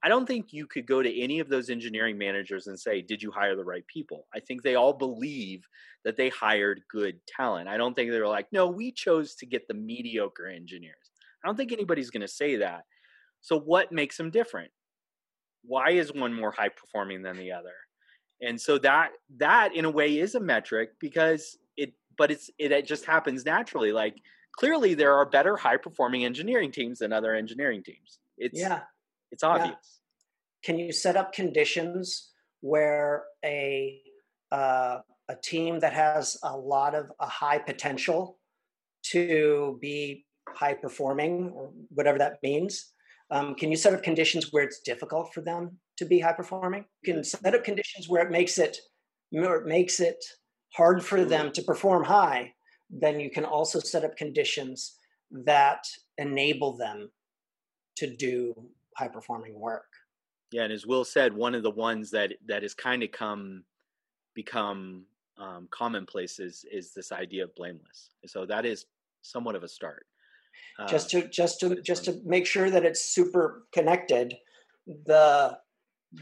I 0.05 0.09
don't 0.09 0.27
think 0.27 0.53
you 0.53 0.69
could 0.69 0.87
go 0.87 1.03
to 1.03 1.21
any 1.21 1.41
of 1.41 1.49
those 1.49 1.71
engineering 1.71 2.17
managers 2.17 2.69
and 2.69 2.79
say, 2.79 3.03
Did 3.03 3.21
you 3.21 3.33
hire 3.33 3.57
the 3.57 3.65
right 3.65 3.85
people? 3.89 4.29
I 4.33 4.39
think 4.39 4.63
they 4.63 4.77
all 4.77 4.93
believe 4.93 5.67
that 6.05 6.17
they 6.17 6.29
hired 6.29 6.83
good 6.89 7.19
talent. 7.27 7.69
I 7.69 7.77
don't 7.77 7.95
think 7.95 8.13
they're 8.13 8.29
like, 8.29 8.47
No, 8.53 8.69
we 8.69 8.93
chose 8.93 9.35
to 9.37 9.47
get 9.47 9.67
the 9.67 9.75
mediocre 9.75 10.47
engineers. 10.47 11.11
I 11.43 11.49
don't 11.49 11.57
think 11.57 11.73
anybody's 11.73 12.11
going 12.11 12.21
to 12.21 12.29
say 12.29 12.57
that. 12.57 12.85
So, 13.41 13.59
what 13.59 13.91
makes 13.91 14.17
them 14.17 14.31
different? 14.31 14.71
Why 15.65 15.91
is 15.91 16.13
one 16.13 16.33
more 16.33 16.53
high 16.53 16.69
performing 16.69 17.23
than 17.23 17.37
the 17.37 17.51
other? 17.51 17.75
And 18.43 18.61
so 18.61 18.77
that 18.79 19.13
that 19.39 19.75
in 19.75 19.85
a 19.85 19.91
way 19.91 20.19
is 20.19 20.35
a 20.35 20.41
metric 20.41 20.91
because 21.01 21.57
it 21.77 21.95
but 22.19 22.31
it's 22.31 22.51
it, 22.59 22.87
just 22.87 23.05
happens 23.05 23.45
naturally. 23.45 23.93
Like 23.93 24.17
clearly 24.59 24.95
there 24.95 25.15
are 25.15 25.25
better 25.25 25.57
high 25.57 25.77
performing 25.77 26.25
engineering 26.25 26.73
teams 26.73 26.99
than 26.99 27.13
other 27.13 27.35
engineering 27.35 27.83
teams. 27.85 28.19
It's 28.37 28.59
yeah. 28.59 28.81
it's 29.31 29.43
obvious. 29.43 29.71
Yeah. 29.71 30.65
can 30.65 30.79
you 30.79 30.93
set 30.93 31.17
up 31.17 31.33
conditions 31.33 32.31
where 32.61 33.25
a 33.45 34.01
uh, 34.51 34.99
a 35.29 35.37
team 35.43 35.79
that 35.81 35.93
has 35.93 36.37
a 36.43 36.57
lot 36.57 36.95
of 36.95 37.11
a 37.21 37.27
high 37.27 37.59
potential 37.59 38.39
to 39.05 39.79
be 39.81 40.27
high 40.49 40.75
performing 40.75 41.51
or 41.55 41.71
whatever 41.91 42.19
that 42.19 42.39
means 42.43 42.93
um, 43.31 43.55
can 43.55 43.71
you 43.71 43.77
set 43.77 43.95
up 43.95 44.03
conditions 44.03 44.49
where 44.51 44.65
it's 44.65 44.81
difficult 44.81 45.33
for 45.33 45.41
them 45.41 45.79
to 46.03 46.09
be 46.09 46.19
high 46.19 46.33
performing. 46.33 46.85
You 47.03 47.15
can 47.15 47.25
set 47.25 47.55
up 47.55 47.65
conditions 47.65 48.09
where 48.09 48.25
it 48.25 48.31
makes 48.31 48.59
it 48.59 48.77
where 49.31 49.57
it 49.57 49.67
makes 49.67 50.01
it 50.01 50.23
hard 50.75 51.05
for 51.05 51.25
them 51.25 51.53
to 51.53 51.63
perform 51.63 52.05
high, 52.05 52.53
then 52.91 53.21
you 53.21 53.31
can 53.31 53.45
also 53.45 53.79
set 53.79 54.05
up 54.05 54.17
conditions 54.17 54.99
that 55.31 55.85
enable 56.19 56.77
them 56.77 57.11
to 57.97 58.15
do 58.17 58.55
high 58.97 59.09
performing 59.09 59.59
work. 59.59 59.87
Yeah, 60.51 60.65
and 60.65 60.73
as 60.73 60.87
Will 60.87 61.05
said, 61.05 61.33
one 61.33 61.55
of 61.55 61.63
the 61.63 61.71
ones 61.71 62.11
that 62.11 62.35
that 62.47 62.63
has 62.63 62.75
kind 62.75 63.03
of 63.03 63.11
come 63.11 63.65
become 64.35 65.05
um, 65.39 65.69
commonplace 65.71 66.39
is 66.39 66.65
is 66.71 66.93
this 66.93 67.13
idea 67.13 67.45
of 67.45 67.55
blameless. 67.55 68.11
So 68.27 68.45
that 68.47 68.67
is 68.67 68.87
somewhat 69.23 69.55
of 69.55 69.63
a 69.63 69.69
start. 69.69 70.07
Uh, 70.79 70.87
just 70.87 71.11
to 71.11 71.29
just 71.29 71.61
to 71.61 71.81
just 71.81 72.05
to 72.05 72.21
make 72.25 72.47
sure 72.47 72.69
that 72.69 72.85
it's 72.85 73.03
super 73.03 73.67
connected, 73.73 74.35
the 74.87 75.59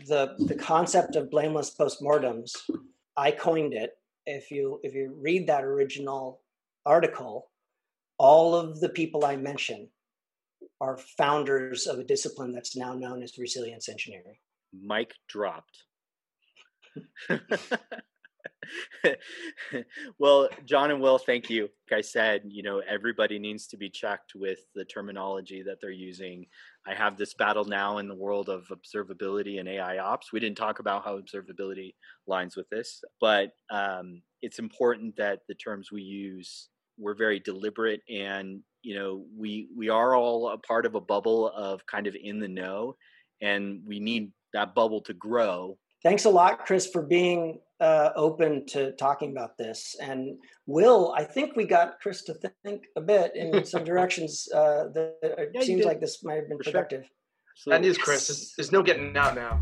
the 0.07 0.35
the 0.39 0.55
concept 0.55 1.17
of 1.17 1.31
blameless 1.31 1.75
postmortems, 1.75 2.53
I 3.17 3.31
coined 3.31 3.75
it. 3.75 3.93
If 4.27 4.51
you 4.51 4.81
if 4.83 4.95
you 4.95 5.17
read 5.21 5.47
that 5.49 5.65
original 5.65 6.43
article, 6.87 7.51
all 8.19 8.55
of 8.55 8.81
the 8.81 8.89
people 8.89 9.25
I 9.25 9.37
mention 9.37 9.89
are 10.81 10.97
founders 11.19 11.87
of 11.87 11.99
a 11.99 12.05
discipline 12.05 12.53
that's 12.53 12.77
now 12.77 12.95
known 12.95 13.23
as 13.23 13.39
resilience 13.39 13.89
engineering. 13.89 14.37
Mike 14.73 15.15
dropped. 15.29 15.85
well, 20.19 20.49
John 20.65 20.91
and 20.91 21.01
Will, 21.01 21.19
thank 21.19 21.51
you. 21.51 21.69
Like 21.91 21.99
I 21.99 22.01
said, 22.01 22.43
you 22.47 22.63
know, 22.63 22.81
everybody 22.89 23.39
needs 23.39 23.67
to 23.69 23.77
be 23.77 23.91
checked 23.91 24.33
with 24.35 24.61
the 24.75 24.85
terminology 24.85 25.63
that 25.63 25.79
they're 25.81 25.91
using. 25.91 26.47
I 26.87 26.95
have 26.95 27.17
this 27.17 27.35
battle 27.35 27.65
now 27.65 27.99
in 27.99 28.09
the 28.09 28.15
world 28.15 28.49
of 28.49 28.69
observability 28.69 29.61
and 29.61 29.69
AI 29.69 29.99
ops. 29.99 30.33
We 30.33 30.41
didn't 30.41 30.57
talk 30.57 30.79
about 30.79 31.05
how 31.05 31.21
observability 31.21 31.95
lines 32.27 32.57
with 32.57 32.69
this, 32.71 33.05
but 33.21 33.53
um, 33.71 34.23
it's 34.43 34.59
important 34.59 35.17
that 35.17 35.41
the 35.49 35.55
terms 35.55 35.93
we 35.93 36.03
use 36.03 36.69
we're 37.01 37.15
very 37.15 37.41
deliberate 37.41 38.03
and 38.11 38.61
you 38.83 38.95
know 38.95 39.25
we 39.37 39.69
we 39.77 39.89
are 39.89 40.15
all 40.15 40.51
a 40.51 40.59
part 40.59 40.87
of 40.87 40.95
a 40.95 41.01
bubble 41.01 41.49
of 41.49 41.85
kind 41.87 42.07
of 42.07 42.15
in 42.15 42.39
the 42.39 42.49
know 42.49 42.95
and 43.41 43.81
we 43.87 43.99
need 43.99 44.31
that 44.53 44.75
bubble 44.75 45.01
to 45.01 45.15
grow 45.15 45.79
thanks 46.03 46.25
a 46.25 46.31
lot 46.31 46.67
chris 46.67 46.87
for 46.87 47.03
being 47.03 47.61
uh, 47.81 48.11
open 48.15 48.67
to 48.67 48.93
talking 48.93 49.31
about 49.31 49.57
this. 49.57 49.97
And 50.01 50.39
will 50.67 51.15
i 51.17 51.25
think 51.25 51.57
we 51.57 51.65
got 51.65 52.01
chris 52.01 52.23
to 52.25 52.35
think 52.65 52.85
a 52.97 53.01
bit 53.01 53.35
in 53.35 53.65
some 53.73 53.85
directions 53.85 54.49
uh, 54.55 54.85
that 54.95 55.17
it 55.23 55.51
yeah, 55.55 55.61
seems 55.63 55.85
like 55.85 56.01
this 56.01 56.23
might 56.25 56.37
have 56.37 56.49
been 56.49 56.59
for 56.59 56.65
productive. 56.65 57.05
Sure. 57.55 57.75
and 57.75 57.85
is 57.85 57.99
chris. 57.99 58.29
There's, 58.29 58.55
there's 58.57 58.73
no 58.73 58.83
getting 58.83 59.17
out 59.17 59.35
now 59.35 59.61